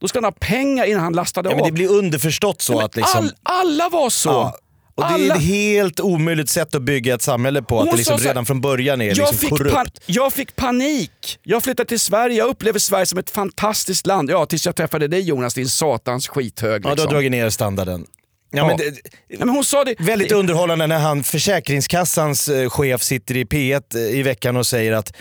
då 0.01 0.09
skulle 0.09 0.27
han 0.27 0.33
ha 0.33 0.39
pengar 0.41 0.85
innan 0.85 1.03
han 1.03 1.13
lastade 1.13 1.49
Ja, 1.49 1.53
av. 1.55 1.57
men 1.61 1.67
det 1.67 1.73
blir 1.73 1.91
underförstått 1.91 2.63
så 2.63 2.73
men 2.77 2.85
att 2.85 2.97
liksom... 2.97 3.21
all, 3.25 3.33
alla 3.43 3.89
var 3.89 4.11
så. 4.11 4.29
Ja. 4.31 4.59
Och 4.97 5.05
det 5.19 5.27
är 5.27 5.35
ett 5.37 5.43
helt 5.43 6.01
omöjligt 6.01 6.51
sätt 6.51 6.75
att 6.75 6.83
bygga 6.83 7.15
ett 7.15 7.23
samhälle 7.23 7.63
på, 7.63 7.79
att 7.79 7.85
Hon 7.87 7.91
det 7.91 7.97
liksom 7.97 8.19
här, 8.19 8.27
redan 8.27 8.47
från 8.47 8.61
början 8.61 9.01
är 9.01 9.07
jag, 9.07 9.17
liksom 9.17 9.37
fick 9.39 9.49
korrupt. 9.51 10.01
jag 10.07 10.33
fick 10.33 10.57
panik. 10.57 11.39
Jag 11.43 11.63
flyttade 11.65 11.89
till 11.89 12.01
Sverige. 12.01 12.37
Jag 12.37 12.49
upplever 12.49 12.79
Sverige 12.79 13.07
som 13.07 13.19
ett 13.19 13.31
fantastiskt 13.31 14.07
land. 14.07 14.31
Ja, 14.31 14.47
tills 14.47 14.67
jag 14.67 14.77
träffade 14.77 15.09
dig 15.09 15.21
Jonas, 15.21 15.55
din 15.55 15.69
satans 15.69 16.29
skithög. 16.29 16.73
Ja, 16.73 16.79
du 16.79 16.89
har 16.89 16.97
liksom. 16.97 17.13
dragit 17.13 17.31
ner 17.31 17.51
standarden. 17.51 18.07
Ja, 18.51 18.59
Ja. 18.59 18.67
Men 18.67 18.77
det, 18.77 18.85
Nej, 18.85 19.39
men 19.39 19.49
hon 19.49 19.65
sa 19.65 19.85
det. 19.85 19.95
väldigt 19.99 20.33
underhållande 20.33 20.87
när 20.87 20.99
han, 20.99 21.23
Försäkringskassans 21.23 22.49
eh, 22.49 22.71
chef 22.71 23.03
sitter 23.03 23.37
i 23.37 23.45
P1 23.45 23.83
eh, 23.97 24.19
i 24.19 24.23
veckan 24.23 24.57
och 24.57 24.67
säger 24.67 24.93
att 24.93 25.13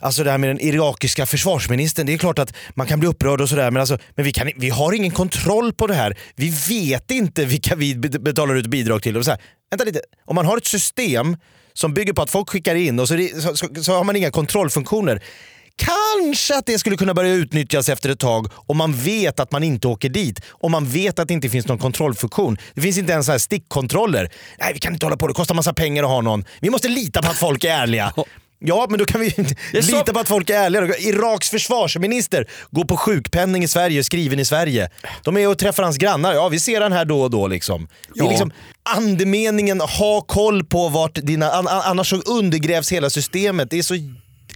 Alltså 0.00 0.24
det 0.24 0.30
här 0.30 0.38
med 0.38 0.50
den 0.50 0.60
irakiska 0.60 1.26
försvarsministern, 1.26 2.06
det 2.06 2.14
är 2.14 2.18
klart 2.18 2.38
att 2.38 2.52
man 2.74 2.86
kan 2.86 3.00
bli 3.00 3.08
upprörd 3.08 3.40
och 3.40 3.48
sådär 3.48 3.70
men, 3.70 3.80
alltså, 3.80 3.98
men 4.14 4.24
vi, 4.24 4.32
kan, 4.32 4.50
vi 4.56 4.70
har 4.70 4.92
ingen 4.92 5.10
kontroll 5.10 5.72
på 5.72 5.86
det 5.86 5.94
här. 5.94 6.18
Vi 6.34 6.54
vet 6.68 7.10
inte 7.10 7.44
vilka 7.44 7.74
vi 7.74 7.94
betalar 7.94 8.54
ut 8.54 8.66
bidrag 8.66 9.02
till. 9.02 9.16
Och 9.16 9.24
så 9.24 9.30
här, 9.30 9.40
vänta 9.70 9.84
lite, 9.84 10.00
om 10.24 10.34
man 10.34 10.46
har 10.46 10.56
ett 10.56 10.66
system 10.66 11.36
som 11.72 11.94
bygger 11.94 12.12
på 12.12 12.22
att 12.22 12.30
folk 12.30 12.50
skickar 12.50 12.74
in 12.74 13.00
och 13.00 13.08
så, 13.08 13.28
så, 13.42 13.56
så, 13.56 13.68
så 13.82 13.92
har 13.92 14.04
man 14.04 14.16
inga 14.16 14.30
kontrollfunktioner. 14.30 15.22
Kanske 15.76 16.58
att 16.58 16.66
det 16.66 16.78
skulle 16.78 16.96
kunna 16.96 17.14
börja 17.14 17.32
utnyttjas 17.32 17.88
efter 17.88 18.10
ett 18.10 18.18
tag 18.18 18.48
om 18.54 18.76
man 18.76 18.92
vet 18.92 19.40
att 19.40 19.52
man 19.52 19.62
inte 19.62 19.88
åker 19.88 20.08
dit. 20.08 20.40
Om 20.48 20.72
man 20.72 20.86
vet 20.86 21.18
att 21.18 21.28
det 21.28 21.34
inte 21.34 21.48
finns 21.48 21.66
någon 21.66 21.78
kontrollfunktion. 21.78 22.58
Det 22.74 22.80
finns 22.80 22.98
inte 22.98 23.12
ens 23.12 23.26
så 23.26 23.32
här 23.32 23.38
stickkontroller. 23.38 24.32
Nej, 24.58 24.72
vi 24.72 24.80
kan 24.80 24.92
inte 24.92 25.06
hålla 25.06 25.16
på, 25.16 25.28
det 25.28 25.34
kostar 25.34 25.54
massa 25.54 25.72
pengar 25.72 26.02
att 26.02 26.08
ha 26.08 26.20
någon. 26.20 26.44
Vi 26.60 26.70
måste 26.70 26.88
lita 26.88 27.22
på 27.22 27.28
att 27.28 27.36
folk 27.36 27.64
är 27.64 27.70
ärliga. 27.70 28.12
Ja, 28.58 28.86
men 28.90 28.98
då 28.98 29.04
kan 29.04 29.20
vi 29.20 29.34
lita 29.72 30.12
på 30.12 30.18
att 30.18 30.28
folk 30.28 30.50
är 30.50 30.54
ärliga. 30.54 30.96
Iraks 30.98 31.50
försvarsminister 31.50 32.46
går 32.70 32.84
på 32.84 32.96
sjukpenning 32.96 33.62
i 33.64 33.68
Sverige, 33.68 34.04
skriven 34.04 34.38
i 34.38 34.44
Sverige. 34.44 34.88
De 35.24 35.36
är 35.36 35.48
och 35.48 35.58
träffar 35.58 35.82
hans 35.82 35.96
grannar. 35.96 36.32
Ja, 36.34 36.48
vi 36.48 36.60
ser 36.60 36.80
han 36.80 36.92
här 36.92 37.04
då 37.04 37.22
och 37.22 37.30
då. 37.30 37.46
Liksom. 37.46 37.88
Det 38.14 38.20
är 38.20 38.24
Ja. 38.24 38.30
liksom 38.30 38.52
andemeningen, 38.96 39.80
ha 39.80 40.20
koll 40.20 40.64
på 40.64 40.88
vart 40.88 41.14
dina... 41.14 41.50
an- 41.52 41.68
an- 41.68 41.82
Annars 41.84 42.10
så 42.10 42.16
undergrävs 42.16 42.92
hela 42.92 43.10
systemet. 43.10 43.70
Det 43.70 43.78
är 43.78 43.82
så 43.82 43.94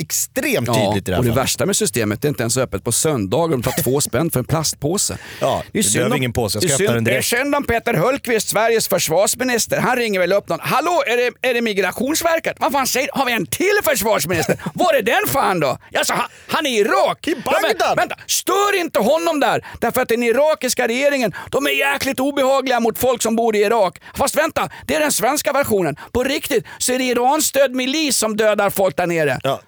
extremt 0.01 0.67
Ja, 0.69 0.75
tydligt 0.75 1.09
i 1.09 1.11
det 1.11 1.13
här 1.13 1.19
och 1.19 1.25
det 1.25 1.31
värsta 1.33 1.67
med 1.67 1.77
systemet 1.77 2.25
är 2.25 2.29
inte 2.29 2.43
ens 2.43 2.57
öppet 2.57 2.85
på 2.85 2.93
söndagar. 2.93 3.51
De 3.57 3.63
tar 3.63 3.83
två 3.83 4.01
spänn 4.01 4.31
för 4.31 4.41
en 4.41 4.45
plastpåse. 4.47 5.19
Ja, 5.41 5.63
Det 5.73 5.79
är 5.79 5.83
synd 5.83 5.95
behöver 5.95 6.11
om- 6.11 6.17
ingen 6.17 6.33
påse, 6.33 6.59
jag 6.63 6.71
ska 6.73 6.85
öppna 6.85 6.95
den 6.95 7.05
Det 7.05 7.11
är 7.11 7.13
direkt. 7.13 7.29
synd 7.29 7.55
om 7.55 7.65
Peter 7.65 7.95
Hultqvist, 7.95 8.49
Sveriges 8.49 8.89
försvarsminister. 8.89 9.81
Han 9.81 9.97
ringer 9.97 10.21
väl 10.21 10.33
upp 10.33 10.49
någon. 10.49 10.59
Hallå, 10.63 11.03
är 11.07 11.17
det, 11.17 11.49
är 11.49 11.55
det 11.55 11.61
Migrationsverket? 11.61 12.57
Vad 12.59 12.73
fan 12.73 12.87
säger 12.87 13.09
Har 13.13 13.27
vi 13.27 13.33
en 13.33 13.47
till 13.47 13.79
försvarsminister? 13.85 14.57
Var 14.75 14.95
är 14.95 15.03
den 15.03 15.27
fan 15.29 15.61
då? 15.61 15.79
Alltså, 15.95 16.13
han, 16.15 16.27
han 16.47 16.67
är 16.67 16.71
i 16.71 16.79
Irak. 16.79 17.29
I 17.29 17.35
Bagdad. 17.35 17.75
Ja, 17.79 17.95
vänta, 17.97 18.17
stör 18.27 18.81
inte 18.81 18.99
honom 19.01 19.41
där. 19.41 19.67
Därför 19.81 20.01
att 20.01 20.09
den 20.09 20.23
irakiska 20.23 20.89
regeringen, 20.89 21.33
de 21.51 21.67
är 21.67 21.71
jäkligt 21.71 22.21
obehagliga 22.21 22.81
mot 22.81 22.99
folk 22.99 23.23
som 23.23 23.37
bor 23.37 23.57
i 23.57 23.59
Irak. 23.59 23.99
Fast 24.17 24.37
vänta, 24.37 24.69
det 24.87 24.95
är 24.95 25.01
den 25.01 25.13
svenska 25.13 25.53
versionen. 25.53 25.97
På 26.13 26.25
riktigt 26.25 26.65
så 26.79 26.93
är 26.93 26.99
det 26.99 27.05
Iranstödd 27.05 27.75
milis 27.75 28.17
som 28.17 28.37
dödar 28.37 28.71
folk 28.71 28.97
där 28.97 29.07
nere. 29.07 29.39
Ja. 29.43 29.61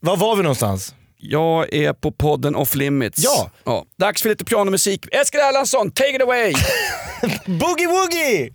Var 0.00 0.16
var 0.16 0.36
vi 0.36 0.42
någonstans? 0.42 0.94
Jag 1.16 1.74
är 1.74 1.92
på 1.92 2.12
podden 2.12 2.56
Off 2.56 2.74
Limits. 2.74 3.24
Ja. 3.24 3.50
ja. 3.64 3.84
Dags 3.98 4.22
för 4.22 4.28
lite 4.28 4.44
pianomusik. 4.44 5.06
Eskil 5.12 5.40
Erlandsson, 5.40 5.90
take 5.90 6.16
it 6.16 6.22
away! 6.22 6.52
Boogie 7.58 7.86
Woogie! 7.86 8.52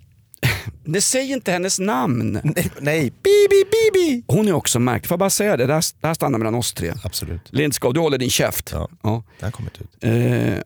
Det 0.85 1.01
säger 1.01 1.35
inte 1.35 1.51
hennes 1.51 1.79
namn. 1.79 2.39
Nej, 2.43 2.71
nej. 2.79 3.01
Bibi 3.23 3.63
Bibi! 3.71 4.23
Hon 4.27 4.47
är 4.47 4.53
också 4.53 4.79
märkt. 4.79 5.07
Får 5.07 5.13
jag 5.13 5.19
bara 5.19 5.29
säga 5.29 5.57
det? 5.57 5.65
Det 5.65 5.73
här, 5.73 5.83
det 6.01 6.07
här 6.07 6.13
stannar 6.13 6.39
mellan 6.39 6.55
oss 6.55 6.73
tre. 6.73 6.93
Absolut. 7.03 7.41
Lindskov, 7.53 7.93
du 7.93 7.99
håller 7.99 8.17
din 8.17 8.29
käft. 8.29 8.69
Ja. 8.73 8.89
Ja. 9.03 9.23
Det 9.39 9.45
har 9.45 9.51
kommit 9.51 9.81
ut. 9.81 10.03
Eh, 10.03 10.63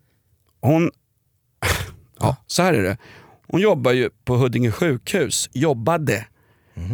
hon... 0.62 0.92
Ja, 2.20 2.36
så 2.48 2.62
här 2.64 2.74
är 2.74 2.84
det. 2.84 2.98
Hon 3.48 3.62
jobbar 3.62 3.92
ju 3.92 4.10
på 4.26 4.36
Huddinge 4.36 4.72
sjukhus. 4.72 5.50
Jobbade. 5.54 6.26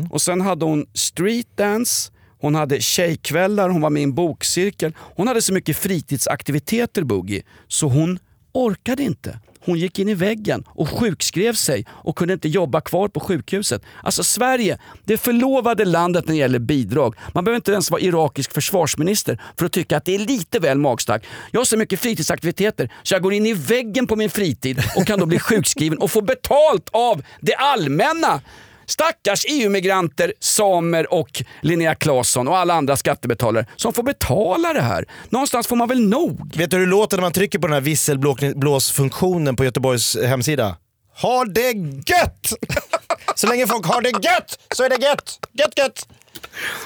Och 0.09 0.21
sen 0.21 0.41
hade 0.41 0.65
hon 0.65 0.85
streetdance, 0.93 2.11
hon 2.43 2.55
hade 2.55 2.81
tjejkvällar, 2.81 3.69
hon 3.69 3.81
var 3.81 3.89
med 3.89 3.99
i 3.99 4.03
en 4.03 4.13
bokcirkel. 4.13 4.93
Hon 4.97 5.27
hade 5.27 5.41
så 5.41 5.53
mycket 5.53 5.77
fritidsaktiviteter 5.77 7.03
Boogie, 7.03 7.43
så 7.67 7.87
hon 7.87 8.19
orkade 8.51 9.03
inte. 9.03 9.39
Hon 9.59 9.79
gick 9.79 9.99
in 9.99 10.09
i 10.09 10.13
väggen 10.13 10.63
och 10.67 10.89
sjukskrev 10.89 11.53
sig 11.53 11.85
och 11.89 12.17
kunde 12.17 12.33
inte 12.33 12.49
jobba 12.49 12.81
kvar 12.81 13.07
på 13.07 13.19
sjukhuset. 13.19 13.83
Alltså 14.03 14.23
Sverige, 14.23 14.77
det 15.03 15.17
förlovade 15.17 15.85
landet 15.85 16.25
när 16.25 16.33
det 16.33 16.39
gäller 16.39 16.59
bidrag. 16.59 17.15
Man 17.33 17.43
behöver 17.43 17.55
inte 17.55 17.71
ens 17.71 17.91
vara 17.91 18.01
irakisk 18.01 18.53
försvarsminister 18.53 19.41
för 19.57 19.65
att 19.65 19.71
tycka 19.71 19.97
att 19.97 20.05
det 20.05 20.15
är 20.15 20.19
lite 20.19 20.59
väl 20.59 20.77
magstarkt. 20.77 21.25
Jag 21.51 21.59
har 21.59 21.65
så 21.65 21.77
mycket 21.77 21.99
fritidsaktiviteter 21.99 22.91
så 23.03 23.15
jag 23.15 23.21
går 23.21 23.33
in 23.33 23.45
i 23.45 23.53
väggen 23.53 24.07
på 24.07 24.15
min 24.15 24.29
fritid 24.29 24.83
och 24.95 25.07
kan 25.07 25.19
då 25.19 25.25
bli 25.25 25.39
sjukskriven 25.39 25.97
och 25.97 26.11
få 26.11 26.21
betalt 26.21 26.89
av 26.91 27.23
det 27.41 27.55
allmänna. 27.55 28.41
Stackars 28.85 29.45
EU-migranter, 29.49 30.33
samer 30.39 31.13
och 31.13 31.43
Linnea 31.61 31.95
Claesson 31.95 32.47
och 32.47 32.57
alla 32.57 32.73
andra 32.73 32.97
skattebetalare 32.97 33.65
som 33.75 33.93
får 33.93 34.03
betala 34.03 34.73
det 34.73 34.81
här. 34.81 35.05
Någonstans 35.29 35.67
får 35.67 35.75
man 35.75 35.87
väl 35.87 36.07
nog? 36.07 36.55
Vet 36.55 36.71
du 36.71 36.77
hur 36.77 36.85
det 36.85 36.89
låter 36.89 37.17
när 37.17 37.21
man 37.21 37.31
trycker 37.31 37.59
på 37.59 37.67
den 37.67 37.73
här 37.73 37.81
visselblåsfunktionen 37.81 39.55
på 39.55 39.63
Göteborgs 39.63 40.17
hemsida? 40.25 40.75
Ha 41.21 41.45
det 41.45 41.71
gött! 42.05 42.53
Så 43.35 43.47
länge 43.47 43.67
folk 43.67 43.85
har 43.85 44.01
det 44.01 44.09
gött 44.09 44.59
så 44.75 44.83
är 44.83 44.89
det 44.89 45.05
gött. 45.05 45.39
Gött 45.51 45.77
gött! 45.77 46.07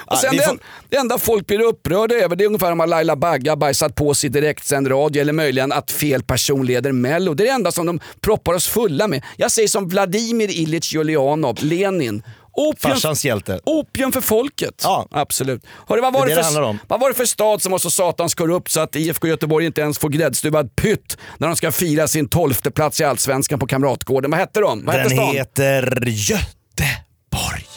Och 0.06 0.18
sen 0.18 0.36
det, 0.36 0.42
får- 0.42 0.58
det 0.88 0.96
enda 0.96 1.18
folk 1.18 1.46
blir 1.46 1.60
upprörda 1.60 2.14
över 2.14 2.36
det 2.36 2.44
är 2.44 2.46
ungefär 2.46 2.72
om 2.72 2.80
att 2.80 2.88
Laila 2.88 3.16
Bagge 3.16 3.50
har 3.50 3.56
bajsat 3.56 3.94
på 3.94 4.14
sig 4.14 4.30
direktsänd 4.30 4.90
radio 4.90 5.20
eller 5.22 5.32
möjligen 5.32 5.72
att 5.72 5.90
fel 5.90 6.22
person 6.22 6.66
leder 6.66 6.92
Mello. 6.92 7.34
Det 7.34 7.42
är 7.42 7.46
det 7.46 7.52
enda 7.52 7.72
som 7.72 7.86
de 7.86 8.00
proppar 8.20 8.54
oss 8.54 8.68
fulla 8.68 9.08
med. 9.08 9.22
Jag 9.36 9.50
säger 9.50 9.68
som 9.68 9.88
Vladimir 9.88 10.50
Ilyich 10.50 10.94
Julianov, 10.94 11.56
Lenin. 11.60 12.22
Opium, 12.52 12.94
Farsans 12.94 13.24
hjälte. 13.24 13.60
opium 13.64 14.12
för 14.12 14.20
folket. 14.20 14.80
Ja. 14.84 15.08
Absolut. 15.10 15.62
Hörru, 15.88 16.00
vad, 16.00 16.12
var 16.12 16.26
Det 16.26 16.34
det 16.34 16.40
det 16.40 16.44
för, 16.44 16.78
vad 16.88 17.00
var 17.00 17.08
det 17.08 17.14
för 17.14 17.24
stad 17.24 17.62
som 17.62 17.72
var 17.72 17.78
så 17.78 17.90
satans 17.90 18.34
korrupt 18.34 18.70
så 18.70 18.80
att 18.80 18.96
IFK 18.96 19.28
Göteborg 19.28 19.66
inte 19.66 19.80
ens 19.80 19.98
får 19.98 20.08
gräddstuvad 20.08 20.76
pytt 20.76 21.16
när 21.38 21.46
de 21.48 21.56
ska 21.56 21.72
fira 21.72 22.08
sin 22.08 22.28
tolfte 22.28 22.70
plats 22.70 23.00
i 23.00 23.04
Allsvenskan 23.04 23.58
på 23.58 23.66
Kamratgården? 23.66 24.30
Vad 24.30 24.40
hette 24.40 24.60
de? 24.60 24.84
Vad 24.84 24.94
hette 24.94 25.08
Den 25.08 25.18
stan? 25.18 25.34
heter 25.34 26.02
Göteborg. 26.06 27.67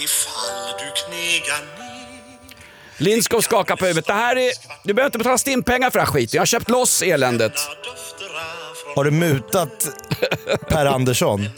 Ifall 0.00 0.72
du 0.78 0.92
knegar 1.02 1.60
ner 1.78 1.88
Lindskov 2.96 3.40
skakar 3.40 3.76
på 3.76 3.84
huvudet. 3.84 4.06
Det 4.06 4.12
här 4.12 4.36
är, 4.36 4.52
du 4.84 4.94
behöver 4.94 5.08
inte 5.08 5.18
betala 5.18 5.38
stimpengar 5.38 5.90
för 5.90 5.98
det 5.98 6.04
här 6.04 6.12
skiten. 6.12 6.36
Jag 6.36 6.40
har 6.40 6.46
köpt 6.46 6.70
loss 6.70 7.02
eländet. 7.02 7.52
Har 8.96 9.04
du 9.04 9.10
mutat 9.10 9.88
Per 10.68 10.86
Andersson? 10.86 11.48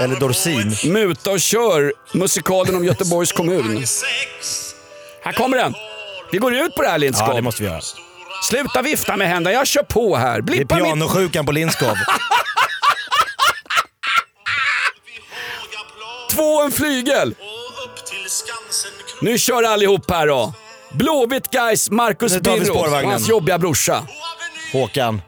Eller 0.00 0.16
Dorsin? 0.16 0.92
Muta 0.92 1.30
och 1.30 1.40
kör 1.40 1.92
musikalen 2.12 2.74
om 2.76 2.84
Göteborgs 2.84 3.32
kommun. 3.32 3.84
Här 5.24 5.32
kommer 5.32 5.56
den. 5.56 5.74
Vi 6.32 6.38
går 6.38 6.54
ut 6.54 6.74
på 6.74 6.82
det 6.82 6.88
här 6.88 6.98
Lindskov. 6.98 7.28
Ja, 7.28 7.34
det 7.34 7.42
måste 7.42 7.62
vi 7.62 7.68
göra. 7.68 7.80
Sluta 8.48 8.82
vifta 8.82 9.16
med 9.16 9.28
händerna, 9.28 9.54
jag 9.56 9.66
kör 9.66 9.82
på 9.82 10.16
här. 10.16 10.32
Det 10.32 10.38
är 10.38 10.42
Blippa 10.42 10.74
mitt... 10.74 10.84
pianosjukan 10.84 11.46
på 11.46 11.52
Lindskov. 11.52 11.94
Två 16.36 16.62
en 16.62 16.72
flygel. 16.72 17.34
Nu 19.20 19.38
kör 19.38 19.62
allihop 19.62 20.10
här 20.10 20.26
då. 20.26 20.54
Blåvitt 20.92 21.50
guys, 21.50 21.90
Marcus 21.90 22.40
Birro 22.40 22.78
och 22.78 22.90
hans 22.90 23.28
jobbiga 23.28 23.58
brorsa. 23.58 24.06
Håkan. 24.72 25.22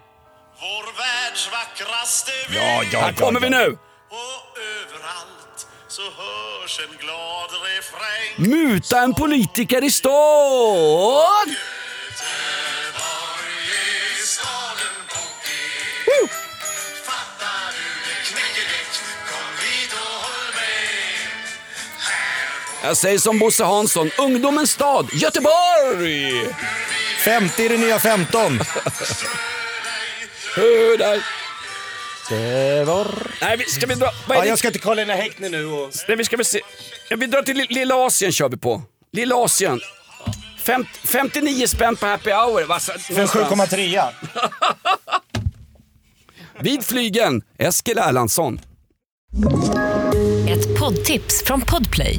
Vår 0.61 0.85
världs 0.99 1.51
vackraste 1.53 2.33
Ja, 2.55 2.83
ja, 2.93 2.99
Här 3.01 3.13
kommer 3.13 3.41
vi 3.41 3.51
nu. 3.51 3.57
Och 3.57 4.59
överallt 4.59 5.67
så 5.89 6.03
hörs 6.03 6.81
en 6.81 6.97
glad 7.01 7.51
refräng 7.65 8.51
Muta 8.51 9.01
en 9.01 9.15
politiker 9.15 9.85
i 9.85 9.91
stan. 9.91 11.55
Jag 22.89 22.97
säger 22.97 23.19
som 23.19 23.39
Bosse 23.39 23.65
Hansson, 23.65 24.11
ungdomens 24.19 24.71
stad, 24.71 25.09
Göteborg! 25.13 26.55
50 27.25 27.65
är 27.65 27.69
det 27.69 27.77
nya 27.77 27.99
15. 27.99 28.61
Hör 30.57 30.99
där. 30.99 31.23
Det 32.29 32.85
var... 32.85 33.07
Nej, 33.41 33.57
vi- 33.57 33.65
ska 33.65 33.87
vi 33.87 33.95
dra... 33.95 34.11
Vad 34.27 34.37
är 34.37 34.41
Ja, 34.41 34.43
det? 34.45 34.49
jag 34.49 34.59
ska 34.59 34.71
till 34.71 34.81
Karlina 34.81 35.15
Häckner 35.15 35.49
nu 35.51 35.67
och... 35.67 35.91
Nej, 36.09 36.17
vi 36.17 36.25
ska 36.25 36.37
väl 36.37 36.47
se. 36.47 36.61
Ja, 37.11 37.17
vi 37.17 37.27
drar 37.27 37.43
till 37.43 37.57
Li- 37.57 37.67
Lilla 37.71 37.95
Asien 38.07 38.33
kör 38.33 38.49
vi 38.49 38.57
på. 38.57 38.83
Lilla 39.13 39.35
Asien. 39.37 39.81
Fem, 40.59 40.87
59 41.05 41.67
spänn 41.67 41.97
på 41.97 42.07
happy 42.07 42.31
hour. 42.31 42.65
Vassa, 42.65 42.99
För 42.99 43.15
7,3. 43.27 44.09
Vid 46.61 46.85
flygen, 46.85 47.43
Eskil 47.59 47.99
Erlandsson. 47.99 48.61
Ett 50.51 50.79
poddtips 50.81 51.43
från 51.45 51.61
Podplay. 51.61 52.19